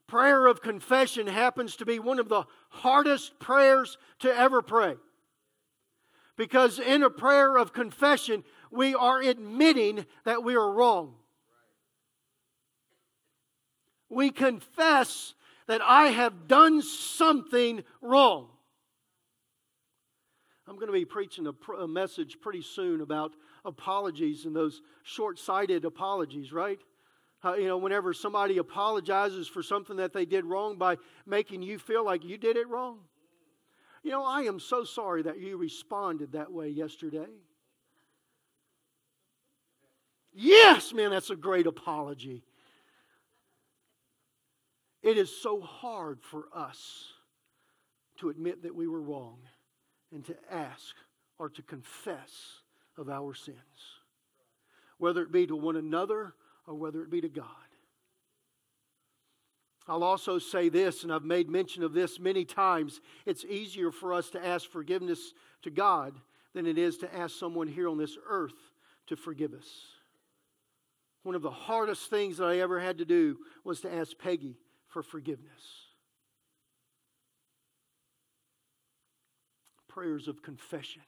Prayer 0.07 0.47
of 0.47 0.61
confession 0.61 1.27
happens 1.27 1.75
to 1.75 1.85
be 1.85 1.99
one 1.99 2.19
of 2.19 2.29
the 2.29 2.45
hardest 2.69 3.37
prayers 3.37 3.97
to 4.19 4.33
ever 4.33 4.61
pray. 4.61 4.95
Because 6.37 6.79
in 6.79 7.03
a 7.03 7.09
prayer 7.09 7.57
of 7.57 7.73
confession, 7.73 8.45
we 8.71 8.95
are 8.95 9.19
admitting 9.19 10.05
that 10.23 10.41
we 10.41 10.55
are 10.55 10.71
wrong 10.71 11.15
we 14.11 14.29
confess 14.29 15.33
that 15.67 15.81
I 15.81 16.09
have 16.09 16.47
done 16.47 16.81
something 16.81 17.83
wrong. 18.01 18.49
I'm 20.71 20.77
going 20.77 20.87
to 20.87 20.93
be 20.93 21.03
preaching 21.03 21.47
a, 21.47 21.51
pr- 21.51 21.73
a 21.73 21.87
message 21.87 22.37
pretty 22.39 22.61
soon 22.61 23.01
about 23.01 23.33
apologies 23.65 24.45
and 24.45 24.55
those 24.55 24.81
short 25.03 25.37
sighted 25.37 25.83
apologies, 25.83 26.53
right? 26.53 26.79
You 27.43 27.67
know, 27.67 27.77
whenever 27.77 28.13
somebody 28.13 28.57
apologizes 28.57 29.49
for 29.49 29.61
something 29.63 29.97
that 29.97 30.13
they 30.13 30.23
did 30.23 30.45
wrong 30.45 30.77
by 30.77 30.95
making 31.25 31.61
you 31.61 31.77
feel 31.77 32.05
like 32.05 32.23
you 32.23 32.37
did 32.37 32.55
it 32.55 32.69
wrong. 32.69 32.99
You 34.01 34.11
know, 34.11 34.23
I 34.23 34.43
am 34.43 34.61
so 34.61 34.85
sorry 34.85 35.23
that 35.23 35.41
you 35.41 35.57
responded 35.57 36.31
that 36.31 36.53
way 36.53 36.69
yesterday. 36.69 37.27
Yes, 40.31 40.93
man, 40.93 41.11
that's 41.11 41.31
a 41.31 41.35
great 41.35 41.67
apology. 41.67 42.45
It 45.03 45.17
is 45.17 45.35
so 45.35 45.59
hard 45.59 46.21
for 46.21 46.45
us 46.55 47.11
to 48.19 48.29
admit 48.29 48.63
that 48.63 48.73
we 48.73 48.87
were 48.87 49.01
wrong 49.01 49.39
and 50.11 50.25
to 50.25 50.35
ask 50.49 50.95
or 51.37 51.49
to 51.49 51.61
confess 51.61 52.61
of 52.97 53.09
our 53.09 53.33
sins, 53.33 53.57
whether 54.97 55.21
it 55.21 55.31
be 55.31 55.47
to 55.47 55.55
one 55.55 55.75
another 55.75 56.33
or 56.67 56.75
whether 56.75 57.01
it 57.01 57.09
be 57.09 57.21
to 57.21 57.29
God. 57.29 57.45
I'll 59.87 60.03
also 60.03 60.37
say 60.37 60.69
this, 60.69 61.03
and 61.03 61.11
I've 61.11 61.23
made 61.23 61.49
mention 61.49 61.83
of 61.83 61.93
this 61.93 62.19
many 62.19 62.45
times 62.45 63.01
it's 63.25 63.43
easier 63.45 63.91
for 63.91 64.13
us 64.13 64.29
to 64.31 64.45
ask 64.45 64.69
forgiveness 64.69 65.33
to 65.63 65.71
God 65.71 66.13
than 66.53 66.67
it 66.67 66.77
is 66.77 66.97
to 66.97 67.15
ask 67.15 67.37
someone 67.37 67.67
here 67.67 67.89
on 67.89 67.97
this 67.97 68.17
earth 68.27 68.53
to 69.07 69.15
forgive 69.15 69.53
us. 69.53 69.67
One 71.23 71.35
of 71.35 71.41
the 71.41 71.51
hardest 71.51 72.09
things 72.09 72.37
that 72.37 72.45
I 72.45 72.59
ever 72.59 72.79
had 72.79 72.97
to 72.99 73.05
do 73.05 73.37
was 73.63 73.81
to 73.81 73.93
ask 73.93 74.17
Peggy 74.17 74.57
for 74.87 75.03
forgiveness. 75.03 75.80
Prayers 79.93 80.29
of 80.29 80.41
confession, 80.41 81.01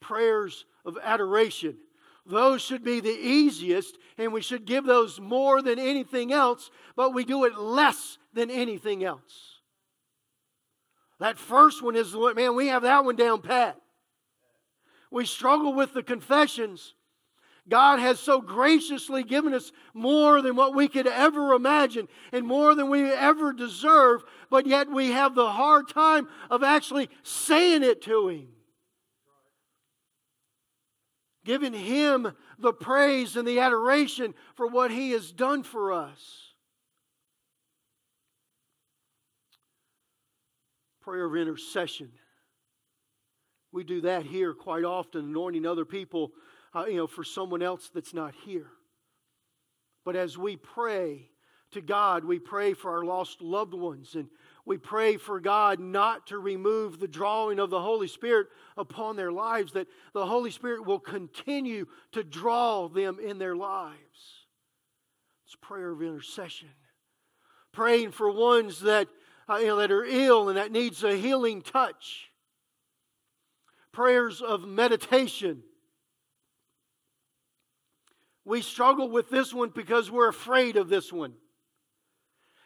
prayers 0.00 0.66
of 0.84 0.98
adoration. 1.02 1.76
Those 2.26 2.60
should 2.60 2.84
be 2.84 3.00
the 3.00 3.08
easiest, 3.08 3.96
and 4.18 4.32
we 4.32 4.42
should 4.42 4.66
give 4.66 4.84
those 4.84 5.18
more 5.18 5.62
than 5.62 5.78
anything 5.78 6.32
else, 6.32 6.70
but 6.94 7.14
we 7.14 7.24
do 7.24 7.44
it 7.44 7.56
less 7.58 8.18
than 8.34 8.50
anything 8.50 9.02
else. 9.02 9.60
That 11.20 11.38
first 11.38 11.82
one 11.82 11.96
is, 11.96 12.14
man, 12.14 12.54
we 12.54 12.68
have 12.68 12.82
that 12.82 13.04
one 13.04 13.16
down 13.16 13.40
pat. 13.40 13.80
We 15.10 15.24
struggle 15.24 15.72
with 15.72 15.94
the 15.94 16.02
confessions 16.02 16.94
God 17.68 17.98
has 17.98 18.20
so 18.20 18.40
graciously 18.40 19.22
given 19.22 19.54
us 19.54 19.72
more 19.94 20.42
than 20.42 20.54
what 20.54 20.74
we 20.74 20.86
could 20.86 21.06
ever 21.06 21.54
imagine 21.54 22.08
and 22.30 22.46
more 22.46 22.74
than 22.74 22.90
we 22.90 23.10
ever 23.10 23.54
deserve, 23.54 24.22
but 24.50 24.66
yet 24.66 24.90
we 24.90 25.12
have 25.12 25.34
the 25.34 25.50
hard 25.50 25.88
time 25.88 26.28
of 26.50 26.62
actually 26.62 27.08
saying 27.22 27.82
it 27.82 28.02
to 28.02 28.28
Him. 28.28 28.48
Giving 31.44 31.72
Him 31.72 32.32
the 32.58 32.72
praise 32.72 33.36
and 33.36 33.48
the 33.48 33.60
adoration 33.60 34.34
for 34.56 34.66
what 34.66 34.90
He 34.90 35.12
has 35.12 35.32
done 35.32 35.62
for 35.62 35.92
us. 35.92 36.52
Prayer 41.00 41.26
of 41.26 41.36
intercession. 41.36 42.10
We 43.72 43.84
do 43.84 44.02
that 44.02 44.24
here 44.24 44.54
quite 44.54 44.84
often, 44.84 45.24
anointing 45.24 45.66
other 45.66 45.84
people 45.84 46.32
uh, 46.74 46.86
you 46.86 46.96
know, 46.96 47.06
for 47.06 47.24
someone 47.24 47.62
else 47.62 47.90
that's 47.94 48.14
not 48.14 48.34
here. 48.44 48.70
But 50.04 50.16
as 50.16 50.36
we 50.36 50.56
pray 50.56 51.30
to 51.72 51.80
God, 51.80 52.24
we 52.24 52.38
pray 52.38 52.74
for 52.74 52.90
our 52.90 53.04
lost 53.04 53.40
loved 53.40 53.74
ones 53.74 54.14
and 54.14 54.28
we 54.66 54.78
pray 54.78 55.18
for 55.18 55.40
God 55.40 55.78
not 55.78 56.28
to 56.28 56.38
remove 56.38 56.98
the 56.98 57.08
drawing 57.08 57.58
of 57.58 57.70
the 57.70 57.80
Holy 57.80 58.08
Spirit 58.08 58.46
upon 58.76 59.16
their 59.16 59.32
lives, 59.32 59.72
that 59.72 59.88
the 60.14 60.24
Holy 60.24 60.50
Spirit 60.50 60.86
will 60.86 60.98
continue 60.98 61.86
to 62.12 62.24
draw 62.24 62.88
them 62.88 63.18
in 63.18 63.38
their 63.38 63.56
lives. 63.56 63.98
It's 65.46 65.56
prayer 65.60 65.90
of 65.90 66.00
intercession. 66.00 66.70
Praying 67.72 68.12
for 68.12 68.30
ones 68.30 68.80
that, 68.80 69.08
uh, 69.50 69.56
you 69.56 69.66
know, 69.66 69.76
that 69.76 69.92
are 69.92 70.04
ill 70.04 70.48
and 70.48 70.56
that 70.56 70.72
needs 70.72 71.04
a 71.04 71.14
healing 71.14 71.60
touch. 71.60 72.30
Prayers 73.92 74.40
of 74.40 74.66
meditation 74.66 75.62
we 78.44 78.62
struggle 78.62 79.08
with 79.08 79.30
this 79.30 79.54
one 79.54 79.70
because 79.70 80.10
we're 80.10 80.28
afraid 80.28 80.76
of 80.76 80.88
this 80.88 81.12
one. 81.12 81.34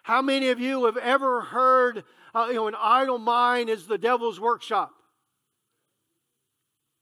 How 0.02 0.22
many 0.22 0.48
of 0.48 0.58
you 0.58 0.86
have 0.86 0.96
ever 0.96 1.42
heard, 1.42 2.04
uh, 2.34 2.46
you 2.48 2.54
know, 2.54 2.68
an 2.68 2.74
idle 2.78 3.18
mind 3.18 3.68
is 3.68 3.86
the 3.86 3.98
devil's 3.98 4.40
workshop? 4.40 4.92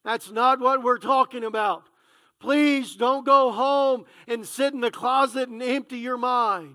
That's 0.05 0.31
not 0.31 0.61
what 0.61 0.82
we're 0.82 0.98
talking 0.98 1.44
about. 1.44 1.85
Please 2.39 2.97
don't 2.97 3.24
go 3.24 3.51
home 3.51 4.05
and 4.28 4.47
sit 4.47 4.74
in 4.74 4.81
the 4.81 4.90
closet 4.90 5.48
and 5.48 5.62
empty 5.62 5.98
your 5.98 6.19
mind. 6.19 6.74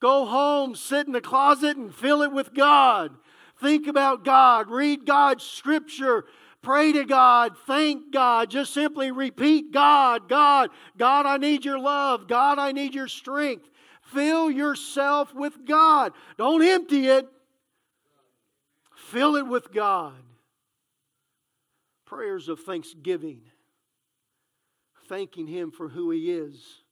Go 0.00 0.26
home, 0.26 0.74
sit 0.74 1.06
in 1.06 1.12
the 1.12 1.20
closet 1.20 1.76
and 1.76 1.94
fill 1.94 2.22
it 2.22 2.32
with 2.32 2.54
God. 2.54 3.12
Think 3.60 3.86
about 3.86 4.24
God. 4.24 4.70
Read 4.70 5.06
God's 5.06 5.44
scripture 5.44 6.24
Pray 6.62 6.92
to 6.92 7.04
God. 7.04 7.56
Thank 7.66 8.12
God. 8.12 8.50
Just 8.50 8.74
simply 8.74 9.10
repeat 9.10 9.72
God, 9.72 10.28
God, 10.28 10.70
God, 10.98 11.24
I 11.24 11.38
need 11.38 11.64
your 11.64 11.78
love. 11.78 12.28
God, 12.28 12.58
I 12.58 12.72
need 12.72 12.94
your 12.94 13.08
strength. 13.08 13.68
Fill 14.02 14.50
yourself 14.50 15.34
with 15.34 15.64
God. 15.64 16.12
Don't 16.36 16.62
empty 16.62 17.06
it. 17.06 17.26
Fill 18.94 19.36
it 19.36 19.46
with 19.46 19.72
God. 19.72 20.22
Prayers 22.04 22.48
of 22.48 22.60
thanksgiving, 22.60 23.40
thanking 25.08 25.46
Him 25.46 25.70
for 25.70 25.88
who 25.88 26.10
He 26.10 26.32
is, 26.32 26.82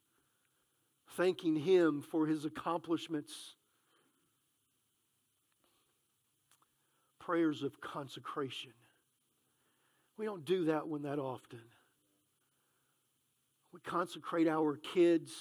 thanking 1.16 1.56
Him 1.56 2.02
for 2.02 2.26
His 2.26 2.44
accomplishments. 2.44 3.56
Prayers 7.18 7.62
of 7.62 7.80
consecration. 7.80 8.72
We 10.18 10.24
don't 10.26 10.44
do 10.44 10.64
that 10.64 10.88
one 10.88 11.02
that 11.02 11.20
often. 11.20 11.60
We 13.72 13.80
consecrate 13.80 14.48
our 14.48 14.76
kids. 14.76 15.32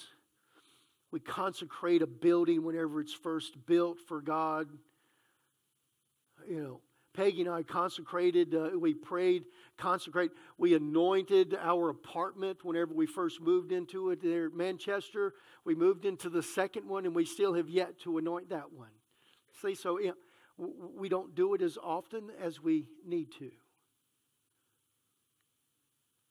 We 1.10 1.18
consecrate 1.18 2.00
a 2.00 2.06
building 2.06 2.64
whenever 2.64 3.00
it's 3.00 3.12
first 3.12 3.66
built 3.66 3.98
for 4.06 4.20
God. 4.20 4.68
You 6.48 6.62
know, 6.62 6.80
Peggy 7.12 7.40
and 7.40 7.50
I 7.50 7.64
consecrated, 7.64 8.54
uh, 8.54 8.78
we 8.78 8.94
prayed, 8.94 9.44
consecrate. 9.76 10.30
We 10.58 10.74
anointed 10.74 11.58
our 11.60 11.88
apartment 11.88 12.64
whenever 12.64 12.94
we 12.94 13.06
first 13.06 13.40
moved 13.40 13.72
into 13.72 14.10
it 14.10 14.22
there 14.22 14.46
at 14.46 14.54
Manchester. 14.54 15.34
We 15.64 15.74
moved 15.74 16.04
into 16.04 16.28
the 16.28 16.42
second 16.42 16.86
one, 16.86 17.04
and 17.04 17.14
we 17.16 17.24
still 17.24 17.54
have 17.54 17.68
yet 17.68 17.98
to 18.02 18.18
anoint 18.18 18.50
that 18.50 18.72
one. 18.72 18.90
See, 19.60 19.74
so 19.74 19.98
we 20.56 21.08
don't 21.08 21.34
do 21.34 21.54
it 21.54 21.62
as 21.62 21.76
often 21.82 22.30
as 22.40 22.62
we 22.62 22.86
need 23.04 23.32
to 23.40 23.50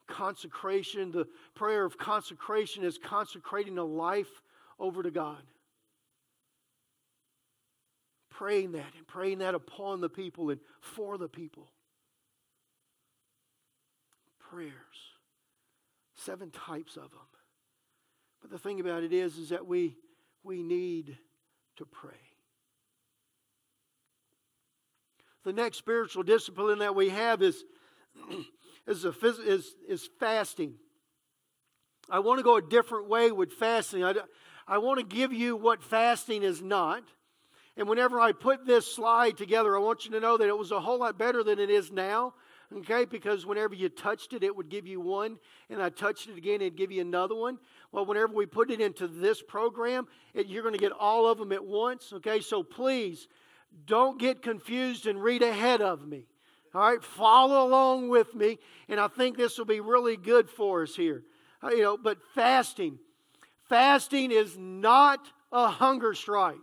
consecration, 0.07 1.11
the 1.11 1.27
prayer 1.55 1.85
of 1.85 1.97
consecration 1.97 2.83
is 2.83 2.97
consecrating 2.97 3.77
a 3.77 3.83
life 3.83 4.41
over 4.79 5.03
to 5.03 5.11
God. 5.11 5.41
Praying 8.29 8.73
that 8.73 8.93
and 8.97 9.07
praying 9.07 9.39
that 9.39 9.55
upon 9.55 10.01
the 10.01 10.09
people 10.09 10.49
and 10.49 10.59
for 10.79 11.17
the 11.17 11.27
people. 11.27 11.69
Prayers. 14.39 14.73
Seven 16.15 16.51
types 16.51 16.95
of 16.95 17.11
them. 17.11 17.27
But 18.41 18.51
the 18.51 18.59
thing 18.59 18.79
about 18.79 19.03
it 19.03 19.11
is, 19.11 19.37
is 19.37 19.49
that 19.49 19.65
we, 19.65 19.95
we 20.43 20.61
need 20.61 21.17
to 21.77 21.85
pray. 21.85 22.11
The 25.43 25.53
next 25.53 25.77
spiritual 25.77 26.23
discipline 26.23 26.79
that 26.79 26.93
we 26.93 27.09
have 27.09 27.41
is 27.41 27.63
is, 28.87 29.05
a, 29.05 29.13
is, 29.45 29.75
is 29.87 30.09
fasting. 30.19 30.75
I 32.09 32.19
want 32.19 32.39
to 32.39 32.43
go 32.43 32.57
a 32.57 32.61
different 32.61 33.09
way 33.09 33.31
with 33.31 33.51
fasting. 33.53 34.03
I, 34.03 34.13
I 34.67 34.77
want 34.77 34.99
to 34.99 35.05
give 35.05 35.33
you 35.33 35.55
what 35.55 35.83
fasting 35.83 36.43
is 36.43 36.61
not. 36.61 37.03
And 37.75 37.87
whenever 37.87 38.19
I 38.19 38.31
put 38.31 38.65
this 38.65 38.91
slide 38.91 39.37
together, 39.37 39.75
I 39.75 39.79
want 39.79 40.05
you 40.05 40.11
to 40.11 40.19
know 40.19 40.37
that 40.37 40.47
it 40.47 40.57
was 40.57 40.71
a 40.71 40.79
whole 40.79 40.99
lot 40.99 41.17
better 41.17 41.43
than 41.43 41.59
it 41.59 41.69
is 41.69 41.91
now. 41.91 42.33
Okay, 42.75 43.05
because 43.05 43.45
whenever 43.45 43.75
you 43.75 43.87
touched 43.87 44.33
it, 44.33 44.43
it 44.43 44.53
would 44.53 44.67
give 44.67 44.85
you 44.85 44.99
one, 44.99 45.39
and 45.69 45.81
I 45.81 45.87
touched 45.87 46.27
it 46.27 46.37
again, 46.37 46.55
it'd 46.55 46.75
give 46.75 46.91
you 46.91 46.99
another 46.99 47.35
one. 47.35 47.59
Well, 47.93 48.05
whenever 48.05 48.33
we 48.33 48.45
put 48.45 48.71
it 48.71 48.81
into 48.81 49.07
this 49.07 49.41
program, 49.41 50.05
it, 50.33 50.47
you're 50.47 50.63
going 50.63 50.73
to 50.73 50.79
get 50.79 50.91
all 50.91 51.29
of 51.29 51.37
them 51.37 51.53
at 51.53 51.63
once. 51.63 52.11
Okay, 52.11 52.41
so 52.41 52.63
please 52.63 53.29
don't 53.85 54.19
get 54.19 54.41
confused 54.41 55.07
and 55.07 55.21
read 55.21 55.43
ahead 55.43 55.81
of 55.81 56.05
me. 56.05 56.25
All 56.77 56.91
right, 56.91 57.03
follow 57.03 57.67
along 57.67 58.09
with 58.09 58.35
me, 58.35 58.59
and 58.87 58.99
I 58.99 59.07
think 59.07 59.35
this 59.35 59.57
will 59.57 59.65
be 59.65 59.79
really 59.79 60.15
good 60.15 60.47
for 60.47 60.83
us 60.83 60.95
here. 60.95 61.23
Uh, 61.63 61.69
you 61.69 61.81
know, 61.81 61.97
but 61.97 62.19
fasting, 62.35 62.99
fasting 63.67 64.29
is 64.29 64.55
not 64.59 65.27
a 65.51 65.69
hunger 65.69 66.13
strike. 66.13 66.59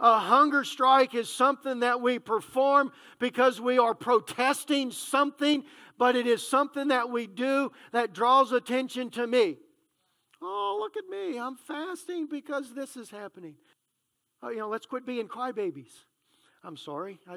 A 0.00 0.18
hunger 0.18 0.64
strike 0.64 1.14
is 1.14 1.32
something 1.32 1.78
that 1.80 2.00
we 2.00 2.18
perform 2.18 2.90
because 3.20 3.60
we 3.60 3.78
are 3.78 3.94
protesting 3.94 4.90
something, 4.90 5.62
but 5.96 6.16
it 6.16 6.26
is 6.26 6.44
something 6.44 6.88
that 6.88 7.10
we 7.10 7.28
do 7.28 7.70
that 7.92 8.12
draws 8.12 8.50
attention 8.50 9.10
to 9.10 9.24
me. 9.24 9.58
Oh, 10.42 10.78
look 10.80 10.96
at 10.96 11.08
me. 11.08 11.38
I'm 11.38 11.54
fasting 11.54 12.26
because 12.26 12.74
this 12.74 12.96
is 12.96 13.08
happening. 13.08 13.54
Oh, 14.42 14.48
you 14.48 14.58
know, 14.58 14.68
let's 14.68 14.86
quit 14.86 15.06
being 15.06 15.28
crybabies. 15.28 15.92
I'm 16.64 16.76
sorry. 16.76 17.20
I, 17.28 17.36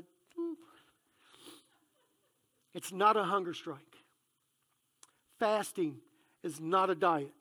it's 2.75 2.91
not 2.91 3.15
a 3.15 3.23
hunger 3.23 3.53
strike. 3.53 3.79
Fasting 5.39 5.95
is 6.43 6.59
not 6.59 6.89
a 6.89 6.95
diet. 6.95 7.31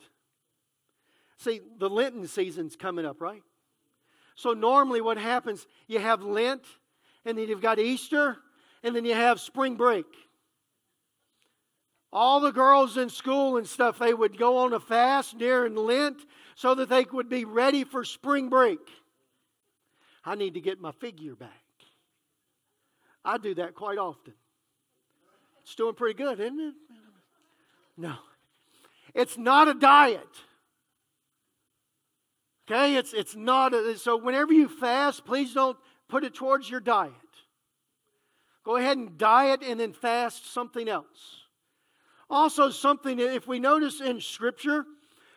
See, 1.38 1.60
the 1.78 1.90
Lenten 1.90 2.28
season's 2.28 2.76
coming 2.76 3.04
up, 3.04 3.20
right? 3.20 3.42
So 4.36 4.52
normally 4.52 5.00
what 5.00 5.18
happens, 5.18 5.66
you 5.88 5.98
have 5.98 6.22
Lent, 6.22 6.62
and 7.24 7.36
then 7.36 7.48
you've 7.48 7.60
got 7.60 7.80
Easter, 7.80 8.38
and 8.84 8.94
then 8.94 9.04
you 9.04 9.14
have 9.14 9.40
spring 9.40 9.74
break. 9.74 10.06
All 12.12 12.38
the 12.38 12.52
girls 12.52 12.96
in 12.96 13.10
school 13.10 13.56
and 13.56 13.66
stuff, 13.66 13.98
they 13.98 14.14
would 14.14 14.38
go 14.38 14.58
on 14.58 14.72
a 14.72 14.78
fast 14.78 15.36
during 15.36 15.74
Lent 15.74 16.24
so 16.54 16.76
that 16.76 16.88
they 16.88 17.04
would 17.12 17.28
be 17.28 17.44
ready 17.44 17.82
for 17.82 18.04
spring 18.04 18.48
break. 18.48 18.78
I 20.24 20.36
need 20.36 20.54
to 20.54 20.60
get 20.60 20.80
my 20.80 20.92
figure 20.92 21.34
back. 21.34 21.50
I 23.24 23.36
do 23.38 23.56
that 23.56 23.74
quite 23.74 23.98
often. 23.98 24.34
It's 25.64 25.74
doing 25.74 25.94
pretty 25.94 26.14
good, 26.14 26.40
isn't 26.40 26.60
it? 26.60 26.74
No. 27.96 28.14
It's 29.14 29.38
not 29.38 29.68
a 29.68 29.74
diet. 29.74 30.28
Okay? 32.70 32.96
It's, 32.96 33.14
it's 33.14 33.34
not 33.34 33.72
a, 33.72 33.96
so 33.96 34.16
whenever 34.16 34.52
you 34.52 34.68
fast, 34.68 35.24
please 35.24 35.54
don't 35.54 35.78
put 36.08 36.22
it 36.22 36.34
towards 36.34 36.68
your 36.68 36.80
diet. 36.80 37.12
Go 38.62 38.76
ahead 38.76 38.98
and 38.98 39.16
diet 39.16 39.62
and 39.62 39.80
then 39.80 39.92
fast 39.92 40.52
something 40.52 40.88
else. 40.88 41.44
Also, 42.28 42.70
something, 42.70 43.18
if 43.18 43.46
we 43.46 43.58
notice 43.58 44.00
in 44.00 44.20
Scripture, 44.20 44.84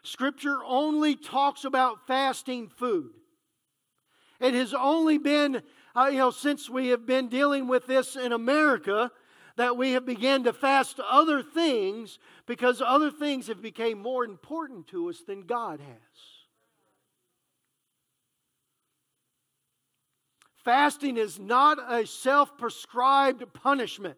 Scripture 0.04 0.58
only 0.66 1.16
talks 1.16 1.66
about 1.66 2.08
fasting 2.08 2.70
food. 2.70 3.12
It 4.40 4.54
has 4.54 4.74
only 4.74 5.18
been, 5.18 5.62
uh, 5.96 6.08
you 6.12 6.20
know, 6.20 6.32
since 6.32 6.70
we 6.70 6.88
have 6.90 7.06
been 7.06 7.28
dealing 7.28 7.68
with 7.68 7.88
this 7.88 8.16
in 8.16 8.32
America, 8.32 9.12
that 9.58 9.76
we 9.76 9.92
have 9.92 10.06
begun 10.06 10.44
to 10.44 10.54
fast 10.54 11.00
other 11.00 11.44
things 11.44 12.20
because 12.46 12.82
other 12.82 13.12
things 13.12 13.48
have 13.48 13.62
become 13.62 14.00
more 14.00 14.24
important 14.24 14.88
to 14.88 15.10
us 15.10 15.22
than 15.28 15.42
God 15.42 15.80
has. 15.80 16.38
Fasting 20.64 21.18
is 21.18 21.40
not 21.40 21.80
a 21.90 22.06
self 22.06 22.58
prescribed 22.58 23.44
punishment. 23.54 24.18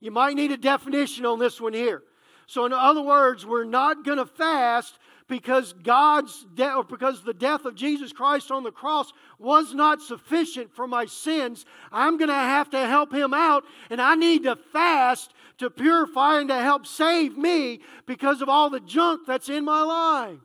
You 0.00 0.10
might 0.10 0.34
need 0.34 0.52
a 0.52 0.56
definition 0.56 1.24
on 1.26 1.38
this 1.38 1.60
one 1.60 1.74
here. 1.74 2.02
So, 2.46 2.66
in 2.66 2.72
other 2.72 3.02
words, 3.02 3.46
we're 3.46 3.64
not 3.64 4.04
going 4.04 4.18
to 4.18 4.26
fast 4.26 4.98
because 5.30 5.72
God's 5.72 6.44
death, 6.56 6.76
or 6.76 6.84
because 6.84 7.22
the 7.22 7.32
death 7.32 7.64
of 7.64 7.76
Jesus 7.76 8.12
Christ 8.12 8.50
on 8.50 8.64
the 8.64 8.72
cross 8.72 9.12
was 9.38 9.72
not 9.72 10.02
sufficient 10.02 10.74
for 10.74 10.86
my 10.86 11.06
sins, 11.06 11.64
I'm 11.92 12.18
going 12.18 12.28
to 12.28 12.34
have 12.34 12.68
to 12.70 12.86
help 12.86 13.14
him 13.14 13.32
out, 13.32 13.64
and 13.88 14.02
I 14.02 14.16
need 14.16 14.42
to 14.42 14.56
fast 14.56 15.32
to 15.58 15.70
purify 15.70 16.40
and 16.40 16.48
to 16.48 16.56
help 16.56 16.84
save 16.84 17.38
me 17.38 17.80
because 18.06 18.42
of 18.42 18.48
all 18.48 18.68
the 18.68 18.80
junk 18.80 19.22
that's 19.26 19.48
in 19.48 19.64
my 19.64 19.82
life. 19.82 20.40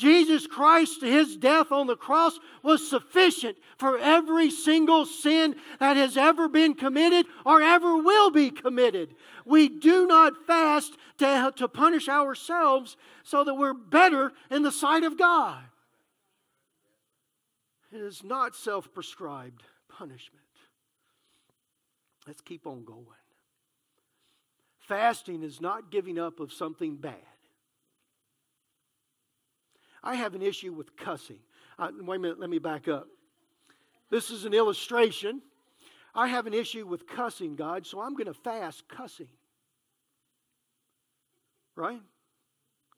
Jesus 0.00 0.46
Christ, 0.46 1.02
his 1.02 1.36
death 1.36 1.70
on 1.70 1.86
the 1.86 1.94
cross 1.94 2.38
was 2.62 2.88
sufficient 2.88 3.58
for 3.76 3.98
every 3.98 4.50
single 4.50 5.04
sin 5.04 5.56
that 5.78 5.98
has 5.98 6.16
ever 6.16 6.48
been 6.48 6.72
committed 6.72 7.26
or 7.44 7.60
ever 7.60 7.98
will 7.98 8.30
be 8.30 8.50
committed. 8.50 9.14
We 9.44 9.68
do 9.68 10.06
not 10.06 10.46
fast 10.46 10.96
to, 11.18 11.52
to 11.54 11.68
punish 11.68 12.08
ourselves 12.08 12.96
so 13.24 13.44
that 13.44 13.56
we're 13.56 13.74
better 13.74 14.32
in 14.50 14.62
the 14.62 14.72
sight 14.72 15.04
of 15.04 15.18
God. 15.18 15.62
It 17.92 18.00
is 18.00 18.24
not 18.24 18.56
self 18.56 18.94
prescribed 18.94 19.64
punishment. 19.90 20.40
Let's 22.26 22.40
keep 22.40 22.66
on 22.66 22.84
going. 22.84 23.04
Fasting 24.78 25.42
is 25.42 25.60
not 25.60 25.90
giving 25.90 26.18
up 26.18 26.40
of 26.40 26.54
something 26.54 26.96
bad. 26.96 27.16
I 30.02 30.14
have 30.16 30.34
an 30.34 30.42
issue 30.42 30.72
with 30.72 30.96
cussing. 30.96 31.38
Uh, 31.78 31.88
wait 32.00 32.16
a 32.16 32.18
minute, 32.18 32.40
let 32.40 32.50
me 32.50 32.58
back 32.58 32.88
up. 32.88 33.06
This 34.10 34.30
is 34.30 34.44
an 34.44 34.54
illustration. 34.54 35.42
I 36.14 36.28
have 36.28 36.46
an 36.46 36.54
issue 36.54 36.86
with 36.86 37.06
cussing, 37.06 37.54
God, 37.54 37.86
so 37.86 38.00
I'm 38.00 38.14
going 38.14 38.26
to 38.26 38.34
fast 38.34 38.88
cussing. 38.88 39.28
Right? 41.76 42.00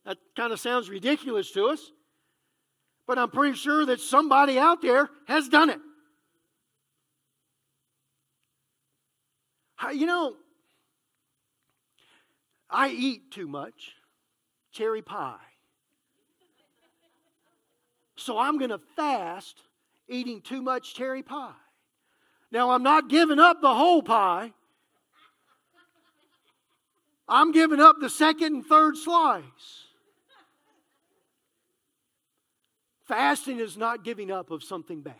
That 0.04 0.18
kind 0.36 0.52
of 0.52 0.60
sounds 0.60 0.88
ridiculous 0.88 1.50
to 1.52 1.66
us, 1.66 1.92
but 3.06 3.18
I'm 3.18 3.30
pretty 3.30 3.56
sure 3.56 3.86
that 3.86 4.00
somebody 4.00 4.58
out 4.58 4.82
there 4.82 5.08
has 5.26 5.48
done 5.48 5.70
it. 5.70 5.78
You 9.92 10.06
know, 10.06 10.36
I 12.70 12.88
eat 12.88 13.30
too 13.30 13.46
much 13.46 13.92
cherry 14.72 15.02
pie. 15.02 15.36
So 18.22 18.38
I'm 18.38 18.58
going 18.58 18.70
to 18.70 18.78
fast 18.78 19.62
eating 20.08 20.40
too 20.40 20.62
much 20.62 20.94
cherry 20.94 21.22
pie. 21.22 21.52
Now, 22.52 22.70
I'm 22.70 22.82
not 22.82 23.08
giving 23.08 23.38
up 23.38 23.60
the 23.60 23.74
whole 23.74 24.02
pie. 24.02 24.52
I'm 27.28 27.50
giving 27.50 27.80
up 27.80 27.96
the 28.00 28.10
second 28.10 28.54
and 28.54 28.66
third 28.66 28.96
slice. 28.96 29.42
Fasting 33.08 33.58
is 33.58 33.76
not 33.76 34.04
giving 34.04 34.30
up 34.30 34.50
of 34.50 34.62
something 34.62 35.02
bad. 35.02 35.14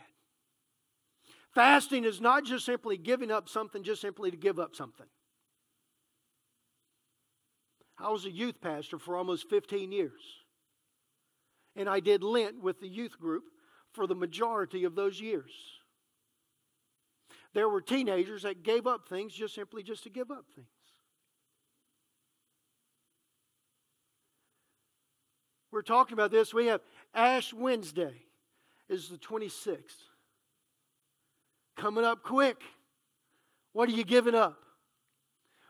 Fasting 1.54 2.04
is 2.04 2.20
not 2.20 2.44
just 2.44 2.64
simply 2.64 2.96
giving 2.96 3.30
up 3.30 3.48
something, 3.48 3.82
just 3.82 4.00
simply 4.00 4.30
to 4.30 4.36
give 4.36 4.58
up 4.58 4.76
something. 4.76 5.06
I 7.98 8.10
was 8.10 8.24
a 8.24 8.30
youth 8.30 8.60
pastor 8.60 8.98
for 8.98 9.16
almost 9.16 9.48
15 9.50 9.92
years. 9.92 10.41
And 11.76 11.88
I 11.88 12.00
did 12.00 12.22
Lent 12.22 12.62
with 12.62 12.80
the 12.80 12.88
youth 12.88 13.18
group 13.18 13.44
for 13.92 14.06
the 14.06 14.14
majority 14.14 14.84
of 14.84 14.94
those 14.94 15.20
years. 15.20 15.50
There 17.54 17.68
were 17.68 17.80
teenagers 17.80 18.42
that 18.42 18.62
gave 18.62 18.86
up 18.86 19.08
things 19.08 19.32
just 19.34 19.54
simply 19.54 19.82
just 19.82 20.04
to 20.04 20.10
give 20.10 20.30
up 20.30 20.44
things. 20.54 20.66
We're 25.70 25.82
talking 25.82 26.12
about 26.12 26.30
this. 26.30 26.52
We 26.52 26.66
have 26.66 26.82
Ash 27.14 27.52
Wednesday 27.52 28.14
is 28.88 29.08
the 29.08 29.16
26th. 29.16 29.78
Coming 31.76 32.04
up 32.04 32.22
quick. 32.22 32.62
What 33.72 33.88
are 33.88 33.92
you 33.92 34.04
giving 34.04 34.34
up? 34.34 34.58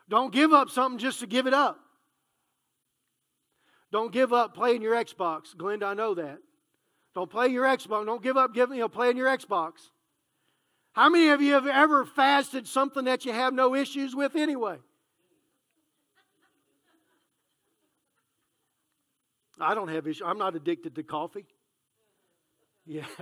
Don't 0.09 0.33
give 0.33 0.53
up 0.53 0.71
something 0.71 0.99
just 0.99 1.21
to 1.21 1.27
give 1.27 1.47
it 1.47 1.55
up. 1.55 1.79
Don't 3.93 4.11
give 4.11 4.33
up 4.33 4.55
playing 4.55 4.81
your 4.81 4.95
Xbox. 4.95 5.55
Glenda, 5.55 5.85
I 5.85 5.93
know 5.95 6.15
that. 6.15 6.39
Don't 7.15 7.31
play 7.31 7.49
your 7.49 7.67
Xbox. 7.67 8.07
Don't 8.07 8.23
give 8.23 8.39
up 8.39 8.55
giving, 8.55 8.79
you 8.79 8.83
know, 8.83 8.89
playing 8.89 9.19
your 9.19 9.29
Xbox. 9.29 9.73
How 10.95 11.11
many 11.11 11.29
of 11.29 11.43
you 11.43 11.53
have 11.53 11.67
ever 11.67 12.07
fasted 12.07 12.67
something 12.67 13.05
that 13.05 13.27
you 13.27 13.33
have 13.33 13.53
no 13.53 13.75
issues 13.75 14.17
with 14.17 14.35
anyway? 14.35 14.79
I 19.61 19.75
don't 19.75 19.89
have 19.89 20.07
issues. 20.07 20.23
I'm 20.25 20.39
not 20.39 20.57
addicted 20.57 20.95
to 20.95 21.03
coffee. 21.03 21.45
Yeah. 22.87 23.05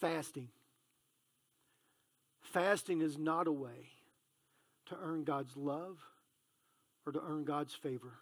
Fasting. 0.00 0.48
Fasting 2.40 3.02
is 3.02 3.18
not 3.18 3.46
a 3.46 3.52
way 3.52 3.95
to 4.86 4.96
earn 5.02 5.24
God's 5.24 5.56
love 5.56 5.98
or 7.04 7.12
to 7.12 7.20
earn 7.20 7.44
God's 7.44 7.74
favor. 7.74 8.14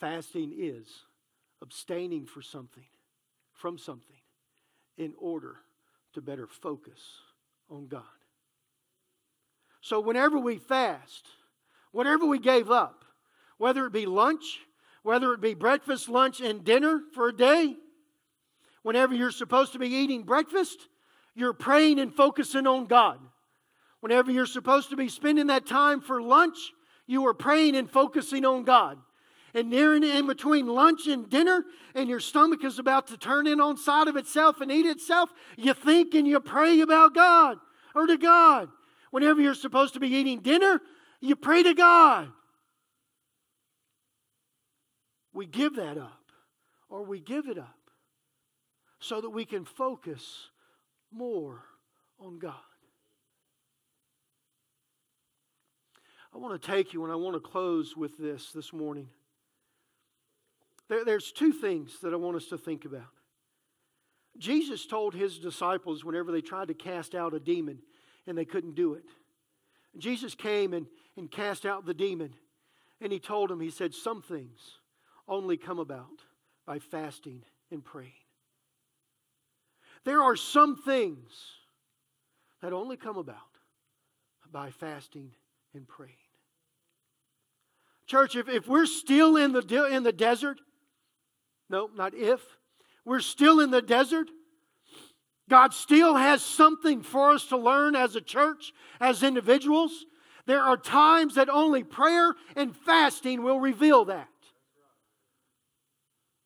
Fasting 0.00 0.52
is 0.56 0.86
abstaining 1.62 2.26
for 2.26 2.42
something, 2.42 2.86
from 3.52 3.78
something, 3.78 4.16
in 4.98 5.14
order 5.16 5.56
to 6.14 6.20
better 6.20 6.48
focus 6.48 7.00
on 7.70 7.86
God. 7.86 8.02
So, 9.80 10.00
whenever 10.00 10.38
we 10.38 10.58
fast, 10.58 11.28
whatever 11.92 12.26
we 12.26 12.38
gave 12.38 12.70
up, 12.70 13.04
whether 13.58 13.86
it 13.86 13.92
be 13.92 14.06
lunch, 14.06 14.60
whether 15.02 15.32
it 15.34 15.40
be 15.40 15.54
breakfast, 15.54 16.08
lunch, 16.08 16.40
and 16.40 16.64
dinner 16.64 17.00
for 17.14 17.28
a 17.28 17.36
day, 17.36 17.76
whenever 18.82 19.14
you're 19.14 19.30
supposed 19.30 19.72
to 19.72 19.78
be 19.78 19.88
eating 19.88 20.22
breakfast, 20.22 20.88
you're 21.34 21.52
praying 21.52 21.98
and 21.98 22.14
focusing 22.14 22.66
on 22.66 22.86
God. 22.86 23.18
Whenever 24.00 24.30
you're 24.30 24.46
supposed 24.46 24.90
to 24.90 24.96
be 24.96 25.08
spending 25.08 25.46
that 25.46 25.66
time 25.66 26.00
for 26.00 26.20
lunch, 26.20 26.72
you 27.06 27.26
are 27.26 27.34
praying 27.34 27.76
and 27.76 27.90
focusing 27.90 28.44
on 28.44 28.64
God. 28.64 28.98
And 29.54 29.68
near 29.68 29.94
and 29.94 30.02
in 30.02 30.26
between 30.26 30.66
lunch 30.66 31.06
and 31.06 31.28
dinner, 31.28 31.64
and 31.94 32.08
your 32.08 32.20
stomach 32.20 32.64
is 32.64 32.78
about 32.78 33.08
to 33.08 33.18
turn 33.18 33.46
in 33.46 33.60
on 33.60 33.76
side 33.76 34.08
of 34.08 34.16
itself 34.16 34.60
and 34.60 34.72
eat 34.72 34.86
itself, 34.86 35.30
you 35.56 35.74
think 35.74 36.14
and 36.14 36.26
you 36.26 36.40
pray 36.40 36.80
about 36.80 37.14
God 37.14 37.58
or 37.94 38.06
to 38.06 38.16
God. 38.16 38.68
Whenever 39.10 39.42
you're 39.42 39.54
supposed 39.54 39.94
to 39.94 40.00
be 40.00 40.08
eating 40.08 40.40
dinner, 40.40 40.80
you 41.20 41.36
pray 41.36 41.62
to 41.62 41.74
God. 41.74 42.32
We 45.34 45.46
give 45.46 45.76
that 45.76 45.98
up, 45.98 46.32
or 46.88 47.04
we 47.04 47.20
give 47.20 47.46
it 47.46 47.58
up, 47.58 47.81
so 49.02 49.20
that 49.20 49.30
we 49.30 49.44
can 49.44 49.64
focus 49.64 50.48
more 51.10 51.64
on 52.20 52.38
God. 52.38 52.54
I 56.32 56.38
want 56.38 56.60
to 56.60 56.70
take 56.70 56.94
you 56.94 57.02
and 57.02 57.12
I 57.12 57.16
want 57.16 57.34
to 57.34 57.40
close 57.40 57.96
with 57.96 58.16
this 58.16 58.52
this 58.52 58.72
morning. 58.72 59.08
There, 60.88 61.04
there's 61.04 61.32
two 61.32 61.52
things 61.52 61.98
that 62.02 62.12
I 62.12 62.16
want 62.16 62.36
us 62.36 62.46
to 62.46 62.58
think 62.58 62.84
about. 62.84 63.02
Jesus 64.38 64.86
told 64.86 65.14
his 65.14 65.38
disciples 65.38 66.04
whenever 66.04 66.30
they 66.30 66.40
tried 66.40 66.68
to 66.68 66.74
cast 66.74 67.14
out 67.14 67.34
a 67.34 67.40
demon 67.40 67.80
and 68.26 68.38
they 68.38 68.44
couldn't 68.44 68.76
do 68.76 68.94
it. 68.94 69.04
Jesus 69.98 70.34
came 70.34 70.72
and, 70.72 70.86
and 71.16 71.30
cast 71.30 71.66
out 71.66 71.84
the 71.84 71.92
demon, 71.92 72.32
and 73.00 73.12
he 73.12 73.18
told 73.18 73.50
them, 73.50 73.60
He 73.60 73.68
said, 73.68 73.92
Some 73.92 74.22
things 74.22 74.78
only 75.28 75.58
come 75.58 75.78
about 75.78 76.22
by 76.64 76.78
fasting 76.78 77.42
and 77.70 77.84
praying. 77.84 78.12
There 80.04 80.22
are 80.22 80.36
some 80.36 80.76
things 80.76 81.30
that 82.60 82.72
only 82.72 82.96
come 82.96 83.16
about 83.16 83.36
by 84.50 84.70
fasting 84.70 85.30
and 85.74 85.86
praying. 85.86 86.14
Church, 88.06 88.36
if, 88.36 88.48
if 88.48 88.68
we're 88.68 88.86
still 88.86 89.36
in 89.36 89.52
the, 89.52 89.88
in 89.90 90.02
the 90.02 90.12
desert, 90.12 90.60
no, 91.70 91.88
not 91.94 92.14
if, 92.14 92.40
we're 93.04 93.20
still 93.20 93.60
in 93.60 93.70
the 93.70 93.82
desert, 93.82 94.28
God 95.48 95.72
still 95.72 96.16
has 96.16 96.42
something 96.42 97.02
for 97.02 97.30
us 97.30 97.46
to 97.46 97.56
learn 97.56 97.96
as 97.96 98.16
a 98.16 98.20
church, 98.20 98.72
as 99.00 99.22
individuals. 99.22 100.04
There 100.46 100.60
are 100.60 100.76
times 100.76 101.36
that 101.36 101.48
only 101.48 101.84
prayer 101.84 102.34
and 102.56 102.76
fasting 102.76 103.42
will 103.42 103.60
reveal 103.60 104.04
that. 104.06 104.28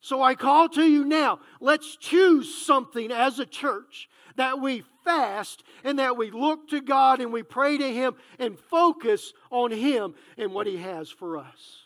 So 0.07 0.23
I 0.23 0.37
call 0.37 0.69
to 0.69 0.85
you 0.85 1.05
now, 1.05 1.41
let's 1.61 1.97
choose 1.97 2.55
something 2.55 3.11
as 3.11 3.41
a 3.41 3.45
church 3.45 4.09
that 4.37 4.61
we 4.61 4.85
fast 5.05 5.65
and 5.83 5.99
that 5.99 6.17
we 6.17 6.31
look 6.31 6.69
to 6.69 6.81
God 6.81 7.21
and 7.21 7.33
we 7.33 7.43
pray 7.43 7.77
to 7.77 7.93
Him 7.93 8.15
and 8.39 8.57
focus 8.57 9.33
on 9.51 9.73
Him 9.73 10.15
and 10.39 10.55
what 10.55 10.69
He 10.69 10.77
has 10.77 11.11
for 11.11 11.37
us. 11.37 11.83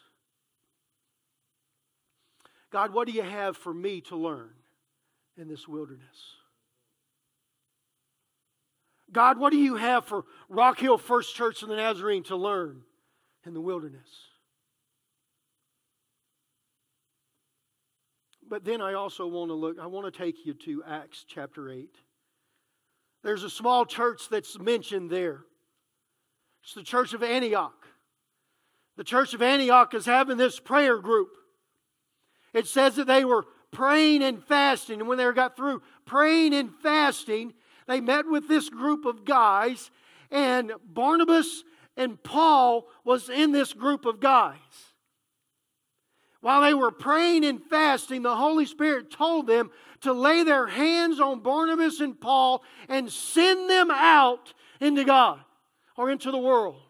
God, 2.71 2.93
what 2.93 3.07
do 3.07 3.15
you 3.15 3.23
have 3.23 3.57
for 3.57 3.73
me 3.73 4.03
to 4.03 4.17
learn 4.17 4.51
in 5.39 5.49
this 5.49 5.67
wilderness? 5.67 6.35
God, 9.11 9.39
what 9.39 9.51
do 9.51 9.57
you 9.57 9.77
have 9.77 10.05
for 10.05 10.27
Rock 10.51 10.79
Hill 10.79 10.99
First 10.99 11.35
Church 11.35 11.63
of 11.63 11.71
the 11.71 11.77
Nazarene 11.77 12.25
to 12.25 12.37
learn 12.37 12.83
in 13.47 13.55
the 13.55 13.63
wilderness? 13.63 14.30
But 18.51 18.65
then 18.65 18.83
I 18.83 18.95
also 18.95 19.29
want 19.29 19.51
to 19.51 19.55
look, 19.55 19.79
I 19.81 19.87
want 19.87 20.13
to 20.13 20.19
take 20.19 20.45
you 20.45 20.55
to 20.55 20.83
Acts 20.85 21.25
chapter 21.27 21.71
8. 21.71 21.89
There's 23.23 23.45
a 23.45 23.51
small 23.51 23.87
church 23.87 24.23
that's 24.29 24.59
mentioned 24.59 25.09
there. 25.09 25.43
It's 26.65 26.75
the 26.75 26.83
church 26.83 27.15
of 27.15 27.23
Antioch. 27.23 27.87
The 28.97 29.05
church 29.05 29.35
of 29.35 29.41
Antioch 29.41 29.95
is 29.95 30.05
having 30.05 30.37
this 30.37 30.59
prayer 30.59 30.99
group. 30.99 31.29
It 32.53 32.67
says 32.67 32.97
that 32.97 33.07
they 33.07 33.25
were 33.25 33.45
praying 33.71 34.25
and 34.25 34.43
fasting. 34.43 34.99
And 34.99 35.09
when 35.09 35.17
they 35.17 35.31
got 35.33 35.57
through 35.57 35.81
praying 36.05 36.53
and 36.53 36.75
fasting, 36.83 37.55
they 37.87 38.01
met 38.01 38.27
with 38.29 38.49
this 38.49 38.69
group 38.69 39.05
of 39.05 39.25
guys, 39.25 39.93
and 40.31 40.73
Barnabas 40.85 41.63
and 41.97 42.21
Paul 42.23 42.89
was 43.05 43.29
in 43.29 43.53
this 43.53 43.73
group 43.73 44.07
of 44.07 44.19
guys. 44.19 44.59
While 46.41 46.63
they 46.63 46.75
were 46.75 46.91
praying 46.91 47.45
and 47.45 47.63
fasting, 47.63 48.23
the 48.23 48.37
Holy 48.37 48.65
Spirit 48.65 49.11
told 49.11 49.47
them 49.47 49.71
to 50.01 50.13
lay 50.13 50.43
their 50.43 50.67
hands 50.67 51.21
on 51.21 51.41
Barnabas 51.41 52.01
and 52.01 52.19
Paul 52.19 52.63
and 52.89 53.11
send 53.11 53.69
them 53.69 53.91
out 53.91 54.55
into 54.81 55.05
God 55.05 55.41
or 55.97 56.11
into 56.11 56.31
the 56.31 56.39
world. 56.39 56.81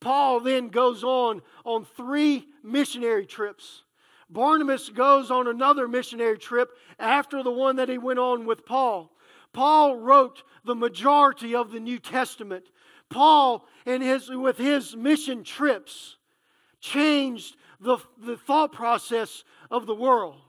Paul 0.00 0.38
then 0.38 0.68
goes 0.68 1.02
on 1.02 1.42
on 1.64 1.84
three 1.84 2.46
missionary 2.62 3.26
trips. 3.26 3.82
Barnabas 4.30 4.88
goes 4.88 5.30
on 5.32 5.48
another 5.48 5.88
missionary 5.88 6.38
trip 6.38 6.70
after 6.98 7.42
the 7.42 7.50
one 7.50 7.76
that 7.76 7.88
he 7.88 7.98
went 7.98 8.20
on 8.20 8.46
with 8.46 8.64
Paul. 8.64 9.12
Paul 9.52 9.96
wrote 9.96 10.44
the 10.64 10.74
majority 10.76 11.56
of 11.56 11.72
the 11.72 11.80
New 11.80 11.98
Testament. 11.98 12.66
Paul, 13.08 13.66
in 13.84 14.00
his, 14.00 14.28
with 14.30 14.58
his 14.58 14.94
mission 14.94 15.42
trips, 15.42 16.16
changed 16.86 17.56
the, 17.80 17.98
the 18.18 18.36
thought 18.36 18.72
process 18.72 19.44
of 19.70 19.86
the 19.86 19.94
world. 19.94 20.40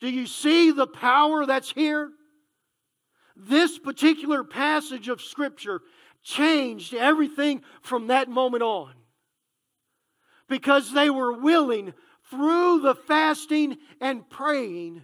Do 0.00 0.08
you 0.08 0.26
see 0.26 0.70
the 0.70 0.86
power 0.86 1.46
that's 1.46 1.70
here? 1.72 2.10
This 3.36 3.78
particular 3.78 4.44
passage 4.44 5.08
of 5.08 5.20
Scripture 5.20 5.80
changed 6.22 6.94
everything 6.94 7.62
from 7.82 8.06
that 8.08 8.28
moment 8.28 8.62
on. 8.62 8.92
Because 10.48 10.92
they 10.92 11.10
were 11.10 11.32
willing, 11.32 11.94
through 12.30 12.80
the 12.80 12.94
fasting 12.94 13.76
and 14.00 14.28
praying, 14.28 15.02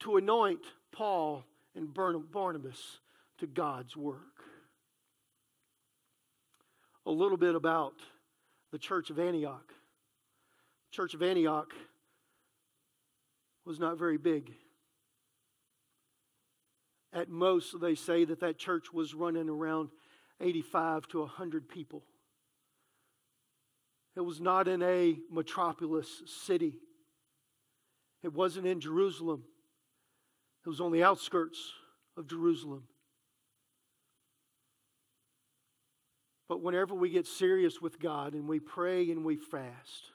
to 0.00 0.16
anoint 0.16 0.60
Paul 0.90 1.44
and 1.74 1.92
Barnabas 1.94 2.98
to 3.38 3.46
God's 3.46 3.96
work. 3.96 4.39
A 7.10 7.20
little 7.20 7.36
bit 7.36 7.56
about 7.56 7.94
the 8.70 8.78
church 8.78 9.10
of 9.10 9.18
Antioch. 9.18 9.74
Church 10.92 11.12
of 11.12 11.24
Antioch 11.24 11.72
was 13.66 13.80
not 13.80 13.98
very 13.98 14.16
big. 14.16 14.52
At 17.12 17.28
most, 17.28 17.80
they 17.80 17.96
say 17.96 18.24
that 18.26 18.38
that 18.38 18.58
church 18.58 18.92
was 18.92 19.12
running 19.12 19.48
around 19.48 19.88
85 20.40 21.08
to 21.08 21.18
100 21.22 21.68
people. 21.68 22.04
It 24.14 24.20
was 24.20 24.40
not 24.40 24.68
in 24.68 24.80
a 24.80 25.18
metropolis 25.32 26.22
city. 26.26 26.74
It 28.22 28.32
wasn't 28.32 28.68
in 28.68 28.78
Jerusalem. 28.78 29.42
It 30.64 30.68
was 30.68 30.80
on 30.80 30.92
the 30.92 31.02
outskirts 31.02 31.58
of 32.16 32.28
Jerusalem. 32.28 32.84
But 36.50 36.62
whenever 36.62 36.96
we 36.96 37.10
get 37.10 37.28
serious 37.28 37.80
with 37.80 38.00
God 38.00 38.34
and 38.34 38.48
we 38.48 38.58
pray 38.58 39.12
and 39.12 39.24
we 39.24 39.36
fast 39.36 40.10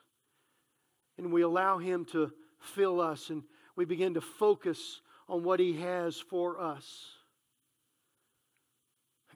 and 1.18 1.32
we 1.32 1.44
allow 1.44 1.78
Him 1.78 2.04
to 2.12 2.30
fill 2.60 3.00
us 3.00 3.30
and 3.30 3.42
we 3.78 3.86
begin 3.86 4.16
to 4.16 4.22
focus 4.22 5.00
on 5.30 5.46
what 5.46 5.62
He 5.62 5.80
has 5.80 6.20
for 6.20 6.60
us, 6.60 7.06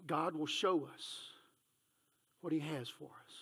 God 0.06 0.36
will 0.36 0.46
show 0.46 0.90
us 0.94 1.16
what 2.42 2.52
He 2.52 2.60
has 2.60 2.90
for 2.90 3.06
us. 3.06 3.34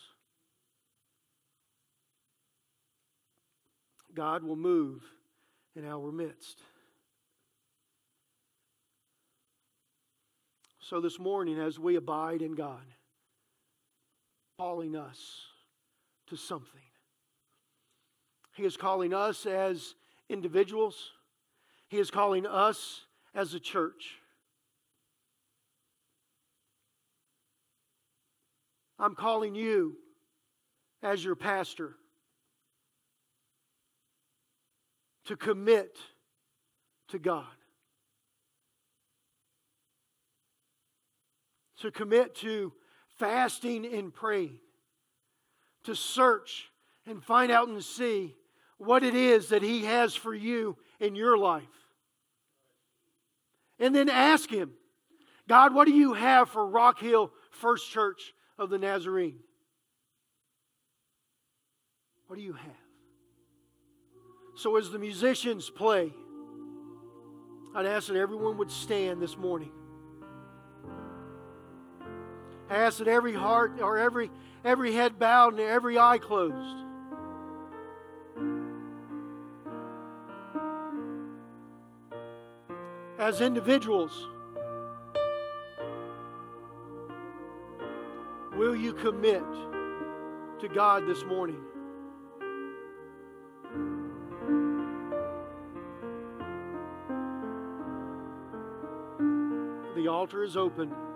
God 4.14 4.44
will 4.44 4.56
move 4.56 5.02
in 5.76 5.84
our 5.84 6.12
midst. 6.12 6.62
So, 10.80 11.02
this 11.02 11.18
morning, 11.18 11.58
as 11.60 11.80
we 11.80 11.96
abide 11.96 12.44
in 12.44 12.54
God, 12.54 12.84
calling 14.58 14.96
us 14.96 15.20
to 16.28 16.36
something, 16.36 16.82
He 18.54 18.64
is 18.64 18.76
calling 18.76 19.14
us 19.14 19.46
as 19.46 19.94
individuals, 20.30 21.12
He 21.90 21.98
is 21.98 22.10
calling 22.10 22.46
us 22.46 23.02
as 23.36 23.54
a 23.54 23.60
church. 23.60 24.16
I'm 29.00 29.14
calling 29.14 29.54
you 29.54 29.96
as 31.04 31.24
your 31.24 31.36
pastor 31.36 31.94
to 35.26 35.36
commit 35.36 35.98
to 37.10 37.20
God. 37.20 37.46
To 41.82 41.92
commit 41.92 42.34
to 42.38 42.74
fasting 43.18 43.86
and 43.86 44.14
praying. 44.14 44.60
To 45.84 45.96
search 45.96 46.70
and 47.06 47.24
find 47.24 47.52
out 47.52 47.68
and 47.68 47.84
see 47.84 48.36
what 48.78 49.04
it 49.04 49.16
is 49.16 49.50
that 49.50 49.64
He 49.64 49.86
has 49.86 50.16
for 50.16 50.34
you 50.34 50.78
in 51.00 51.16
your 51.16 51.38
life. 51.38 51.64
And 53.80 53.96
then 53.96 54.10
ask 54.10 54.50
Him, 54.50 54.72
God, 55.48 55.74
what 55.74 55.86
do 55.86 55.94
you 55.94 56.14
have 56.14 56.50
for 56.50 56.68
Rock 56.68 57.00
Hill 57.00 57.32
First 57.52 57.90
Church 57.90 58.34
of 58.58 58.70
the 58.70 58.78
Nazarene? 58.78 59.40
What 62.28 62.38
do 62.38 62.44
you 62.44 62.54
have? 62.54 62.72
So, 64.58 64.76
as 64.76 64.90
the 64.90 65.00
musicians 65.00 65.70
play, 65.70 66.12
I'd 67.76 67.86
ask 67.86 68.08
that 68.08 68.18
everyone 68.18 68.58
would 68.58 68.72
stand 68.72 69.22
this 69.22 69.38
morning. 69.38 69.72
I 72.70 72.76
ask 72.76 72.98
that 72.98 73.08
every 73.08 73.34
heart 73.34 73.80
or 73.82 73.98
every, 73.98 74.30
every 74.66 74.94
head 74.94 75.18
bowed 75.18 75.54
and 75.54 75.62
every 75.62 75.98
eye 75.98 76.18
closed. 76.18 76.84
As 83.18 83.42
individuals, 83.42 84.28
will 88.56 88.76
you 88.76 88.94
commit 88.94 89.44
to 90.60 90.68
God 90.68 91.08
this 91.08 91.24
morning? 91.24 91.62
The 99.96 100.08
altar 100.08 100.44
is 100.44 100.56
open. 100.56 101.07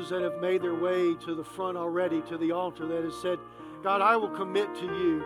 Those 0.00 0.08
that 0.08 0.22
have 0.22 0.40
made 0.40 0.62
their 0.62 0.74
way 0.74 1.14
to 1.14 1.34
the 1.34 1.44
front 1.44 1.76
already, 1.76 2.22
to 2.22 2.38
the 2.38 2.52
altar, 2.52 2.86
that 2.86 3.04
has 3.04 3.14
said, 3.20 3.38
God, 3.82 4.00
I 4.00 4.16
will 4.16 4.30
commit 4.30 4.74
to 4.76 4.86
you. 4.86 5.22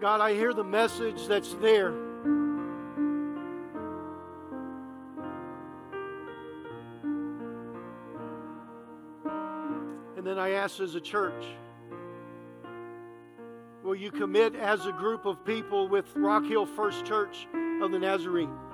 God, 0.00 0.20
I 0.20 0.32
hear 0.32 0.54
the 0.54 0.64
message 0.64 1.26
that's 1.26 1.54
there. 1.54 1.88
And 10.16 10.26
then 10.26 10.38
I 10.38 10.50
ask 10.52 10.80
as 10.80 10.94
a 10.94 11.00
church, 11.00 11.44
will 13.82 13.94
you 13.94 14.10
commit 14.10 14.54
as 14.54 14.86
a 14.86 14.92
group 14.92 15.26
of 15.26 15.44
people 15.44 15.86
with 15.88 16.06
Rock 16.16 16.46
Hill 16.46 16.64
First 16.64 17.04
Church 17.04 17.46
of 17.82 17.92
the 17.92 17.98
Nazarene? 17.98 18.71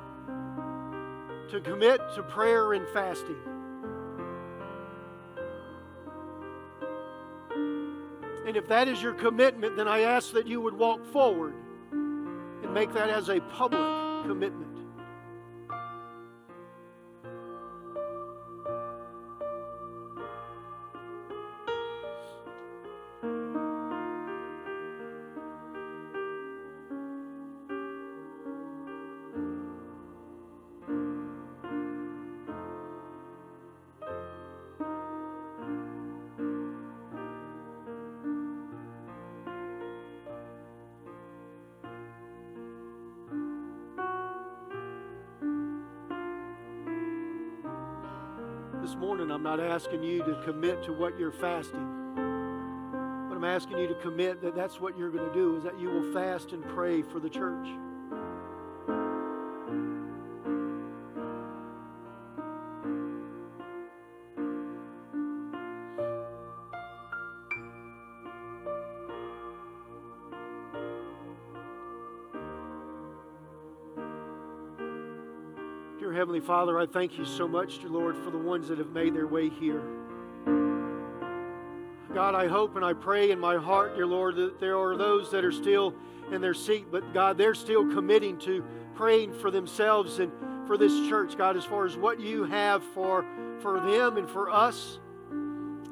To 1.48 1.60
commit 1.60 2.00
to 2.14 2.22
prayer 2.22 2.74
and 2.74 2.86
fasting. 2.88 3.36
And 8.46 8.56
if 8.56 8.66
that 8.68 8.88
is 8.88 9.02
your 9.02 9.12
commitment, 9.14 9.76
then 9.76 9.88
I 9.88 10.00
ask 10.00 10.32
that 10.32 10.46
you 10.46 10.60
would 10.60 10.74
walk 10.74 11.04
forward 11.12 11.54
and 11.90 12.72
make 12.72 12.92
that 12.94 13.10
as 13.10 13.28
a 13.28 13.40
public 13.40 13.82
commitment. 14.26 14.67
Not 49.48 49.60
asking 49.60 50.02
you 50.02 50.18
to 50.18 50.34
commit 50.44 50.82
to 50.82 50.92
what 50.92 51.18
you're 51.18 51.32
fasting. 51.32 52.12
But 53.30 53.34
I'm 53.34 53.44
asking 53.44 53.78
you 53.78 53.88
to 53.88 53.94
commit 53.94 54.42
that 54.42 54.54
that's 54.54 54.78
what 54.78 54.98
you're 54.98 55.08
going 55.08 55.26
to 55.26 55.32
do, 55.32 55.56
is 55.56 55.62
that 55.62 55.80
you 55.80 55.88
will 55.88 56.12
fast 56.12 56.52
and 56.52 56.62
pray 56.68 57.00
for 57.00 57.18
the 57.18 57.30
church. 57.30 57.66
Father, 76.48 76.78
I 76.78 76.86
thank 76.86 77.18
you 77.18 77.26
so 77.26 77.46
much, 77.46 77.80
dear 77.80 77.90
Lord, 77.90 78.16
for 78.16 78.30
the 78.30 78.38
ones 78.38 78.68
that 78.68 78.78
have 78.78 78.88
made 78.88 79.14
their 79.14 79.26
way 79.26 79.50
here. 79.50 79.82
God, 82.14 82.34
I 82.34 82.46
hope 82.48 82.74
and 82.74 82.82
I 82.82 82.94
pray 82.94 83.32
in 83.32 83.38
my 83.38 83.58
heart, 83.58 83.96
dear 83.96 84.06
Lord, 84.06 84.36
that 84.36 84.58
there 84.58 84.78
are 84.78 84.96
those 84.96 85.30
that 85.30 85.44
are 85.44 85.52
still 85.52 85.92
in 86.32 86.40
their 86.40 86.54
seat, 86.54 86.86
but 86.90 87.12
God, 87.12 87.36
they're 87.36 87.54
still 87.54 87.92
committing 87.92 88.38
to 88.38 88.64
praying 88.94 89.34
for 89.34 89.50
themselves 89.50 90.20
and 90.20 90.32
for 90.66 90.78
this 90.78 91.06
church, 91.10 91.36
God, 91.36 91.54
as 91.54 91.66
far 91.66 91.84
as 91.84 91.98
what 91.98 92.18
you 92.18 92.44
have 92.44 92.82
for, 92.94 93.26
for 93.60 93.80
them 93.80 94.16
and 94.16 94.26
for 94.30 94.48
us 94.48 95.00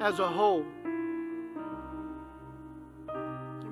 as 0.00 0.20
a 0.20 0.26
whole. 0.26 0.64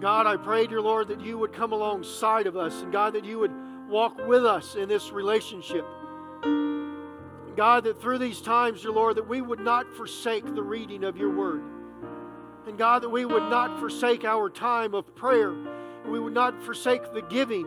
God, 0.02 0.26
I 0.26 0.36
pray, 0.36 0.66
dear 0.66 0.82
Lord, 0.82 1.08
that 1.08 1.22
you 1.22 1.38
would 1.38 1.54
come 1.54 1.72
alongside 1.72 2.46
of 2.46 2.58
us, 2.58 2.82
and 2.82 2.92
God, 2.92 3.14
that 3.14 3.24
you 3.24 3.38
would 3.38 3.52
walk 3.88 4.18
with 4.26 4.44
us 4.44 4.74
in 4.74 4.86
this 4.86 5.12
relationship. 5.12 5.86
God, 7.56 7.84
that 7.84 8.00
through 8.00 8.18
these 8.18 8.40
times, 8.40 8.82
dear 8.82 8.90
Lord, 8.90 9.16
that 9.16 9.28
we 9.28 9.40
would 9.40 9.60
not 9.60 9.94
forsake 9.96 10.54
the 10.54 10.62
reading 10.62 11.04
of 11.04 11.16
your 11.16 11.30
word. 11.30 11.62
And 12.66 12.78
God, 12.78 13.02
that 13.02 13.10
we 13.10 13.24
would 13.24 13.50
not 13.50 13.78
forsake 13.78 14.24
our 14.24 14.48
time 14.48 14.94
of 14.94 15.14
prayer. 15.14 15.54
We 16.06 16.18
would 16.18 16.32
not 16.32 16.62
forsake 16.62 17.12
the 17.12 17.22
giving. 17.22 17.66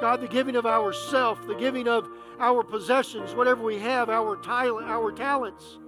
God, 0.00 0.20
the 0.20 0.28
giving 0.28 0.56
of 0.56 0.66
ourself, 0.66 1.46
the 1.46 1.54
giving 1.54 1.88
of 1.88 2.08
our 2.38 2.62
possessions, 2.62 3.34
whatever 3.34 3.62
we 3.62 3.78
have, 3.78 4.10
our, 4.10 4.36
talent, 4.36 4.88
our 4.88 5.12
talents. 5.12 5.78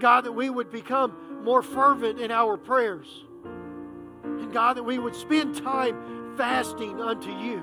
God, 0.00 0.22
that 0.22 0.32
we 0.32 0.48
would 0.48 0.70
become 0.70 1.42
more 1.44 1.62
fervent 1.62 2.20
in 2.20 2.30
our 2.30 2.56
prayers. 2.56 3.24
And 4.24 4.52
God, 4.52 4.76
that 4.76 4.82
we 4.82 4.98
would 4.98 5.14
spend 5.14 5.56
time 5.56 6.36
fasting 6.36 7.00
unto 7.00 7.30
you. 7.30 7.62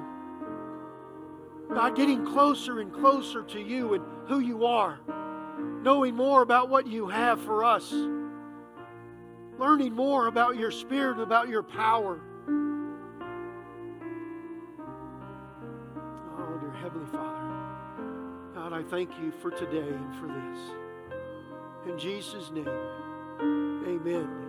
God, 1.74 1.96
getting 1.96 2.26
closer 2.26 2.80
and 2.80 2.92
closer 2.94 3.44
to 3.44 3.60
you 3.60 3.94
and 3.94 4.04
who 4.28 4.40
you 4.40 4.66
are, 4.66 5.00
knowing 5.82 6.16
more 6.16 6.42
about 6.42 6.70
what 6.70 6.88
you 6.88 7.08
have 7.08 7.42
for 7.42 7.64
us, 7.64 7.92
learning 9.60 9.94
more 9.94 10.28
about 10.28 10.58
your 10.58 10.72
spirit, 10.72 11.20
about 11.20 11.50
your 11.50 11.64
power. 11.64 12.22
Oh, 16.40 16.58
dear 16.62 16.72
Heavenly 16.82 17.08
Father, 17.12 17.50
God, 18.56 18.74
I 18.74 18.84
thank 18.84 19.12
you 19.22 19.32
for 19.42 19.52
today 19.52 19.88
and 19.88 20.16
for 20.16 20.28
this. 20.28 20.60
In 21.92 22.00
Jesus' 22.00 22.52
name, 22.52 22.68
amen. 23.88 24.47